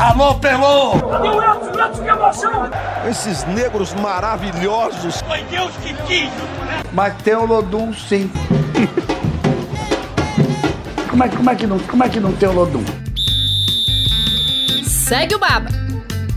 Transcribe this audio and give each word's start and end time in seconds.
Alô, 0.00 0.34
Pelô! 0.36 0.94
Edson? 0.94 1.78
Edson, 1.78 2.02
que 2.02 2.08
emoção! 2.08 2.70
Esses 3.06 3.44
negros 3.44 3.92
maravilhosos. 3.92 5.20
Foi 5.20 5.42
Deus 5.42 5.70
que 5.82 5.92
quis, 6.04 6.30
Mas 6.94 7.22
tem 7.22 7.34
o 7.34 7.44
Lodum, 7.44 7.92
sim. 7.92 8.30
como, 11.10 11.22
é, 11.22 11.28
como, 11.28 11.50
é 11.50 11.54
que 11.54 11.66
não, 11.66 11.78
como 11.80 12.02
é 12.02 12.08
que 12.08 12.18
não 12.18 12.32
tem 12.32 12.48
o 12.48 12.52
Lodum? 12.52 12.82
Segue 14.86 15.34
o 15.34 15.38
Baba. 15.38 15.68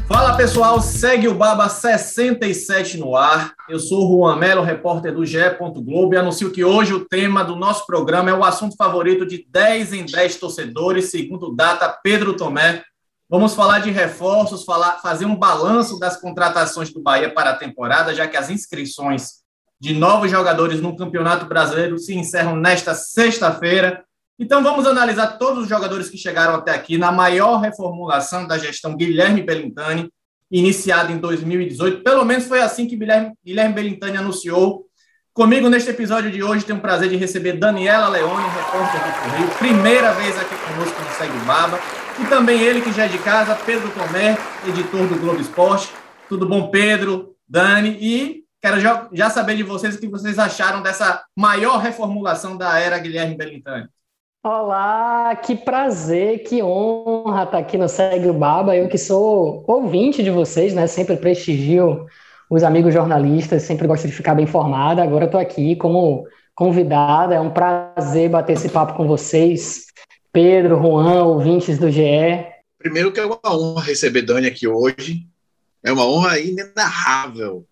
Fala 0.10 0.36
pessoal, 0.36 0.82
segue 0.82 1.30
o 1.30 1.34
Baba 1.34 1.70
67 1.70 2.98
no 2.98 3.16
ar. 3.16 3.54
Eu 3.70 3.80
sou 3.80 4.06
o 4.06 4.18
Juan 4.18 4.36
Melo, 4.36 4.62
repórter 4.62 5.14
do 5.14 5.26
GE. 5.26 5.38
Globo, 5.58 6.14
e 6.14 6.18
anuncio 6.18 6.52
que 6.52 6.66
hoje 6.66 6.94
o 6.94 7.06
tema 7.06 7.46
do 7.46 7.56
nosso 7.56 7.86
programa 7.86 8.30
é 8.30 8.34
o 8.34 8.44
assunto 8.44 8.76
favorito 8.76 9.26
de 9.26 9.48
10 9.50 9.94
em 9.94 10.06
10 10.06 10.36
torcedores, 10.36 11.12
segundo 11.12 11.56
data 11.56 11.88
Pedro 12.04 12.36
Tomé. 12.36 12.84
Vamos 13.34 13.56
falar 13.56 13.80
de 13.80 13.90
reforços, 13.90 14.64
falar, 14.64 15.00
fazer 15.02 15.26
um 15.26 15.36
balanço 15.36 15.98
das 15.98 16.16
contratações 16.16 16.94
do 16.94 17.02
Bahia 17.02 17.34
para 17.34 17.50
a 17.50 17.56
temporada, 17.56 18.14
já 18.14 18.28
que 18.28 18.38
as 18.38 18.52
inscrições 18.52 19.42
de 19.82 19.92
novos 19.92 20.30
jogadores 20.30 20.80
no 20.80 20.96
Campeonato 20.96 21.48
Brasileiro 21.48 21.98
se 21.98 22.14
encerram 22.14 22.56
nesta 22.56 22.94
sexta-feira. 22.94 24.06
Então 24.38 24.62
vamos 24.62 24.86
analisar 24.86 25.40
todos 25.40 25.64
os 25.64 25.68
jogadores 25.68 26.10
que 26.10 26.16
chegaram 26.16 26.54
até 26.54 26.76
aqui 26.76 26.96
na 26.96 27.12
maior 27.12 27.58
reformulação 27.58 28.46
da 28.46 28.60
gestão 28.60 28.96
Guilherme 28.96 29.42
Belintani, 29.42 30.12
iniciada 30.52 31.12
em 31.12 31.18
2018. 31.18 32.04
Pelo 32.04 32.24
menos 32.24 32.46
foi 32.46 32.62
assim 32.62 32.86
que 32.86 32.96
Guilherme, 32.96 33.34
Guilherme 33.44 33.74
Belintani 33.74 34.18
anunciou. 34.18 34.86
Comigo 35.34 35.70
neste 35.70 35.90
episódio 35.90 36.30
de 36.30 36.44
hoje 36.44 36.66
tenho 36.66 36.78
o 36.78 36.82
prazer 36.84 37.10
de 37.10 37.16
receber 37.16 37.54
Daniela 37.54 38.10
Leone, 38.10 38.44
repórter 38.44 39.02
do 39.02 39.22
Correio, 39.24 39.48
primeira 39.58 40.14
vez 40.14 40.38
aqui 40.38 40.56
conosco 40.56 41.02
no 41.02 41.10
Segue 41.18 41.46
Baba. 41.48 42.03
E 42.20 42.26
também 42.26 42.62
ele, 42.62 42.82
que 42.82 42.92
já 42.92 43.06
é 43.06 43.08
de 43.08 43.18
casa, 43.18 43.56
Pedro 43.66 43.90
Tomé, 43.92 44.38
editor 44.68 45.08
do 45.08 45.20
Globo 45.20 45.42
Esporte. 45.42 45.92
Tudo 46.30 46.48
bom, 46.48 46.70
Pedro, 46.70 47.36
Dani? 47.48 47.98
E 48.00 48.44
quero 48.62 48.80
já, 48.80 49.08
já 49.12 49.30
saber 49.30 49.56
de 49.56 49.64
vocês 49.64 49.96
o 49.96 50.00
que 50.00 50.08
vocês 50.08 50.38
acharam 50.38 50.82
dessa 50.82 51.24
maior 51.36 51.80
reformulação 51.80 52.56
da 52.56 52.80
era 52.80 53.00
Guilherme 53.00 53.36
Belintani. 53.36 53.88
Olá, 54.46 55.36
que 55.38 55.56
prazer, 55.56 56.44
que 56.44 56.62
honra 56.62 57.44
estar 57.44 57.58
aqui 57.58 57.78
no 57.78 57.90
Segue 57.90 58.30
o 58.30 58.34
Baba. 58.34 58.76
Eu 58.76 58.90
que 58.90 58.98
sou 58.98 59.64
ouvinte 59.68 60.22
de 60.22 60.30
vocês, 60.30 60.74
né? 60.74 60.86
Sempre 60.86 61.18
prestigio 61.18 62.06
os 62.50 62.62
amigos 62.62 62.94
jornalistas, 62.94 63.64
sempre 63.64 63.88
gosto 63.88 64.06
de 64.06 64.14
ficar 64.14 64.36
bem 64.36 64.44
informada. 64.44 65.02
Agora 65.02 65.26
estou 65.26 65.40
aqui 65.40 65.76
como 65.78 66.26
convidada. 66.54 67.34
É 67.36 67.40
um 67.40 67.50
prazer 67.50 68.30
bater 68.30 68.54
esse 68.54 68.70
papo 68.70 68.94
com 68.94 69.08
vocês. 69.08 69.86
Pedro, 70.34 70.82
Juan, 70.82 71.26
ouvintes 71.26 71.78
do 71.78 71.92
GE. 71.92 72.02
Primeiro 72.80 73.12
que 73.12 73.20
é 73.20 73.26
uma 73.26 73.40
honra 73.46 73.84
receber 73.84 74.24
Dani 74.24 74.48
aqui 74.48 74.68
hoje. 74.68 75.28
É 75.84 75.92
uma 75.92 76.08
honra 76.08 76.40
inenarrável 76.40 77.68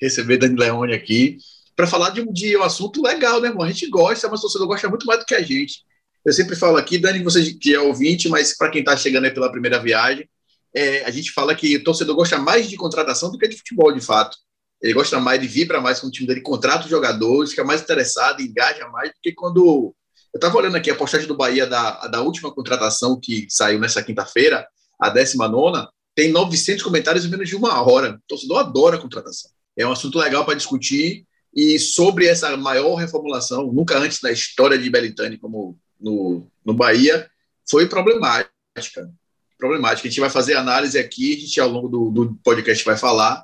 receber 0.00 0.36
Dani 0.36 0.54
Leone 0.54 0.94
aqui 0.94 1.38
para 1.74 1.88
falar 1.88 2.10
de 2.10 2.20
um, 2.20 2.32
de 2.32 2.56
um 2.56 2.62
assunto 2.62 3.02
legal, 3.02 3.40
né, 3.40 3.48
irmão? 3.48 3.64
A 3.64 3.70
gente 3.72 3.90
gosta, 3.90 4.28
mas 4.28 4.38
o 4.38 4.42
torcedor 4.42 4.68
gosta 4.68 4.88
muito 4.88 5.04
mais 5.04 5.18
do 5.18 5.26
que 5.26 5.34
a 5.34 5.42
gente. 5.42 5.82
Eu 6.24 6.32
sempre 6.32 6.54
falo 6.54 6.76
aqui, 6.76 6.96
Dani, 6.96 7.24
você 7.24 7.52
que 7.54 7.74
é 7.74 7.80
ouvinte, 7.80 8.28
mas 8.28 8.56
para 8.56 8.70
quem 8.70 8.82
está 8.82 8.96
chegando 8.96 9.24
aí 9.24 9.32
pela 9.32 9.50
primeira 9.50 9.80
viagem, 9.80 10.28
é, 10.72 11.02
a 11.04 11.10
gente 11.10 11.32
fala 11.32 11.56
que 11.56 11.76
o 11.76 11.82
torcedor 11.82 12.14
gosta 12.14 12.38
mais 12.38 12.70
de 12.70 12.76
contratação 12.76 13.32
do 13.32 13.38
que 13.38 13.48
de 13.48 13.56
futebol, 13.56 13.90
de 13.90 14.00
fato. 14.00 14.36
Ele 14.80 14.94
gosta 14.94 15.18
mais 15.18 15.40
de 15.40 15.48
vibra 15.48 15.80
mais 15.80 15.98
com 15.98 16.06
o 16.06 16.10
time 16.10 16.28
dele, 16.28 16.40
contrata 16.40 16.84
os 16.84 16.90
jogadores, 16.90 17.50
fica 17.50 17.64
mais 17.64 17.82
interessado, 17.82 18.40
engaja 18.40 18.86
mais, 18.88 19.10
porque 19.10 19.32
quando 19.32 19.92
eu 20.32 20.38
estava 20.38 20.56
olhando 20.56 20.76
aqui 20.76 20.90
a 20.90 20.94
postagem 20.94 21.26
do 21.26 21.36
Bahia 21.36 21.66
da, 21.66 22.06
da 22.06 22.22
última 22.22 22.52
contratação 22.52 23.18
que 23.18 23.46
saiu 23.48 23.80
nessa 23.80 24.02
quinta-feira, 24.02 24.66
a 24.98 25.08
19, 25.08 25.88
tem 26.14 26.30
900 26.30 26.82
comentários 26.82 27.24
em 27.24 27.28
menos 27.28 27.48
de 27.48 27.56
uma 27.56 27.80
hora. 27.82 28.14
O 28.14 28.28
torcedor 28.28 28.58
adora 28.58 28.96
a 28.96 29.00
contratação. 29.00 29.50
É 29.76 29.86
um 29.86 29.92
assunto 29.92 30.18
legal 30.18 30.44
para 30.44 30.54
discutir. 30.54 31.24
E 31.54 31.78
sobre 31.80 32.26
essa 32.26 32.56
maior 32.56 32.94
reformulação, 32.94 33.72
nunca 33.72 33.98
antes 33.98 34.20
na 34.22 34.30
história 34.30 34.78
de 34.78 34.88
Belitani, 34.88 35.36
como 35.36 35.76
no, 36.00 36.46
no 36.64 36.74
Bahia, 36.74 37.28
foi 37.68 37.88
problemática. 37.88 39.10
Problemática. 39.58 40.06
A 40.06 40.10
gente 40.10 40.20
vai 40.20 40.30
fazer 40.30 40.54
análise 40.54 40.98
aqui, 40.98 41.34
a 41.34 41.40
gente 41.40 41.60
ao 41.60 41.68
longo 41.68 41.88
do, 41.88 42.10
do 42.10 42.34
podcast 42.44 42.84
vai 42.84 42.96
falar. 42.96 43.42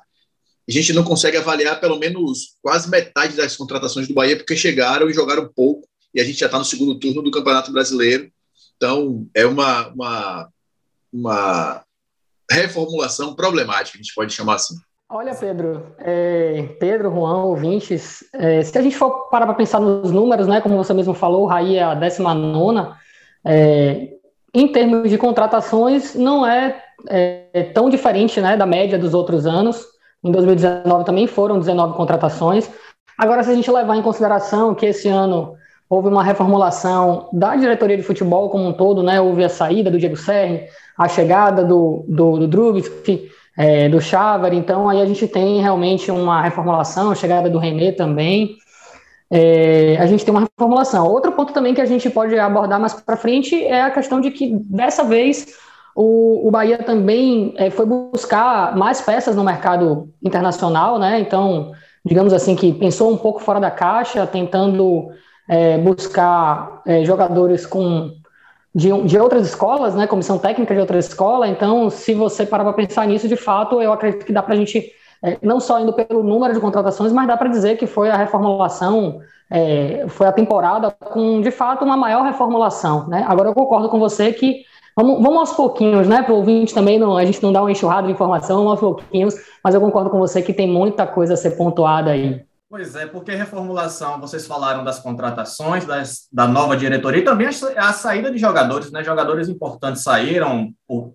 A 0.67 0.71
gente 0.71 0.93
não 0.93 1.03
consegue 1.03 1.37
avaliar 1.37 1.79
pelo 1.79 1.97
menos 1.97 2.57
quase 2.61 2.89
metade 2.89 3.35
das 3.35 3.55
contratações 3.55 4.07
do 4.07 4.13
Bahia, 4.13 4.37
porque 4.37 4.55
chegaram 4.55 5.09
e 5.09 5.13
jogaram 5.13 5.51
pouco 5.53 5.86
e 6.17 6.19
a 6.19 6.23
gente 6.23 6.39
já 6.39 6.47
está 6.47 6.57
no 6.57 6.65
segundo 6.65 6.99
turno 6.99 7.21
do 7.21 7.29
Campeonato 7.29 7.71
Brasileiro. 7.71 8.31
Então, 8.75 9.27
é 9.35 9.45
uma, 9.45 9.89
uma, 9.89 10.49
uma 11.13 11.83
reformulação 12.51 13.35
problemática, 13.35 13.99
a 13.99 14.01
gente 14.01 14.15
pode 14.15 14.33
chamar 14.33 14.55
assim. 14.55 14.73
Olha, 15.07 15.35
Pedro, 15.35 15.95
é, 15.99 16.75
Pedro, 16.79 17.11
Juan, 17.11 17.43
ouvintes, 17.43 18.23
é, 18.33 18.63
se 18.63 18.75
a 18.75 18.81
gente 18.81 18.97
for 18.97 19.29
parar 19.29 19.45
para 19.45 19.53
pensar 19.53 19.79
nos 19.79 20.11
números, 20.11 20.47
né, 20.47 20.59
como 20.59 20.75
você 20.75 20.91
mesmo 20.91 21.13
falou, 21.13 21.43
o 21.43 21.45
Raí 21.45 21.75
é 21.75 21.83
a 21.83 21.93
19, 21.93 22.93
é, 23.45 24.09
em 24.53 24.67
termos 24.67 25.11
de 25.11 25.19
contratações, 25.19 26.15
não 26.15 26.45
é, 26.45 26.83
é, 27.09 27.71
tão 27.75 27.91
diferente 27.91 28.41
né, 28.41 28.57
da 28.57 28.65
média 28.65 28.97
dos 28.97 29.13
outros 29.13 29.45
anos. 29.45 29.85
Em 30.23 30.31
2019 30.31 31.05
também 31.05 31.27
foram 31.27 31.59
19 31.59 31.95
contratações. 31.95 32.67
Agora, 33.19 33.43
se 33.43 33.51
a 33.51 33.53
gente 33.53 33.69
levar 33.69 33.95
em 33.95 34.01
consideração 34.01 34.73
que 34.73 34.87
esse 34.87 35.07
ano 35.07 35.55
houve 35.89 36.09
uma 36.09 36.23
reformulação 36.23 37.29
da 37.31 37.55
diretoria 37.55 37.97
de 37.97 38.03
futebol 38.03 38.49
como 38.49 38.67
um 38.67 38.73
todo, 38.73 39.01
né? 39.01 39.21
Houve 39.21 39.43
a 39.43 39.49
saída 39.49 39.89
do 39.89 39.97
Diego 39.97 40.17
Serri, 40.17 40.65
a 40.97 41.07
chegada 41.07 41.63
do, 41.63 42.03
do, 42.07 42.39
do 42.39 42.47
Drubski, 42.47 43.29
é, 43.57 43.89
do 43.89 43.99
Chávar, 43.99 44.53
então 44.53 44.87
aí 44.87 45.01
a 45.01 45.05
gente 45.05 45.27
tem 45.27 45.61
realmente 45.61 46.11
uma 46.11 46.41
reformulação, 46.41 47.11
a 47.11 47.15
chegada 47.15 47.49
do 47.49 47.57
René 47.57 47.91
também. 47.91 48.57
É, 49.29 49.97
a 49.99 50.05
gente 50.05 50.23
tem 50.23 50.33
uma 50.33 50.41
reformulação. 50.41 51.05
Outro 51.05 51.31
ponto 51.31 51.51
também 51.51 51.73
que 51.73 51.81
a 51.81 51.85
gente 51.85 52.09
pode 52.09 52.37
abordar 52.37 52.79
mais 52.79 52.93
para 52.93 53.17
frente 53.17 53.61
é 53.61 53.81
a 53.81 53.91
questão 53.91 54.21
de 54.21 54.31
que 54.31 54.53
dessa 54.69 55.03
vez 55.03 55.47
o, 55.95 56.47
o 56.47 56.51
Bahia 56.51 56.77
também 56.77 57.53
é, 57.57 57.69
foi 57.69 57.85
buscar 57.85 58.75
mais 58.77 59.01
peças 59.01 59.35
no 59.35 59.43
mercado 59.43 60.09
internacional, 60.23 60.99
né? 60.99 61.19
Então, 61.19 61.71
digamos 62.05 62.33
assim, 62.33 62.55
que 62.55 62.71
pensou 62.71 63.11
um 63.11 63.17
pouco 63.17 63.39
fora 63.39 63.59
da 63.59 63.71
caixa, 63.71 64.25
tentando 64.27 65.09
é, 65.47 65.77
buscar 65.77 66.81
é, 66.85 67.03
jogadores 67.05 67.65
com 67.65 68.11
de, 68.73 68.91
de, 69.03 69.17
outras 69.17 69.47
escolas, 69.47 69.95
né, 69.95 70.05
comissão 70.05 70.37
técnica 70.37 70.73
de 70.73 70.79
outra 70.79 70.99
escola. 70.99 71.47
Então, 71.47 71.89
se 71.89 72.13
você 72.13 72.45
parar 72.45 72.63
para 72.63 72.73
pensar 72.73 73.07
nisso, 73.07 73.27
de 73.27 73.35
fato, 73.35 73.81
eu 73.81 73.91
acredito 73.91 74.25
que 74.25 74.33
dá 74.33 74.43
para 74.43 74.53
a 74.53 74.57
gente, 74.57 74.91
é, 75.23 75.37
não 75.41 75.59
só 75.59 75.79
indo 75.79 75.93
pelo 75.93 76.21
número 76.21 76.53
de 76.53 76.59
contratações, 76.59 77.11
mas 77.11 77.27
dá 77.27 77.35
para 77.35 77.49
dizer 77.49 77.77
que 77.77 77.87
foi 77.87 78.09
a 78.09 78.17
reformulação, 78.17 79.19
é, 79.49 80.05
foi 80.09 80.27
a 80.27 80.31
temporada 80.31 80.91
com, 80.91 81.41
de 81.41 81.49
fato, 81.49 81.83
uma 81.83 81.97
maior 81.97 82.23
reformulação. 82.23 83.07
Né? 83.07 83.25
Agora, 83.27 83.49
eu 83.49 83.53
concordo 83.53 83.89
com 83.89 83.99
você 83.99 84.31
que 84.31 84.63
Vamos, 84.99 85.21
vamos 85.21 85.37
aos 85.37 85.53
pouquinhos, 85.53 86.07
né? 86.07 86.23
Para 86.23 86.33
o 86.33 86.37
ouvinte 86.37 86.73
também, 86.73 86.97
não, 86.97 87.15
a 87.15 87.23
gente 87.23 87.43
não 87.43 87.53
dá 87.53 87.61
uma 87.61 87.71
enxurrada 87.71 88.07
de 88.07 88.13
informação, 88.13 88.57
vamos 88.57 88.71
aos 88.71 88.79
pouquinhos, 88.79 89.35
mas 89.63 89.75
eu 89.75 89.79
concordo 89.79 90.09
com 90.09 90.17
você 90.17 90.41
que 90.41 90.51
tem 90.51 90.67
muita 90.67 91.05
coisa 91.05 91.35
a 91.35 91.37
ser 91.37 91.51
pontuada 91.51 92.09
aí. 92.09 92.41
Pois 92.69 92.97
é, 92.97 93.05
porque 93.05 93.33
reformulação, 93.33 94.19
vocês 94.19 94.45
falaram 94.45 94.83
das 94.83 94.99
contratações, 94.99 95.85
das, 95.85 96.27
da 96.29 96.45
nova 96.45 96.75
diretoria 96.75 97.21
e 97.21 97.23
também 97.23 97.47
a, 97.47 97.49
a, 97.87 97.93
saída 97.93 98.29
de 98.29 98.37
jogadores, 98.37 98.91
né? 98.91 99.01
Jogadores 99.05 99.47
importantes 99.47 100.03
saíram, 100.03 100.73
por, 100.85 101.13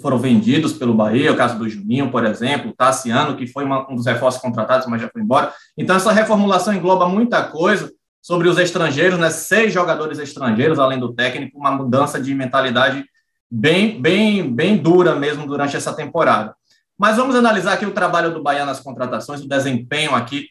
foram 0.00 0.16
vendidos 0.16 0.72
pelo 0.72 0.94
Bahia, 0.94 1.30
o 1.30 1.36
caso 1.36 1.58
do 1.58 1.68
Juninho, 1.68 2.10
por 2.10 2.24
exemplo, 2.24 2.70
o 2.70 2.74
Tassiano, 2.74 3.36
que 3.36 3.46
foi 3.46 3.64
uma, 3.64 3.86
um 3.90 3.96
dos 3.96 4.06
reforços 4.06 4.40
contratados, 4.40 4.86
mas 4.86 5.02
já 5.02 5.10
foi 5.10 5.20
embora. 5.20 5.52
Então, 5.76 5.94
essa 5.94 6.10
reformulação 6.10 6.72
engloba 6.72 7.06
muita 7.06 7.42
coisa 7.42 7.92
sobre 8.22 8.48
os 8.48 8.56
estrangeiros, 8.56 9.18
né? 9.18 9.28
Seis 9.28 9.74
jogadores 9.74 10.18
estrangeiros, 10.18 10.78
além 10.78 10.98
do 10.98 11.12
técnico, 11.12 11.58
uma 11.58 11.70
mudança 11.70 12.18
de 12.18 12.34
mentalidade 12.34 13.04
bem, 13.50 14.00
bem, 14.00 14.50
bem 14.50 14.78
dura 14.78 15.14
mesmo 15.14 15.46
durante 15.46 15.76
essa 15.76 15.92
temporada. 15.92 16.56
Mas 16.98 17.18
vamos 17.18 17.36
analisar 17.36 17.74
aqui 17.74 17.84
o 17.84 17.92
trabalho 17.92 18.32
do 18.32 18.42
Bahia 18.42 18.64
nas 18.64 18.80
contratações, 18.80 19.42
o 19.42 19.48
desempenho 19.48 20.14
aqui 20.14 20.46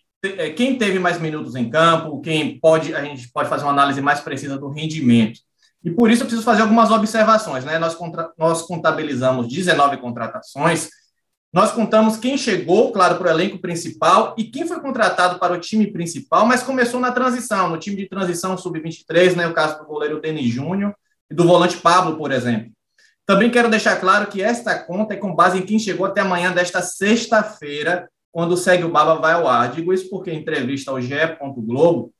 quem 0.55 0.77
teve 0.77 0.99
mais 0.99 1.19
minutos 1.19 1.55
em 1.55 1.69
campo, 1.69 2.21
quem 2.21 2.59
pode, 2.59 2.95
a 2.95 3.03
gente 3.03 3.29
pode 3.31 3.49
fazer 3.49 3.63
uma 3.63 3.73
análise 3.73 4.01
mais 4.01 4.21
precisa 4.21 4.57
do 4.57 4.69
rendimento. 4.69 5.39
E 5.83 5.91
por 5.91 6.09
isso 6.09 6.23
eu 6.23 6.27
preciso 6.27 6.45
fazer 6.45 6.61
algumas 6.61 6.91
observações. 6.91 7.65
Né? 7.65 7.77
Nós, 7.77 7.93
contra, 7.93 8.31
nós 8.37 8.61
contabilizamos 8.61 9.47
19 9.47 9.97
contratações, 9.97 10.89
nós 11.51 11.71
contamos 11.71 12.17
quem 12.17 12.35
chegou, 12.37 12.91
claro, 12.91 13.17
para 13.17 13.27
o 13.27 13.29
elenco 13.29 13.59
principal 13.59 14.33
e 14.37 14.45
quem 14.45 14.65
foi 14.65 14.79
contratado 14.79 15.37
para 15.37 15.53
o 15.53 15.59
time 15.59 15.91
principal, 15.91 16.47
mas 16.47 16.63
começou 16.63 16.99
na 16.99 17.11
transição, 17.11 17.69
no 17.69 17.77
time 17.77 17.95
de 17.95 18.09
transição 18.09 18.57
sub-23, 18.57 19.35
né, 19.35 19.45
o 19.45 19.53
caso 19.53 19.77
do 19.77 19.85
goleiro 19.85 20.19
Denis 20.19 20.51
Júnior 20.51 20.95
e 21.29 21.35
do 21.35 21.43
volante 21.43 21.77
Pablo, 21.77 22.17
por 22.17 22.31
exemplo. 22.31 22.71
Também 23.25 23.51
quero 23.51 23.69
deixar 23.69 23.97
claro 23.97 24.27
que 24.27 24.41
esta 24.41 24.79
conta 24.79 25.13
é 25.13 25.17
com 25.17 25.35
base 25.35 25.59
em 25.59 25.65
quem 25.65 25.77
chegou 25.77 26.05
até 26.05 26.21
amanhã 26.21 26.51
desta 26.51 26.81
sexta-feira, 26.81 28.09
quando 28.33 28.57
segue 28.57 28.83
o 28.83 28.91
Baba 28.91 29.15
vai 29.15 29.33
ao 29.33 29.47
ar. 29.47 29.71
Digo 29.71 29.93
isso 29.93 30.09
porque 30.09 30.31
em 30.31 30.39
entrevista 30.39 30.89
ao 30.89 30.99
GE. 30.99 31.37
Globo, 31.55 32.11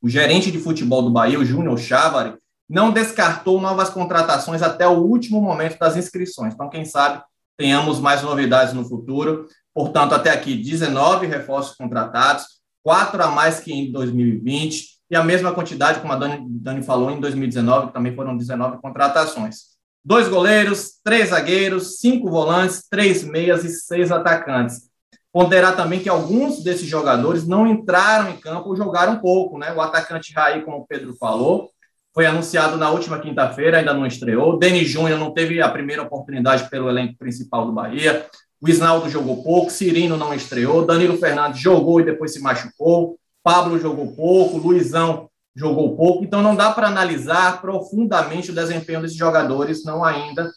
o 0.00 0.08
gerente 0.08 0.50
de 0.50 0.58
futebol 0.58 1.02
do 1.02 1.10
Bahia, 1.10 1.38
o 1.38 1.44
Júnior 1.44 1.78
Chávari, 1.78 2.34
não 2.68 2.90
descartou 2.90 3.60
novas 3.60 3.90
contratações 3.90 4.62
até 4.62 4.88
o 4.88 4.98
último 4.98 5.42
momento 5.42 5.78
das 5.78 5.94
inscrições. 5.94 6.54
Então, 6.54 6.70
quem 6.70 6.86
sabe 6.86 7.22
tenhamos 7.56 8.00
mais 8.00 8.22
novidades 8.22 8.72
no 8.72 8.82
futuro. 8.82 9.46
Portanto, 9.74 10.14
até 10.14 10.30
aqui, 10.30 10.54
19 10.56 11.26
reforços 11.26 11.76
contratados, 11.76 12.46
quatro 12.82 13.22
a 13.22 13.28
mais 13.28 13.60
que 13.60 13.72
em 13.72 13.92
2020, 13.92 14.86
e 15.10 15.14
a 15.14 15.22
mesma 15.22 15.52
quantidade, 15.52 16.00
como 16.00 16.14
a 16.14 16.16
Dani, 16.16 16.38
Dani 16.48 16.82
falou, 16.82 17.10
em 17.10 17.20
2019, 17.20 17.88
que 17.88 17.92
também 17.92 18.14
foram 18.14 18.34
19 18.34 18.80
contratações. 18.80 19.72
Dois 20.02 20.26
goleiros, 20.28 20.94
três 21.04 21.28
zagueiros, 21.28 21.98
cinco 21.98 22.30
volantes, 22.30 22.88
três 22.90 23.22
meias 23.22 23.62
e 23.64 23.68
seis 23.68 24.10
atacantes. 24.10 24.90
Ponderar 25.32 25.74
também 25.74 26.00
que 26.00 26.08
alguns 26.08 26.62
desses 26.62 26.86
jogadores 26.86 27.46
não 27.46 27.66
entraram 27.66 28.30
em 28.30 28.36
campo 28.36 28.68
ou 28.68 28.76
jogaram 28.76 29.18
pouco, 29.18 29.58
né? 29.58 29.72
O 29.72 29.80
atacante 29.80 30.32
Raí, 30.34 30.62
como 30.62 30.78
o 30.78 30.86
Pedro 30.86 31.14
falou, 31.14 31.70
foi 32.14 32.26
anunciado 32.26 32.76
na 32.76 32.90
última 32.90 33.18
quinta-feira, 33.18 33.78
ainda 33.78 33.94
não 33.94 34.04
estreou. 34.04 34.58
Denis 34.58 34.90
Júnior 34.90 35.18
não 35.18 35.32
teve 35.32 35.62
a 35.62 35.68
primeira 35.68 36.02
oportunidade 36.02 36.68
pelo 36.68 36.90
elenco 36.90 37.16
principal 37.16 37.64
do 37.64 37.72
Bahia. 37.72 38.26
O 38.60 38.68
Isnaldo 38.68 39.08
jogou 39.08 39.42
pouco, 39.42 39.70
Cirino 39.70 40.16
não 40.16 40.34
estreou, 40.34 40.86
Danilo 40.86 41.16
Fernandes 41.16 41.60
jogou 41.60 42.00
e 42.00 42.04
depois 42.04 42.32
se 42.32 42.40
machucou, 42.40 43.18
Pablo 43.42 43.78
jogou 43.78 44.14
pouco, 44.14 44.58
Luizão 44.58 45.28
jogou 45.54 45.96
pouco, 45.96 46.22
então 46.22 46.42
não 46.42 46.54
dá 46.54 46.70
para 46.70 46.86
analisar 46.86 47.60
profundamente 47.60 48.50
o 48.50 48.54
desempenho 48.54 49.02
desses 49.02 49.16
jogadores, 49.16 49.84
não 49.84 50.04
ainda. 50.04 50.50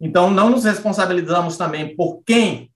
Então 0.00 0.30
não 0.30 0.48
nos 0.48 0.64
responsabilizamos 0.64 1.56
também 1.56 1.94
por 1.94 2.22
quem 2.24 2.71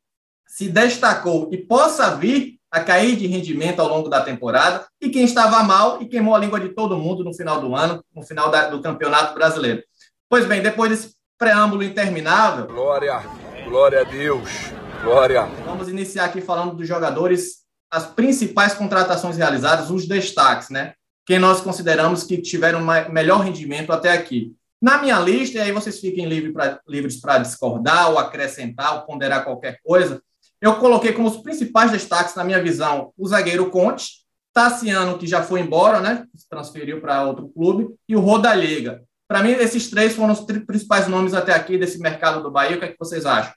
se 0.56 0.70
destacou 0.70 1.50
e 1.52 1.58
possa 1.58 2.16
vir 2.16 2.58
a 2.70 2.80
cair 2.80 3.14
de 3.14 3.26
rendimento 3.26 3.78
ao 3.80 3.88
longo 3.88 4.08
da 4.08 4.22
temporada 4.22 4.86
e 4.98 5.10
quem 5.10 5.22
estava 5.22 5.62
mal 5.62 6.00
e 6.00 6.06
queimou 6.06 6.34
a 6.34 6.38
língua 6.38 6.58
de 6.58 6.70
todo 6.70 6.96
mundo 6.96 7.22
no 7.22 7.34
final 7.34 7.60
do 7.60 7.76
ano, 7.76 8.02
no 8.14 8.22
final 8.22 8.50
da, 8.50 8.70
do 8.70 8.80
Campeonato 8.80 9.34
Brasileiro. 9.34 9.82
Pois 10.30 10.46
bem, 10.46 10.62
depois 10.62 10.90
desse 10.90 11.14
preâmbulo 11.36 11.82
interminável. 11.82 12.66
Glória, 12.68 13.22
glória 13.66 14.00
a 14.00 14.04
Deus, 14.04 14.48
glória. 15.02 15.42
Vamos 15.66 15.90
iniciar 15.90 16.24
aqui 16.24 16.40
falando 16.40 16.74
dos 16.74 16.88
jogadores, 16.88 17.58
as 17.90 18.06
principais 18.06 18.72
contratações 18.72 19.36
realizadas, 19.36 19.90
os 19.90 20.08
destaques, 20.08 20.70
né? 20.70 20.94
Quem 21.26 21.38
nós 21.38 21.60
consideramos 21.60 22.24
que 22.24 22.40
tiveram 22.40 22.80
melhor 23.10 23.40
rendimento 23.40 23.92
até 23.92 24.10
aqui. 24.10 24.54
Na 24.80 24.96
minha 25.02 25.20
lista, 25.20 25.58
e 25.58 25.60
aí 25.60 25.72
vocês 25.72 26.00
fiquem 26.00 26.24
livre 26.24 26.50
pra, 26.50 26.80
livres 26.88 27.20
para 27.20 27.40
discordar 27.40 28.10
ou 28.10 28.18
acrescentar 28.18 28.94
ou 28.94 29.02
ponderar 29.02 29.44
qualquer 29.44 29.80
coisa, 29.84 30.22
eu 30.66 30.74
coloquei 30.76 31.12
como 31.12 31.28
os 31.28 31.36
principais 31.36 31.92
destaques, 31.92 32.34
na 32.34 32.42
minha 32.42 32.60
visão, 32.60 33.12
o 33.16 33.28
zagueiro 33.28 33.70
Conte, 33.70 34.24
Tassiano, 34.52 35.16
que 35.16 35.26
já 35.26 35.40
foi 35.40 35.60
embora, 35.60 36.00
né? 36.00 36.26
Se 36.34 36.48
transferiu 36.48 37.00
para 37.00 37.24
outro 37.24 37.48
clube, 37.48 37.94
e 38.08 38.16
o 38.16 38.20
Rodallega. 38.20 39.02
Para 39.28 39.44
mim, 39.44 39.50
esses 39.52 39.88
três 39.88 40.14
foram 40.14 40.32
os 40.32 40.40
principais 40.40 41.06
nomes 41.06 41.34
até 41.34 41.52
aqui 41.52 41.78
desse 41.78 42.00
mercado 42.00 42.42
do 42.42 42.50
Bahia. 42.50 42.76
O 42.76 42.80
que, 42.80 42.84
é 42.84 42.88
que 42.88 42.98
vocês 42.98 43.24
acham? 43.24 43.52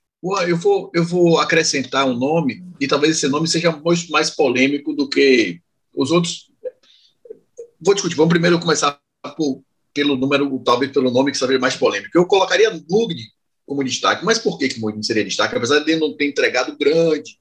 Eu 0.48 0.56
vou, 0.58 0.92
eu 0.94 1.04
vou 1.04 1.40
acrescentar 1.40 2.06
um 2.06 2.14
nome, 2.14 2.64
e 2.80 2.88
talvez 2.88 3.18
esse 3.18 3.28
nome 3.28 3.48
seja 3.48 3.76
mais 4.10 4.30
polêmico 4.30 4.94
do 4.94 5.10
que 5.10 5.60
os 5.96 6.12
outros. 6.12 6.52
Vou 7.82 7.96
discutir. 7.96 8.16
Vamos 8.16 8.30
primeiro 8.30 8.60
começar 8.60 9.00
por, 9.36 9.64
pelo 9.96 10.16
número, 10.16 10.62
talvez 10.64 10.92
pelo 10.92 11.10
nome 11.10 11.32
que 11.32 11.38
seja 11.40 11.58
mais 11.58 11.76
polêmico. 11.76 12.16
Eu 12.16 12.28
colocaria 12.28 12.70
Mugni 12.88 13.24
como 13.70 13.84
destaque. 13.84 14.26
Mas 14.26 14.40
por 14.40 14.58
que, 14.58 14.68
que 14.68 14.80
o 14.80 14.82
Mugni 14.82 15.06
seria 15.06 15.24
destaque? 15.24 15.56
Apesar 15.56 15.80
de 15.80 15.92
ele 15.92 16.00
não 16.00 16.18
ter 16.18 16.26
entregado 16.26 16.76
grande. 16.76 17.40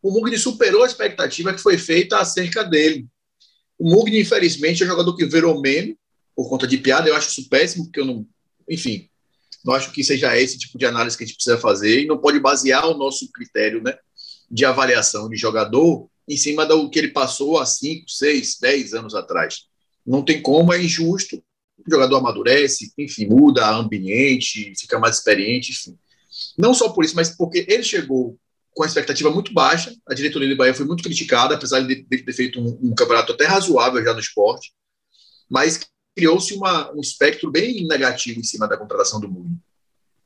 O 0.00 0.12
Mugni 0.12 0.38
superou 0.38 0.84
a 0.84 0.86
expectativa 0.86 1.52
que 1.52 1.60
foi 1.60 1.76
feita 1.76 2.18
acerca 2.18 2.62
dele. 2.62 3.08
O 3.76 3.90
Mugni, 3.90 4.20
infelizmente, 4.20 4.82
é 4.82 4.86
um 4.86 4.88
jogador 4.88 5.16
que 5.16 5.26
virou 5.26 5.60
meme, 5.60 5.98
por 6.36 6.48
conta 6.48 6.64
de 6.64 6.78
piada. 6.78 7.08
Eu 7.08 7.16
acho 7.16 7.28
isso 7.28 7.48
péssimo, 7.48 7.86
porque 7.86 7.98
eu 7.98 8.04
não. 8.04 8.24
Enfim, 8.70 9.08
não 9.64 9.74
acho 9.74 9.90
que 9.90 10.04
seja 10.04 10.38
esse 10.38 10.56
tipo 10.56 10.78
de 10.78 10.86
análise 10.86 11.18
que 11.18 11.24
a 11.24 11.26
gente 11.26 11.34
precisa 11.34 11.58
fazer 11.58 12.02
e 12.02 12.06
não 12.06 12.18
pode 12.18 12.38
basear 12.38 12.86
o 12.86 12.96
nosso 12.96 13.28
critério 13.32 13.82
né, 13.82 13.98
de 14.48 14.64
avaliação 14.64 15.28
de 15.28 15.36
jogador 15.36 16.08
em 16.28 16.36
cima 16.36 16.64
do 16.64 16.88
que 16.88 17.00
ele 17.00 17.08
passou 17.08 17.58
há 17.58 17.66
5, 17.66 18.08
6, 18.08 18.58
10 18.60 18.94
anos 18.94 19.14
atrás. 19.14 19.64
Não 20.06 20.22
tem 20.24 20.40
como, 20.40 20.72
é 20.72 20.80
injusto 20.80 21.42
o 21.78 21.90
jogador 21.90 22.16
amadurece, 22.16 22.92
enfim, 22.98 23.26
muda 23.26 23.70
ambiente, 23.70 24.72
fica 24.78 24.98
mais 24.98 25.16
experiente, 25.16 25.72
enfim. 25.72 25.98
Não 26.56 26.74
só 26.74 26.88
por 26.90 27.04
isso, 27.04 27.16
mas 27.16 27.36
porque 27.36 27.66
ele 27.68 27.82
chegou 27.82 28.38
com 28.72 28.82
a 28.82 28.86
expectativa 28.86 29.30
muito 29.30 29.52
baixa, 29.52 29.94
a 30.08 30.14
diretoria 30.14 30.48
do 30.48 30.56
Bahia 30.56 30.74
foi 30.74 30.84
muito 30.84 31.02
criticada, 31.02 31.54
apesar 31.54 31.80
de 31.80 32.02
ter 32.04 32.32
feito 32.32 32.60
um, 32.60 32.90
um 32.90 32.94
campeonato 32.94 33.32
até 33.32 33.46
razoável 33.46 34.02
já 34.02 34.12
no 34.12 34.18
esporte, 34.18 34.72
mas 35.48 35.80
criou-se 36.16 36.54
um 36.54 37.00
espectro 37.00 37.50
bem 37.50 37.86
negativo 37.86 38.40
em 38.40 38.44
cima 38.44 38.66
da 38.66 38.76
contratação 38.76 39.20
do 39.20 39.28
Mugni. 39.28 39.58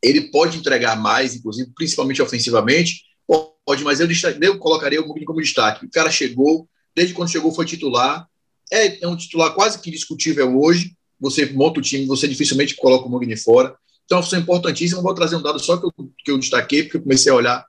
Ele 0.03 0.31
pode 0.31 0.59
entregar 0.59 0.97
mais, 0.97 1.35
inclusive, 1.35 1.71
principalmente 1.75 2.23
ofensivamente, 2.23 3.03
pode, 3.27 3.85
mas 3.85 4.01
eu, 4.01 4.09
eu 4.41 4.59
colocaria 4.59 5.01
o 5.03 5.07
Mugni 5.07 5.25
como 5.25 5.43
destaque. 5.43 5.85
O 5.85 5.91
cara 5.91 6.11
chegou, 6.11 6.69
desde 6.95 7.15
quando 7.15 7.31
chegou 7.31 7.53
foi 7.53 7.67
titular, 7.67 8.27
é, 8.71 9.05
é 9.05 9.09
um 9.09 9.17
titular 9.17 9.55
quase 9.55 9.81
que 9.81 9.91
discutível 9.91 10.59
hoje, 10.59 10.97
você 11.21 11.47
monta 11.47 11.81
o 11.81 11.83
time, 11.83 12.07
você 12.07 12.29
dificilmente 12.29 12.77
coloca 12.77 13.07
o 13.07 13.11
Mugni 13.11 13.37
fora. 13.37 13.75
Então, 14.05 14.17
é 14.17 14.21
uma 14.21 14.23
função 14.23 14.39
importantíssima. 14.39 15.03
Vou 15.03 15.15
trazer 15.15 15.37
um 15.37 15.43
dado 15.43 15.59
só 15.59 15.77
que 15.77 15.87
eu, 15.87 15.93
que 16.25 16.31
eu 16.31 16.39
destaquei, 16.39 16.83
porque 16.85 16.97
eu 16.97 17.03
comecei 17.03 17.31
a 17.31 17.35
olhar 17.35 17.65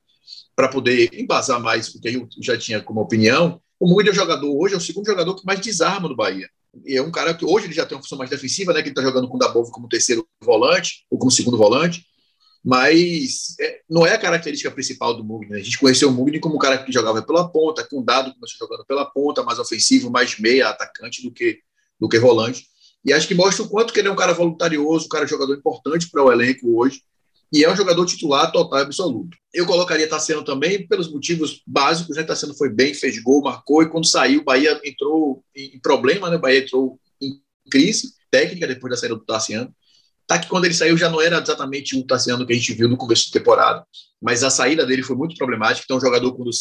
para 0.56 0.68
poder 0.68 1.10
embasar 1.14 1.62
mais, 1.62 1.90
porque 1.90 2.10
eu 2.10 2.28
já 2.42 2.58
tinha 2.58 2.82
como 2.82 3.02
opinião. 3.02 3.62
O 3.80 3.88
Mugni 3.88 4.10
é 4.10 4.12
o 4.12 4.16
jogador, 4.16 4.54
hoje 4.58 4.74
é 4.74 4.78
o 4.78 4.82
segundo 4.82 5.06
jogador 5.06 5.36
que 5.36 5.46
mais 5.46 5.60
desarma 5.60 6.10
no 6.10 6.16
Bahia. 6.16 6.50
E 6.86 6.98
é 6.98 7.02
um 7.02 7.12
cara 7.12 7.34
que 7.34 7.46
hoje 7.46 7.66
ele 7.66 7.74
já 7.74 7.86
tem 7.86 7.96
uma 7.98 8.02
função 8.02 8.18
mais 8.18 8.30
defensiva, 8.30 8.74
né? 8.74 8.82
Que 8.82 8.90
ele 8.90 8.92
está 8.92 9.02
jogando 9.02 9.28
com 9.28 9.36
o 9.36 9.40
Dabov 9.40 9.70
como 9.72 9.88
terceiro 9.88 10.28
volante, 10.42 11.06
ou 11.10 11.18
como 11.18 11.32
segundo 11.32 11.58
volante. 11.58 12.06
Mas 12.64 13.56
é, 13.60 13.80
não 13.90 14.06
é 14.06 14.14
a 14.14 14.20
característica 14.20 14.70
principal 14.70 15.16
do 15.16 15.24
Mugni. 15.24 15.50
Né? 15.52 15.60
A 15.60 15.64
gente 15.64 15.80
conheceu 15.80 16.10
o 16.10 16.12
Mugni 16.12 16.40
como 16.40 16.56
um 16.56 16.60
cara 16.60 16.78
que 16.78 16.92
jogava 16.92 17.22
pela 17.22 17.50
ponta, 17.50 17.88
com 17.88 18.00
o 18.00 18.04
Dado 18.04 18.34
começou 18.34 18.68
jogando 18.68 18.86
pela 18.86 19.06
ponta, 19.06 19.44
mais 19.44 19.60
ofensivo, 19.60 20.12
mais 20.12 20.38
meia, 20.38 20.70
atacante 20.70 21.24
do 21.24 21.32
que, 21.32 21.60
do 22.00 22.10
que 22.10 22.20
volante. 22.20 22.66
E 23.06 23.14
acho 23.14 23.28
que 23.28 23.36
mostra 23.36 23.64
o 23.64 23.70
quanto 23.70 23.94
que 23.94 24.00
ele 24.00 24.08
é 24.08 24.12
um 24.12 24.16
cara 24.16 24.34
voluntarioso, 24.34 25.06
um 25.06 25.10
cara 25.10 25.26
jogador 25.26 25.56
importante 25.56 26.10
para 26.10 26.24
o 26.24 26.32
elenco 26.32 26.78
hoje. 26.78 27.02
E 27.52 27.64
é 27.64 27.72
um 27.72 27.76
jogador 27.76 28.06
titular 28.06 28.52
total 28.52 28.80
e 28.80 28.82
absoluto. 28.84 29.36
Eu 29.52 29.66
colocaria 29.66 30.08
Tassiano 30.08 30.44
também 30.44 30.88
pelos 30.88 31.12
motivos 31.12 31.62
básicos, 31.66 32.16
né? 32.16 32.24
Tassiano 32.24 32.56
foi 32.56 32.70
bem, 32.70 32.94
fez 32.94 33.22
gol, 33.24 33.42
marcou, 33.42 33.82
e 33.82 33.90
quando 33.90 34.08
saiu, 34.08 34.42
o 34.42 34.44
Bahia 34.44 34.80
entrou 34.84 35.44
em 35.56 35.80
problema, 35.80 36.30
né? 36.30 36.36
O 36.36 36.40
Bahia 36.40 36.60
entrou 36.60 37.00
em 37.20 37.42
crise 37.72 38.14
técnica 38.30 38.68
depois 38.68 38.92
da 38.92 38.98
saída 38.98 39.16
do 39.16 39.26
Tassiano. 39.26 39.74
Tá 40.28 40.38
que 40.38 40.48
quando 40.48 40.66
ele 40.66 40.76
saiu 40.76 40.96
já 40.96 41.10
não 41.10 41.20
era 41.20 41.42
exatamente 41.42 41.98
o 41.98 42.06
Tassiano 42.06 42.46
que 42.46 42.54
a 42.54 42.56
gente 42.56 42.74
viu 42.74 42.88
no 42.88 42.98
começo 42.98 43.32
da 43.32 43.40
temporada, 43.40 43.84
mas 44.22 44.44
a 44.44 44.52
saída 44.52 44.86
dele 44.86 45.02
foi 45.02 45.16
muito 45.16 45.36
problemática. 45.36 45.84
Então, 45.86 45.98
o 45.98 46.02
jogador, 46.02 46.36
quando 46.36 46.52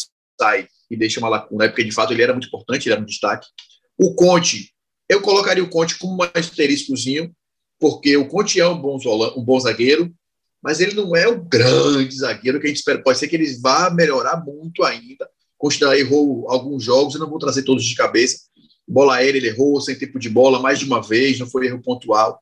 sai 0.41 0.67
e 0.89 0.97
deixa 0.97 1.19
uma 1.19 1.29
lacuna, 1.29 1.65
é 1.65 1.67
porque 1.67 1.83
de 1.83 1.91
fato 1.91 2.11
ele 2.11 2.23
era 2.23 2.33
muito 2.33 2.47
importante, 2.47 2.87
ele 2.87 2.93
era 2.93 3.01
um 3.01 3.05
destaque. 3.05 3.47
O 3.95 4.15
Conte 4.15 4.73
eu 5.09 5.21
colocaria 5.21 5.63
o 5.63 5.69
Conte 5.69 5.97
como 5.97 6.23
um 6.23 6.29
asteriscozinho, 6.33 7.35
porque 7.79 8.15
o 8.15 8.27
Conte 8.27 8.59
é 8.59 8.67
um 8.67 8.79
bom, 8.79 8.97
um 9.35 9.43
bom 9.43 9.59
zagueiro, 9.59 10.13
mas 10.61 10.79
ele 10.79 10.93
não 10.93 11.15
é 11.15 11.27
o 11.27 11.41
grande 11.41 12.15
zagueiro 12.15 12.59
que 12.59 12.65
a 12.65 12.69
gente 12.69 12.77
espera. 12.77 13.01
Pode 13.01 13.17
ser 13.17 13.27
que 13.27 13.35
ele 13.35 13.57
vá 13.59 13.89
melhorar 13.89 14.43
muito 14.45 14.83
ainda. 14.83 15.27
Conte 15.57 15.83
errou 15.83 16.49
alguns 16.49 16.83
jogos, 16.83 17.15
eu 17.15 17.19
não 17.19 17.29
vou 17.29 17.39
trazer 17.39 17.63
todos 17.63 17.83
de 17.83 17.95
cabeça. 17.95 18.39
Bola 18.87 19.15
aérea, 19.15 19.37
ele 19.37 19.47
errou, 19.47 19.79
sem 19.81 19.97
tempo 19.97 20.19
de 20.19 20.29
bola, 20.29 20.59
mais 20.59 20.79
de 20.79 20.85
uma 20.85 21.01
vez, 21.01 21.39
não 21.39 21.49
foi 21.49 21.67
erro 21.67 21.81
pontual. 21.81 22.39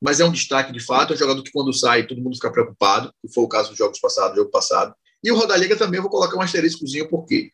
Mas 0.00 0.20
é 0.20 0.24
um 0.24 0.32
destaque 0.32 0.72
de 0.72 0.80
fato, 0.80 1.12
é 1.12 1.16
um 1.16 1.18
jogador 1.18 1.42
que 1.42 1.50
quando 1.50 1.72
sai 1.72 2.06
todo 2.06 2.20
mundo 2.20 2.34
fica 2.34 2.52
preocupado, 2.52 3.12
que 3.20 3.32
foi 3.32 3.44
o 3.44 3.48
caso 3.48 3.70
dos 3.70 3.78
jogos 3.78 3.98
passados, 3.98 4.36
jogo 4.36 4.50
passado. 4.50 4.94
E 5.22 5.30
o 5.32 5.36
Rodalega 5.36 5.76
também 5.76 5.98
eu 5.98 6.02
vou 6.02 6.10
colocar 6.10 6.36
um 6.36 6.40
asteriscozinho, 6.40 7.08
porque 7.08 7.50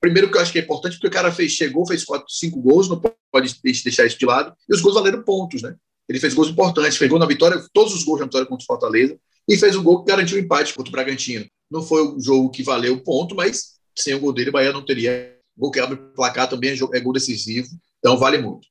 Primeiro 0.00 0.30
que 0.30 0.36
eu 0.36 0.40
acho 0.40 0.52
que 0.52 0.58
é 0.58 0.62
importante, 0.62 0.94
porque 0.94 1.08
o 1.08 1.10
cara 1.10 1.32
fez, 1.32 1.52
chegou, 1.52 1.86
fez 1.86 2.04
quatro, 2.04 2.26
cinco 2.30 2.60
gols, 2.60 2.88
não 2.88 3.00
pode 3.30 3.60
deixar 3.62 4.06
isso 4.06 4.18
de 4.18 4.26
lado, 4.26 4.54
e 4.68 4.74
os 4.74 4.80
gols 4.80 4.94
valeram 4.94 5.22
pontos, 5.22 5.62
né? 5.62 5.74
Ele 6.08 6.20
fez 6.20 6.34
gols 6.34 6.48
importantes, 6.48 6.96
fez 6.96 7.10
na 7.10 7.26
vitória, 7.26 7.62
todos 7.72 7.94
os 7.94 8.04
gols 8.04 8.20
na 8.20 8.26
vitória 8.26 8.46
contra 8.46 8.62
o 8.62 8.66
Fortaleza, 8.66 9.18
e 9.48 9.56
fez 9.56 9.76
um 9.76 9.82
gol 9.82 10.02
que 10.02 10.10
garantiu 10.10 10.36
o 10.36 10.40
empate 10.40 10.74
contra 10.74 10.88
o 10.88 10.92
Bragantino. 10.92 11.46
Não 11.70 11.82
foi 11.82 12.02
o 12.02 12.20
jogo 12.20 12.50
que 12.50 12.62
valeu 12.62 13.00
ponto, 13.02 13.34
mas 13.34 13.76
sem 13.96 14.14
o 14.14 14.20
gol 14.20 14.32
dele, 14.32 14.50
o 14.50 14.52
Bahia 14.52 14.72
não 14.72 14.84
teria. 14.84 15.34
Gol 15.56 15.70
que 15.70 15.80
abre 15.80 15.94
o 15.94 16.12
placar 16.12 16.48
também 16.48 16.70
é, 16.70 16.96
é 16.96 17.00
gol 17.00 17.14
decisivo, 17.14 17.68
então 17.98 18.18
vale 18.18 18.36
muito. 18.38 18.68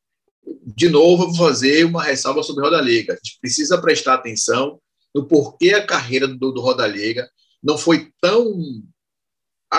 De 0.63 0.87
novo, 0.87 1.23
eu 1.23 1.27
vou 1.29 1.35
fazer 1.35 1.83
uma 1.83 2.03
ressalva 2.03 2.43
sobre 2.43 2.61
o 2.61 2.65
Rodalega. 2.65 3.13
A 3.13 3.15
gente 3.15 3.39
precisa 3.41 3.81
prestar 3.81 4.13
atenção 4.13 4.79
no 5.13 5.27
porquê 5.27 5.73
a 5.73 5.85
carreira 5.85 6.27
do, 6.27 6.51
do 6.51 6.61
Rodalega 6.61 7.27
não 7.63 7.77
foi 7.77 8.11
tão 8.21 8.53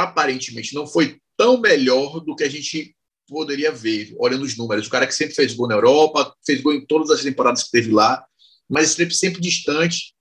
aparentemente 0.03 0.75
não 0.75 0.87
foi 0.87 1.19
tão 1.37 1.61
melhor 1.61 2.21
do 2.21 2.35
que 2.35 2.45
a 2.45 2.49
gente 2.49 2.95
poderia 3.29 3.73
ver, 3.73 4.15
olhando 4.19 4.45
os 4.45 4.57
números. 4.57 4.87
O 4.87 4.91
cara 4.91 5.07
que 5.07 5.15
sempre 5.15 5.35
fez 5.35 5.55
gol 5.55 5.69
na 5.69 5.75
Europa, 5.75 6.35
fez 6.45 6.61
gol 6.61 6.73
em 6.73 6.87
todas 6.87 7.11
as 7.11 7.23
temporadas 7.23 7.65
que 7.65 7.71
teve 7.71 7.91
lá, 7.91 8.25
mas 8.69 8.91
sempre, 8.91 9.15
sempre 9.15 9.41
distante 9.41 10.15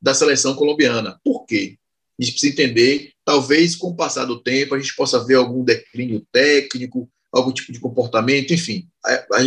da 0.00 0.14
seleção 0.14 0.54
colombiana. 0.54 1.18
Por 1.24 1.44
quê? 1.46 1.78
A 2.18 2.22
gente 2.22 2.32
precisa 2.32 2.52
entender, 2.52 3.12
talvez 3.24 3.74
com 3.76 3.88
o 3.88 3.96
passar 3.96 4.26
do 4.26 4.42
tempo 4.42 4.74
a 4.74 4.78
gente 4.78 4.94
possa 4.94 5.24
ver 5.24 5.36
algum 5.36 5.64
declínio 5.64 6.26
técnico, 6.30 7.10
algum 7.32 7.52
tipo 7.52 7.72
de 7.72 7.80
comportamento, 7.80 8.52
enfim. 8.52 8.88
A, 9.04 9.12
a, 9.12 9.38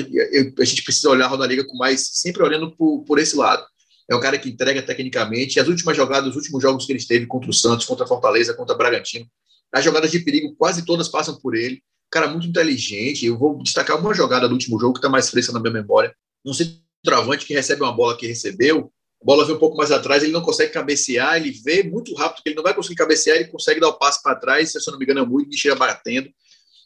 a 0.59 0.65
gente 0.65 0.83
precisa 0.83 1.09
olhar 1.09 1.25
a 1.25 1.27
Roda 1.27 1.45
Liga 1.45 1.65
com 1.65 1.77
mais, 1.77 2.07
sempre 2.13 2.41
olhando 2.41 2.75
por, 2.75 3.03
por 3.03 3.19
esse 3.19 3.35
lado. 3.35 3.63
É 4.09 4.15
um 4.15 4.19
cara 4.19 4.37
que 4.37 4.49
entrega 4.49 4.81
tecnicamente. 4.81 5.59
As 5.59 5.67
últimas 5.67 5.95
jogadas, 5.95 6.31
os 6.31 6.35
últimos 6.35 6.61
jogos 6.61 6.85
que 6.85 6.91
ele 6.91 6.99
esteve 6.99 7.25
contra 7.25 7.49
o 7.49 7.53
Santos, 7.53 7.85
contra 7.85 8.05
a 8.05 8.07
Fortaleza, 8.07 8.53
contra 8.53 8.75
o 8.75 8.77
Bragantino, 8.77 9.27
as 9.73 9.83
jogadas 9.83 10.11
de 10.11 10.19
perigo 10.19 10.55
quase 10.55 10.85
todas 10.85 11.09
passam 11.09 11.35
por 11.39 11.55
ele. 11.55 11.81
Cara 12.11 12.27
muito 12.27 12.47
inteligente. 12.47 13.25
Eu 13.25 13.37
vou 13.37 13.61
destacar 13.63 13.99
uma 13.99 14.13
jogada 14.13 14.47
do 14.47 14.53
último 14.53 14.79
jogo 14.79 14.93
que 14.93 14.99
está 14.99 15.09
mais 15.09 15.29
fresca 15.29 15.51
na 15.51 15.59
minha 15.59 15.73
memória. 15.73 16.15
Não 16.45 16.53
sei 16.53 16.83
travante 17.03 17.45
que 17.45 17.53
recebe 17.53 17.81
uma 17.81 17.91
bola 17.91 18.17
que 18.17 18.25
recebeu, 18.25 18.91
a 19.21 19.25
bola 19.25 19.45
vem 19.45 19.55
um 19.55 19.59
pouco 19.59 19.77
mais 19.77 19.91
atrás, 19.91 20.23
ele 20.23 20.31
não 20.31 20.41
consegue 20.41 20.71
cabecear, 20.71 21.35
ele 21.35 21.51
vê 21.51 21.83
muito 21.83 22.13
rápido 22.15 22.41
que 22.41 22.49
ele 22.49 22.55
não 22.55 22.63
vai 22.63 22.73
conseguir 22.73 22.95
cabecear, 22.95 23.37
ele 23.37 23.49
consegue 23.49 23.79
dar 23.79 23.89
o 23.89 23.97
passe 23.97 24.21
para 24.23 24.35
trás, 24.35 24.71
se 24.71 24.77
eu 24.77 24.91
não 24.91 24.97
me 24.97 25.05
engano 25.05 25.19
é 25.19 25.25
muito, 25.25 25.53
e 25.53 25.57
chega 25.57 25.75
batendo, 25.75 26.29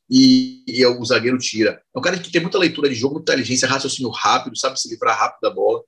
e, 0.09 0.63
e, 0.67 0.85
o 0.85 1.05
zagueiro 1.05 1.37
tira. 1.37 1.81
É 1.95 1.99
um 1.99 2.01
cara 2.01 2.17
que 2.17 2.31
tem 2.31 2.41
muita 2.41 2.57
leitura 2.57 2.89
de 2.89 2.95
jogo, 2.95 3.15
muita 3.15 3.33
inteligência, 3.33 3.67
raciocínio 3.67 4.09
rápido, 4.09 4.57
sabe 4.57 4.79
se 4.79 4.89
livrar 4.89 5.17
rápido 5.17 5.41
da 5.41 5.49
bola, 5.49 5.83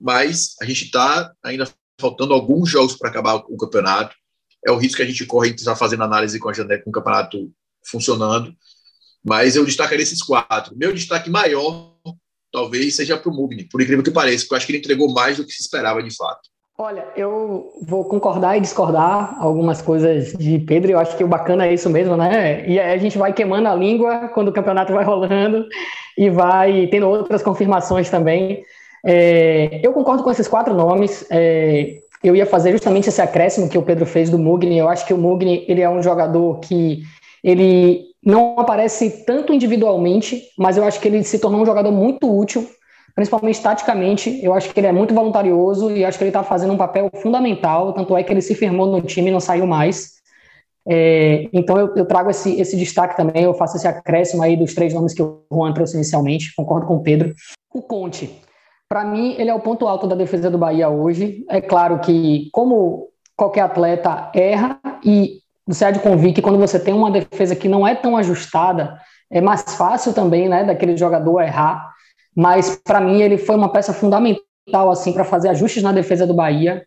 mas 0.00 0.54
a 0.60 0.64
gente 0.64 0.84
está 0.84 1.32
ainda 1.42 1.68
faltando 1.98 2.34
alguns 2.34 2.68
jogos 2.68 2.96
para 2.96 3.08
acabar 3.08 3.36
o 3.36 3.56
campeonato, 3.56 4.16
é 4.64 4.70
o 4.70 4.76
risco 4.76 4.96
que 4.96 5.02
a 5.02 5.06
gente 5.06 5.26
corre 5.26 5.50
em 5.50 5.54
estar 5.54 5.76
fazendo 5.76 6.04
análise 6.04 6.38
com 6.38 6.48
a 6.48 6.52
Janete 6.52 6.84
com 6.84 6.90
o 6.90 6.92
campeonato 6.92 7.50
funcionando, 7.84 8.54
mas 9.24 9.56
eu 9.56 9.64
destacaria 9.64 10.02
esses 10.02 10.22
quatro. 10.22 10.76
Meu 10.76 10.92
destaque 10.92 11.30
maior 11.30 11.92
talvez 12.52 12.94
seja 12.96 13.16
para 13.16 13.30
o 13.30 13.34
Mugni, 13.34 13.64
por 13.64 13.80
incrível 13.80 14.04
que 14.04 14.10
pareça, 14.10 14.44
porque 14.44 14.54
eu 14.54 14.56
acho 14.58 14.66
que 14.66 14.72
ele 14.72 14.78
entregou 14.78 15.12
mais 15.12 15.38
do 15.38 15.44
que 15.44 15.52
se 15.52 15.62
esperava 15.62 16.02
de 16.02 16.14
fato. 16.14 16.52
Olha, 16.78 17.06
eu 17.16 17.70
vou 17.82 18.04
concordar 18.04 18.56
e 18.56 18.60
discordar 18.60 19.36
algumas 19.38 19.80
coisas 19.80 20.32
de 20.32 20.58
Pedro, 20.58 20.92
eu 20.92 20.98
acho 20.98 21.16
que 21.16 21.24
o 21.24 21.28
bacana 21.28 21.66
é 21.66 21.74
isso 21.74 21.88
mesmo, 21.88 22.16
né? 22.16 22.68
E 22.68 22.78
aí 22.78 22.92
a 22.92 22.96
gente 22.98 23.16
vai 23.18 23.32
queimando 23.32 23.68
a 23.68 23.74
língua 23.74 24.28
quando 24.28 24.48
o 24.48 24.52
campeonato 24.52 24.92
vai 24.92 25.04
rolando 25.04 25.66
e 26.16 26.28
vai 26.30 26.86
tendo 26.88 27.08
outras 27.08 27.42
confirmações 27.42 28.10
também. 28.10 28.64
É, 29.04 29.80
eu 29.82 29.92
concordo 29.92 30.22
com 30.22 30.30
esses 30.30 30.48
quatro 30.48 30.74
nomes. 30.74 31.26
É, 31.30 31.98
eu 32.22 32.36
ia 32.36 32.46
fazer 32.46 32.72
justamente 32.72 33.08
esse 33.08 33.20
acréscimo 33.20 33.68
que 33.68 33.78
o 33.78 33.82
Pedro 33.82 34.06
fez 34.06 34.30
do 34.30 34.38
Mugni. 34.38 34.78
Eu 34.78 34.88
acho 34.88 35.06
que 35.06 35.14
o 35.14 35.18
Mugni 35.18 35.64
ele 35.68 35.80
é 35.80 35.90
um 35.90 36.02
jogador 36.02 36.60
que 36.60 37.02
ele 37.42 38.04
não 38.24 38.58
aparece 38.58 39.24
tanto 39.26 39.52
individualmente, 39.52 40.42
mas 40.56 40.76
eu 40.76 40.84
acho 40.84 41.00
que 41.00 41.08
ele 41.08 41.24
se 41.24 41.38
tornou 41.38 41.60
um 41.60 41.66
jogador 41.66 41.90
muito 41.90 42.32
útil, 42.32 42.68
principalmente 43.14 43.60
taticamente. 43.60 44.40
Eu 44.42 44.54
acho 44.54 44.72
que 44.72 44.78
ele 44.78 44.86
é 44.86 44.92
muito 44.92 45.12
voluntarioso 45.12 45.90
e 45.90 46.04
acho 46.04 46.16
que 46.16 46.24
ele 46.24 46.30
está 46.30 46.44
fazendo 46.44 46.72
um 46.72 46.78
papel 46.78 47.10
fundamental. 47.20 47.92
Tanto 47.92 48.16
é 48.16 48.22
que 48.22 48.32
ele 48.32 48.42
se 48.42 48.54
firmou 48.54 48.86
no 48.86 49.02
time 49.02 49.28
e 49.28 49.32
não 49.32 49.40
saiu 49.40 49.66
mais. 49.66 50.12
É, 50.86 51.48
então 51.52 51.78
eu, 51.78 51.94
eu, 51.94 52.06
trago 52.06 52.30
esse, 52.30 52.60
esse 52.60 52.76
destaque 52.76 53.16
também, 53.16 53.44
eu 53.44 53.54
faço 53.54 53.76
esse 53.76 53.86
acréscimo 53.86 54.42
aí 54.42 54.56
dos 54.56 54.74
três 54.74 54.92
nomes 54.92 55.14
que 55.14 55.22
o 55.22 55.42
Juan 55.52 55.72
trouxe 55.72 55.94
inicialmente, 55.94 56.52
concordo 56.56 56.86
com 56.86 56.96
o 56.96 57.02
Pedro. 57.02 57.32
O 57.72 57.80
Conte, 57.80 58.30
para 58.92 59.06
mim, 59.06 59.34
ele 59.38 59.48
é 59.48 59.54
o 59.54 59.58
ponto 59.58 59.88
alto 59.88 60.06
da 60.06 60.14
defesa 60.14 60.50
do 60.50 60.58
Bahia 60.58 60.90
hoje. 60.90 61.46
É 61.48 61.62
claro 61.62 61.98
que, 62.00 62.50
como 62.52 63.08
qualquer 63.34 63.62
atleta 63.62 64.30
erra, 64.34 64.78
e 65.02 65.38
você 65.66 65.86
há 65.86 65.90
de 65.90 66.00
convir 66.00 66.34
que 66.34 66.42
quando 66.42 66.58
você 66.58 66.78
tem 66.78 66.92
uma 66.92 67.10
defesa 67.10 67.56
que 67.56 67.68
não 67.68 67.88
é 67.88 67.94
tão 67.94 68.18
ajustada, 68.18 69.00
é 69.30 69.40
mais 69.40 69.62
fácil 69.62 70.12
também, 70.12 70.46
né, 70.46 70.62
daquele 70.62 70.94
jogador 70.94 71.40
errar. 71.40 71.90
Mas 72.36 72.76
para 72.84 73.00
mim 73.00 73.22
ele 73.22 73.38
foi 73.38 73.56
uma 73.56 73.72
peça 73.72 73.94
fundamental 73.94 74.90
assim 74.90 75.14
para 75.14 75.24
fazer 75.24 75.48
ajustes 75.48 75.82
na 75.82 75.92
defesa 75.92 76.26
do 76.26 76.34
Bahia. 76.34 76.84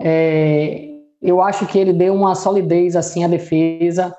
É, 0.00 0.86
eu 1.20 1.42
acho 1.42 1.66
que 1.66 1.76
ele 1.76 1.92
deu 1.92 2.14
uma 2.14 2.36
solidez 2.36 2.94
assim 2.94 3.24
à 3.24 3.26
defesa, 3.26 4.14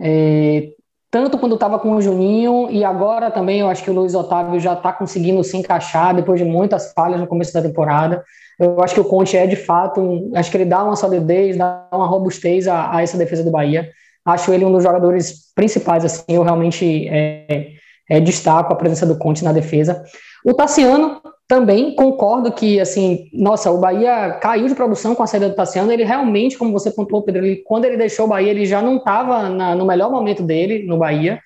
é, 0.00 0.70
tanto 1.12 1.36
quando 1.36 1.56
estava 1.56 1.78
com 1.78 1.92
o 1.92 2.00
Juninho 2.00 2.68
e 2.70 2.82
agora 2.82 3.30
também 3.30 3.60
eu 3.60 3.68
acho 3.68 3.84
que 3.84 3.90
o 3.90 3.92
Luiz 3.92 4.14
Otávio 4.14 4.58
já 4.58 4.72
está 4.72 4.90
conseguindo 4.90 5.44
se 5.44 5.54
encaixar 5.58 6.16
depois 6.16 6.40
de 6.40 6.46
muitas 6.46 6.90
falhas 6.94 7.20
no 7.20 7.26
começo 7.26 7.52
da 7.52 7.60
temporada. 7.60 8.24
Eu 8.58 8.82
acho 8.82 8.94
que 8.94 9.00
o 9.00 9.04
Conte 9.04 9.36
é 9.36 9.46
de 9.46 9.54
fato, 9.54 10.00
um, 10.00 10.32
acho 10.34 10.50
que 10.50 10.56
ele 10.56 10.64
dá 10.64 10.82
uma 10.82 10.96
solidez, 10.96 11.58
dá 11.58 11.86
uma 11.92 12.06
robustez 12.06 12.66
a, 12.66 12.96
a, 12.96 13.02
essa 13.02 13.18
defesa 13.18 13.44
do 13.44 13.50
Bahia. 13.50 13.90
Acho 14.24 14.54
ele 14.54 14.64
um 14.64 14.72
dos 14.72 14.82
jogadores 14.82 15.52
principais, 15.54 16.02
assim, 16.02 16.24
eu 16.28 16.42
realmente 16.42 17.06
é, 17.08 17.72
é, 18.08 18.18
destaco 18.18 18.72
a 18.72 18.76
presença 18.76 19.04
do 19.04 19.18
Conte 19.18 19.44
na 19.44 19.52
defesa. 19.52 20.02
O 20.42 20.54
Tassiano 20.54 21.20
também 21.48 21.94
concordo 21.94 22.50
que, 22.52 22.80
assim, 22.80 23.28
nossa, 23.32 23.70
o 23.70 23.78
Bahia 23.78 24.38
caiu 24.40 24.66
de 24.66 24.74
produção 24.74 25.14
com 25.14 25.22
a 25.22 25.26
saída 25.26 25.48
do 25.48 25.54
Tassiano. 25.54 25.92
Ele 25.92 26.04
realmente, 26.04 26.56
como 26.56 26.72
você 26.72 26.90
pontuou, 26.90 27.22
Pedro, 27.22 27.44
ele, 27.44 27.56
quando 27.56 27.84
ele 27.84 27.96
deixou 27.96 28.26
o 28.26 28.28
Bahia, 28.28 28.50
ele 28.50 28.64
já 28.64 28.80
não 28.80 28.96
estava 28.96 29.48
no 29.74 29.84
melhor 29.84 30.10
momento 30.10 30.42
dele 30.42 30.86
no 30.86 30.96
Bahia, 30.96 31.40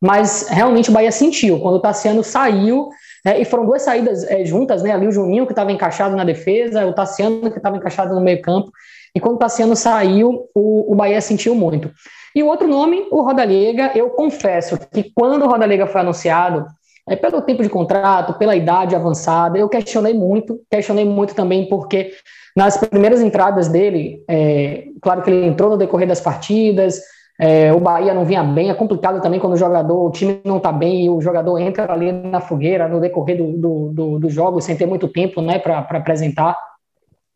mas 0.00 0.48
realmente 0.48 0.90
o 0.90 0.92
Bahia 0.92 1.12
sentiu. 1.12 1.60
Quando 1.60 1.76
o 1.76 1.80
Tassiano 1.80 2.24
saiu, 2.24 2.88
é, 3.24 3.40
e 3.40 3.44
foram 3.44 3.64
duas 3.64 3.82
saídas 3.82 4.24
é, 4.24 4.44
juntas, 4.44 4.82
né? 4.82 4.90
Ali 4.90 5.06
o 5.06 5.12
Juninho, 5.12 5.46
que 5.46 5.52
estava 5.52 5.70
encaixado 5.70 6.16
na 6.16 6.24
defesa, 6.24 6.84
o 6.86 6.92
Tassiano, 6.92 7.50
que 7.50 7.58
estava 7.58 7.76
encaixado 7.76 8.14
no 8.14 8.20
meio-campo. 8.20 8.70
E 9.14 9.20
quando 9.20 9.36
o 9.36 9.38
Tassiano 9.38 9.76
saiu, 9.76 10.48
o, 10.54 10.92
o 10.92 10.94
Bahia 10.96 11.20
sentiu 11.20 11.54
muito. 11.54 11.90
E 12.34 12.42
o 12.42 12.46
outro 12.46 12.66
nome, 12.66 13.06
o 13.10 13.22
Rodallega, 13.22 13.92
eu 13.94 14.10
confesso 14.10 14.76
que 14.90 15.12
quando 15.14 15.44
o 15.44 15.48
Rodallega 15.48 15.86
foi 15.86 16.00
anunciado, 16.00 16.66
é, 17.08 17.16
pelo 17.16 17.42
tempo 17.42 17.62
de 17.62 17.68
contrato, 17.68 18.34
pela 18.34 18.54
idade 18.54 18.94
avançada, 18.94 19.58
eu 19.58 19.68
questionei 19.68 20.14
muito, 20.14 20.60
questionei 20.70 21.04
muito 21.04 21.34
também 21.34 21.68
porque 21.68 22.12
nas 22.56 22.76
primeiras 22.76 23.20
entradas 23.20 23.68
dele, 23.68 24.22
é, 24.28 24.84
claro 25.00 25.22
que 25.22 25.30
ele 25.30 25.46
entrou 25.46 25.70
no 25.70 25.76
decorrer 25.76 26.06
das 26.06 26.20
partidas, 26.20 27.00
é, 27.40 27.72
o 27.72 27.80
Bahia 27.80 28.14
não 28.14 28.24
vinha 28.24 28.44
bem, 28.44 28.70
é 28.70 28.74
complicado 28.74 29.20
também 29.20 29.40
quando 29.40 29.54
o 29.54 29.56
jogador, 29.56 30.06
o 30.06 30.10
time 30.10 30.40
não 30.44 30.58
está 30.58 30.70
bem 30.70 31.06
e 31.06 31.10
o 31.10 31.20
jogador 31.20 31.58
entra 31.58 31.90
ali 31.92 32.12
na 32.12 32.40
fogueira 32.40 32.86
no 32.86 33.00
decorrer 33.00 33.38
do, 33.38 33.52
do, 33.58 33.88
do, 33.92 34.18
do 34.20 34.30
jogo 34.30 34.60
sem 34.60 34.76
ter 34.76 34.86
muito 34.86 35.08
tempo 35.08 35.40
né, 35.40 35.58
para 35.58 35.78
apresentar. 35.78 36.56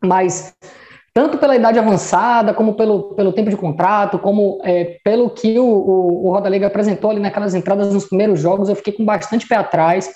Mas 0.05 0.55
tanto 1.17 1.39
pela 1.39 1.57
idade 1.57 1.79
avançada, 1.79 2.53
como 2.53 2.75
pelo, 2.75 3.15
pelo 3.15 3.33
tempo 3.33 3.49
de 3.49 3.57
contrato, 3.57 4.19
como 4.19 4.61
é, 4.63 4.99
pelo 5.03 5.31
que 5.31 5.59
o, 5.59 5.65
o, 5.65 6.27
o 6.27 6.31
Roda 6.31 6.47
Liga 6.47 6.67
apresentou 6.67 7.11
ali 7.11 7.21
naquelas 7.21 7.55
entradas 7.55 7.91
nos 7.91 8.05
primeiros 8.05 8.39
jogos, 8.39 8.69
eu 8.69 8.77
fiquei 8.77 8.93
com 8.93 9.03
bastante 9.03 9.49
pé 9.49 9.57
atrás. 9.57 10.11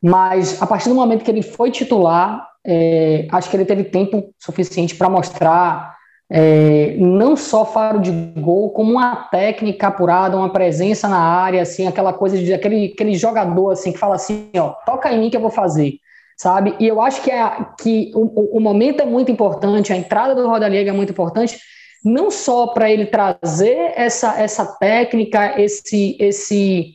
Mas 0.00 0.62
a 0.62 0.66
partir 0.68 0.88
do 0.88 0.94
momento 0.94 1.24
que 1.24 1.30
ele 1.32 1.42
foi 1.42 1.72
titular, 1.72 2.46
é, 2.64 3.26
acho 3.32 3.50
que 3.50 3.56
ele 3.56 3.64
teve 3.64 3.82
tempo 3.82 4.32
suficiente 4.38 4.94
para 4.94 5.10
mostrar 5.10 5.96
é, 6.30 6.94
não 6.96 7.36
só 7.36 7.64
faro 7.64 7.98
de 7.98 8.12
gol, 8.12 8.70
como 8.70 8.92
uma 8.92 9.16
técnica 9.16 9.88
apurada, 9.88 10.36
uma 10.36 10.52
presença 10.52 11.08
na 11.08 11.18
área, 11.18 11.62
assim, 11.62 11.88
aquela 11.88 12.12
coisa 12.12 12.38
de 12.38 12.54
aquele, 12.54 12.92
aquele 12.94 13.14
jogador 13.14 13.72
assim 13.72 13.90
que 13.90 13.98
fala 13.98 14.14
assim, 14.14 14.48
ó, 14.56 14.74
toca 14.86 15.12
em 15.12 15.18
mim 15.18 15.28
que 15.28 15.36
eu 15.36 15.40
vou 15.40 15.50
fazer, 15.50 15.94
sabe? 16.36 16.76
E 16.78 16.86
eu 16.86 17.00
acho 17.00 17.22
que, 17.22 17.30
é, 17.30 17.66
que 17.80 18.12
o, 18.14 18.58
o 18.58 18.60
momento 18.60 19.00
é 19.00 19.06
muito 19.06 19.32
importante, 19.32 19.92
a 19.92 19.96
entrada 19.96 20.34
do 20.34 20.46
Roda 20.46 20.68
Liga 20.68 20.90
é 20.90 20.94
muito 20.94 21.10
importante, 21.10 21.58
não 22.04 22.30
só 22.30 22.68
para 22.68 22.90
ele 22.90 23.06
trazer 23.06 23.92
essa, 23.96 24.40
essa 24.40 24.64
técnica, 24.78 25.60
esse 25.60 26.16
esse 26.20 26.94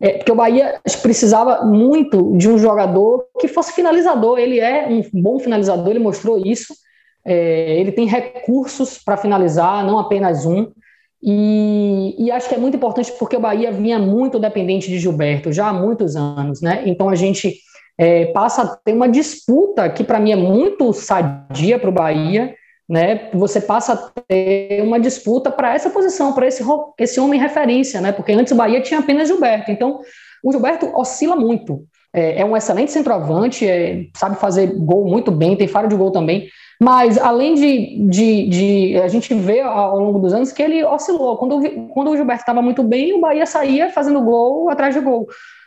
é, 0.00 0.18
porque 0.18 0.32
o 0.32 0.36
Bahia 0.36 0.80
precisava 1.02 1.64
muito 1.64 2.36
de 2.36 2.48
um 2.48 2.58
jogador 2.58 3.26
que 3.40 3.48
fosse 3.48 3.72
finalizador. 3.72 4.38
Ele 4.38 4.60
é 4.60 4.86
um 4.88 5.02
bom 5.12 5.38
finalizador, 5.38 5.88
ele 5.88 5.98
mostrou 5.98 6.38
isso. 6.44 6.74
É, 7.24 7.80
ele 7.80 7.92
tem 7.92 8.06
recursos 8.06 8.98
para 8.98 9.16
finalizar, 9.16 9.84
não 9.84 9.98
apenas 9.98 10.46
um. 10.46 10.70
E, 11.22 12.14
e, 12.18 12.30
acho 12.30 12.48
que 12.48 12.54
é 12.54 12.58
muito 12.58 12.76
importante 12.76 13.10
porque 13.18 13.36
o 13.36 13.40
Bahia 13.40 13.72
vinha 13.72 13.98
muito 13.98 14.38
dependente 14.38 14.88
de 14.88 14.98
Gilberto 14.98 15.50
já 15.50 15.68
há 15.68 15.72
muitos 15.72 16.14
anos, 16.14 16.60
né? 16.60 16.82
Então 16.86 17.08
a 17.08 17.14
gente 17.14 17.56
é, 17.98 18.26
passa 18.26 18.62
a 18.62 18.76
ter 18.76 18.92
uma 18.92 19.08
disputa 19.08 19.88
que 19.88 20.04
para 20.04 20.20
mim 20.20 20.32
é 20.32 20.36
muito 20.36 20.92
sadia 20.92 21.78
para 21.78 21.88
o 21.88 21.92
Bahia, 21.92 22.54
né? 22.88 23.30
Você 23.32 23.60
passa 23.60 23.92
a 23.94 24.20
ter 24.22 24.82
uma 24.82 25.00
disputa 25.00 25.50
para 25.50 25.74
essa 25.74 25.90
posição, 25.90 26.32
para 26.32 26.46
esse, 26.46 26.62
esse 26.98 27.18
homem 27.18 27.40
referência, 27.40 28.00
né? 28.00 28.12
Porque 28.12 28.32
antes 28.32 28.52
o 28.52 28.56
Bahia 28.56 28.80
tinha 28.80 29.00
apenas 29.00 29.28
Gilberto. 29.28 29.70
Então 29.70 30.00
o 30.44 30.52
Gilberto 30.52 30.90
oscila 30.94 31.34
muito. 31.34 31.84
É, 32.12 32.40
é 32.40 32.44
um 32.44 32.56
excelente 32.56 32.92
centroavante, 32.92 33.68
é, 33.68 34.06
sabe 34.16 34.36
fazer 34.36 34.68
gol 34.74 35.04
muito 35.06 35.30
bem, 35.30 35.56
tem 35.56 35.66
faro 35.66 35.88
de 35.88 35.96
gol 35.96 36.10
também. 36.10 36.48
Mas, 36.80 37.16
além 37.16 37.54
de, 37.54 38.08
de, 38.08 38.48
de, 38.48 39.00
a 39.00 39.08
gente 39.08 39.32
vê 39.34 39.60
ao 39.60 39.98
longo 39.98 40.18
dos 40.18 40.34
anos 40.34 40.52
que 40.52 40.62
ele 40.62 40.84
oscilou. 40.84 41.36
Quando, 41.38 41.60
quando 41.88 42.10
o 42.10 42.16
Gilberto 42.16 42.42
estava 42.42 42.60
muito 42.60 42.82
bem, 42.82 43.14
o 43.14 43.20
Bahia 43.20 43.46
saía 43.46 43.90
fazendo 43.90 44.20
gol 44.22 44.68
atrás 44.68 44.94
de 44.94 45.00
gol. 45.00 45.26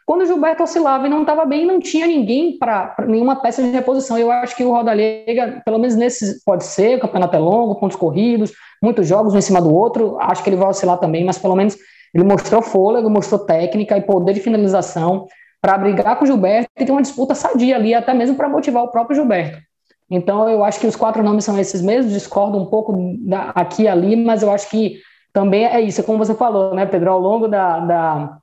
Quando 0.10 0.22
o 0.22 0.26
Gilberto 0.26 0.64
oscilava 0.64 1.06
e 1.06 1.10
não 1.10 1.22
estava 1.22 1.46
bem, 1.46 1.68
não 1.68 1.80
tinha 1.80 2.08
ninguém 2.08 2.58
para 2.58 2.96
nenhuma 3.08 3.36
peça 3.36 3.62
de 3.62 3.70
reposição. 3.70 4.18
Eu 4.18 4.32
acho 4.32 4.56
que 4.56 4.64
o 4.64 4.72
Roda 4.72 4.92
Liga, 4.92 5.62
pelo 5.64 5.78
menos 5.78 5.96
nesse, 5.96 6.44
pode 6.44 6.64
ser, 6.66 6.98
o 6.98 7.02
campeonato 7.02 7.36
é 7.36 7.40
longo, 7.40 7.76
pontos 7.76 7.96
corridos, 7.96 8.52
muitos 8.82 9.08
jogos 9.08 9.36
um 9.36 9.38
em 9.38 9.42
cima 9.42 9.62
do 9.62 9.72
outro. 9.72 10.18
Acho 10.20 10.44
que 10.44 10.50
ele 10.50 10.56
vai 10.56 10.68
oscilar 10.68 10.98
também, 10.98 11.24
mas 11.24 11.38
pelo 11.38 11.56
menos 11.56 11.78
ele 12.12 12.24
mostrou 12.24 12.60
fôlego, 12.60 13.08
mostrou 13.08 13.46
técnica 13.46 14.00
e 14.00 14.02
poder 14.02 14.34
de 14.34 14.40
finalização 14.40 15.28
para 15.62 15.78
brigar 15.78 16.18
com 16.18 16.24
o 16.24 16.28
Gilberto 16.28 16.72
e 16.80 16.86
ter 16.86 16.92
uma 16.92 17.04
disputa 17.04 17.36
sadia 17.36 17.76
ali, 17.76 17.94
até 17.94 18.12
mesmo 18.12 18.36
para 18.36 18.50
motivar 18.50 18.86
o 18.86 18.88
próprio 18.88 19.16
Gilberto. 19.16 19.60
Então, 20.10 20.50
eu 20.50 20.64
acho 20.64 20.80
que 20.80 20.88
os 20.88 20.96
quatro 20.96 21.22
nomes 21.22 21.46
são 21.46 21.56
esses 21.60 21.84
mesmos, 21.84 22.14
discordo 22.14 22.58
um 22.58 22.66
pouco 22.66 22.96
da, 23.20 23.52
aqui 23.54 23.84
e 23.84 23.88
ali, 23.88 24.16
mas 24.16 24.42
eu 24.42 24.52
acho 24.52 24.72
que 24.72 25.00
também 25.32 25.66
é 25.66 25.80
isso, 25.80 26.02
como 26.02 26.18
você 26.18 26.34
falou, 26.34 26.74
né, 26.74 26.88
Pedro, 26.88 27.12
ao 27.12 27.20
longo 27.20 27.48
da, 27.48 27.80
da, 27.80 28.40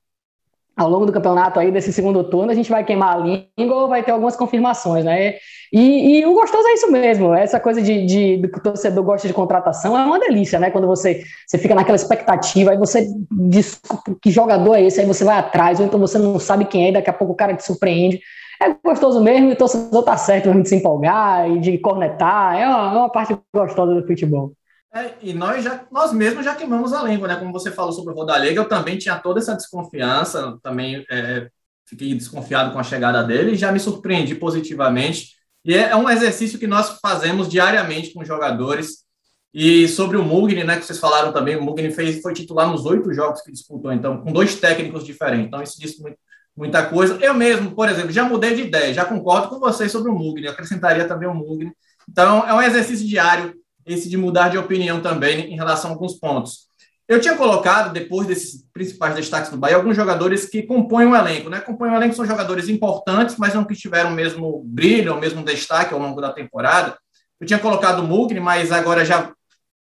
ao 0.76 0.90
longo 0.90 1.06
do 1.06 1.12
campeonato 1.12 1.59
aí, 1.59 1.73
desse 1.73 1.92
segundo 1.92 2.23
turno, 2.23 2.52
a 2.52 2.54
gente 2.54 2.71
vai 2.71 2.85
queimar 2.85 3.14
a 3.14 3.16
língua 3.16 3.83
ou 3.83 3.88
vai 3.88 4.02
ter 4.02 4.11
algumas 4.11 4.37
confirmações, 4.37 5.04
né? 5.04 5.37
E, 5.73 6.21
e 6.21 6.26
o 6.26 6.35
gostoso 6.35 6.68
é 6.68 6.75
isso 6.75 6.92
mesmo, 6.92 7.35
essa 7.35 7.59
coisa 7.59 7.80
de, 7.80 8.04
de, 8.04 8.37
do 8.37 8.49
que 8.49 8.59
o 8.59 8.62
torcedor 8.62 9.02
gosta 9.02 9.26
de 9.26 9.35
contratação 9.35 9.99
é 9.99 10.04
uma 10.04 10.21
delícia, 10.21 10.61
né? 10.61 10.71
Quando 10.71 10.87
você, 10.87 11.25
você 11.47 11.56
fica 11.56 11.75
naquela 11.75 11.97
expectativa, 11.97 12.73
aí 12.73 12.76
você 12.76 13.09
diz 13.33 13.80
que 14.21 14.30
jogador 14.30 14.75
é 14.75 14.83
esse, 14.83 15.00
aí 15.00 15.06
você 15.06 15.25
vai 15.25 15.38
atrás, 15.38 15.80
ou 15.80 15.87
então 15.87 15.99
você 15.99 16.18
não 16.18 16.38
sabe 16.38 16.66
quem 16.66 16.88
é, 16.88 16.92
daqui 16.92 17.09
a 17.09 17.12
pouco 17.12 17.33
o 17.33 17.37
cara 17.37 17.54
te 17.54 17.64
surpreende. 17.64 18.21
É 18.62 18.75
gostoso 18.85 19.23
mesmo, 19.23 19.49
e 19.49 19.52
o 19.52 19.56
torcedor 19.56 20.02
tá 20.02 20.16
certo 20.16 20.47
mesmo 20.47 20.62
de 20.62 20.68
se 20.68 20.76
empolgar 20.76 21.50
e 21.50 21.59
de 21.59 21.78
cornetar, 21.78 22.56
é 22.56 22.66
uma, 22.66 22.95
é 22.95 22.99
uma 22.99 23.11
parte 23.11 23.37
gostosa 23.54 23.95
do 23.95 24.06
futebol. 24.06 24.52
É, 24.97 25.15
e 25.21 25.35
nós 25.35 25.62
já 25.62 25.87
nós 25.93 26.11
mesmos 26.11 26.43
já 26.43 26.55
queimamos 26.55 26.95
a 26.95 27.03
língua, 27.03 27.29
né? 27.29 27.37
Como 27.37 27.53
você 27.53 27.71
falou 27.71 27.93
sobre 27.93 28.15
o 28.15 28.17
Rodalega, 28.17 28.59
eu 28.59 28.67
também 28.67 28.97
tinha 28.97 29.19
toda 29.19 29.38
essa 29.38 29.55
desconfiança, 29.55 30.59
também 30.62 31.05
é, 31.11 31.50
fiquei 31.85 32.15
desconfiado 32.15 32.73
com 32.73 32.79
a 32.79 32.83
chegada 32.83 33.23
dele 33.23 33.53
e 33.53 33.57
já 33.57 33.71
me 33.71 33.79
surpreendi 33.79 34.35
positivamente. 34.35 35.35
E 35.62 35.75
é, 35.75 35.91
é 35.91 35.97
um 35.97 36.09
exercício 36.09 36.59
que 36.59 36.67
nós 36.67 36.99
fazemos 37.03 37.47
diariamente 37.47 38.15
com 38.15 38.25
jogadores. 38.25 39.05
E 39.53 39.87
sobre 39.87 40.17
o 40.17 40.23
Mugni, 40.23 40.65
né, 40.65 40.79
que 40.79 40.87
vocês 40.87 40.99
falaram 40.99 41.33
também, 41.33 41.57
o 41.57 41.62
Mugni 41.62 41.91
fez, 41.91 42.23
foi 42.23 42.33
titular 42.33 42.69
nos 42.71 42.87
oito 42.87 43.12
jogos 43.12 43.43
que 43.43 43.53
disputou, 43.53 43.93
então, 43.93 44.19
com 44.23 44.33
dois 44.33 44.55
técnicos 44.57 45.05
diferentes. 45.05 45.47
Então, 45.47 45.62
isso 45.62 45.81
diz 45.81 45.99
muito, 45.99 46.19
muita 46.57 46.87
coisa. 46.87 47.19
Eu 47.23 47.35
mesmo, 47.35 47.75
por 47.75 47.88
exemplo, 47.88 48.12
já 48.12 48.25
mudei 48.25 48.55
de 48.55 48.62
ideia, 48.62 48.95
já 48.95 49.05
concordo 49.05 49.49
com 49.49 49.59
vocês 49.59 49.93
sobre 49.93 50.11
o 50.11 50.15
Mugni, 50.15 50.49
acrescentaria 50.49 51.07
também 51.07 51.29
o 51.29 51.35
Mugni. 51.35 51.73
Então, 52.09 52.47
é 52.47 52.55
um 52.55 52.62
exercício 52.62 53.07
diário 53.07 53.55
esse 53.87 54.09
de 54.09 54.16
mudar 54.16 54.49
de 54.49 54.59
opinião 54.59 55.00
também 55.00 55.52
em 55.52 55.57
relação 55.57 55.90
a 55.90 55.95
alguns 55.95 56.14
pontos. 56.14 56.66
Eu 57.09 57.21
tinha 57.21 57.37
colocado, 57.37 57.93
depois 57.93 58.26
desses 58.26 58.64
principais 58.73 59.14
destaques 59.14 59.50
do 59.50 59.57
Bahia, 59.57 59.76
alguns 59.76 59.95
jogadores 59.95 60.47
que 60.47 60.64
compõem 60.64 61.07
o 61.07 61.14
elenco. 61.14 61.49
Né? 61.49 61.61
Compõem 61.61 61.90
o 61.90 61.95
elenco 61.95 62.16
são 62.16 62.26
jogadores 62.26 62.69
importantes, 62.69 63.37
mas 63.37 63.55
não 63.55 63.64
que 63.64 63.76
tiveram 63.76 64.11
o 64.11 64.14
mesmo 64.14 64.62
brilho, 64.64 65.14
o 65.14 65.21
mesmo 65.21 65.45
destaque 65.45 65.95
ao 65.95 66.00
longo 66.00 66.21
da 66.21 66.33
temporada. 66.33 66.99
Eu 67.40 67.47
tinha 67.47 67.61
colocado 67.61 68.00
o 68.00 68.02
Mugni, 68.02 68.40
mas 68.40 68.73
agora 68.73 69.05
já 69.05 69.33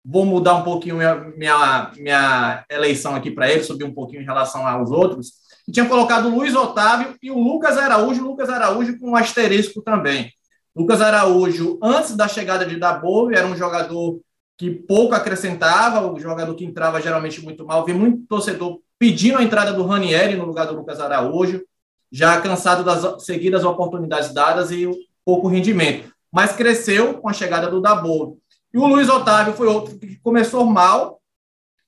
vou 0.05 0.25
mudar 0.25 0.55
um 0.55 0.63
pouquinho 0.63 0.97
minha, 0.97 1.15
minha, 1.15 1.91
minha 1.97 2.65
eleição 2.71 3.17
aqui 3.17 3.33
para 3.33 3.51
ele, 3.51 3.65
subir 3.65 3.85
um 3.85 3.93
pouquinho 3.93 4.23
em 4.23 4.25
relação 4.25 4.65
aos 4.65 4.91
outros. 4.91 5.33
E 5.67 5.73
tinha 5.73 5.87
colocado 5.87 6.27
o 6.27 6.35
Luiz 6.35 6.55
Otávio 6.55 7.17
e 7.21 7.31
o 7.31 7.39
Lucas 7.39 7.77
Araújo, 7.77 8.25
o 8.25 8.29
Lucas 8.29 8.49
Araújo 8.49 8.99
com 8.99 9.11
um 9.11 9.17
asterisco 9.17 9.83
também. 9.83 10.33
Lucas 10.79 11.01
Araújo, 11.01 11.77
antes 11.83 12.15
da 12.15 12.29
chegada 12.29 12.65
de 12.65 12.77
Dabove, 12.77 13.35
era 13.35 13.49
um 13.49 13.57
jogador 13.57 14.21
que 14.57 14.71
pouco 14.71 15.13
acrescentava, 15.13 16.07
o 16.07 16.21
jogador 16.21 16.55
que 16.55 16.65
entrava 16.65 17.01
geralmente 17.01 17.43
muito 17.43 17.67
mal. 17.67 17.85
Vi 17.85 17.93
muito 17.93 18.25
torcedor 18.29 18.79
pedindo 18.97 19.39
a 19.39 19.43
entrada 19.43 19.73
do 19.73 19.85
Ranieri 19.85 20.37
no 20.37 20.45
lugar 20.45 20.69
do 20.69 20.77
Lucas 20.77 21.01
Araújo, 21.01 21.65
já 22.13 22.41
cansado 22.41 22.85
das 22.85 23.25
seguidas 23.25 23.65
oportunidades 23.65 24.33
dadas 24.33 24.71
e 24.71 24.89
pouco 25.25 25.49
rendimento. 25.49 26.13
Mas 26.31 26.53
cresceu 26.53 27.15
com 27.15 27.29
a 27.29 27.33
chegada 27.33 27.69
do 27.69 27.81
Dabove. 27.81 28.37
E 28.73 28.79
o 28.79 28.87
Luiz 28.87 29.09
Otávio 29.09 29.55
foi 29.55 29.67
outro 29.67 29.99
que 29.99 30.15
começou 30.21 30.65
mal, 30.65 31.21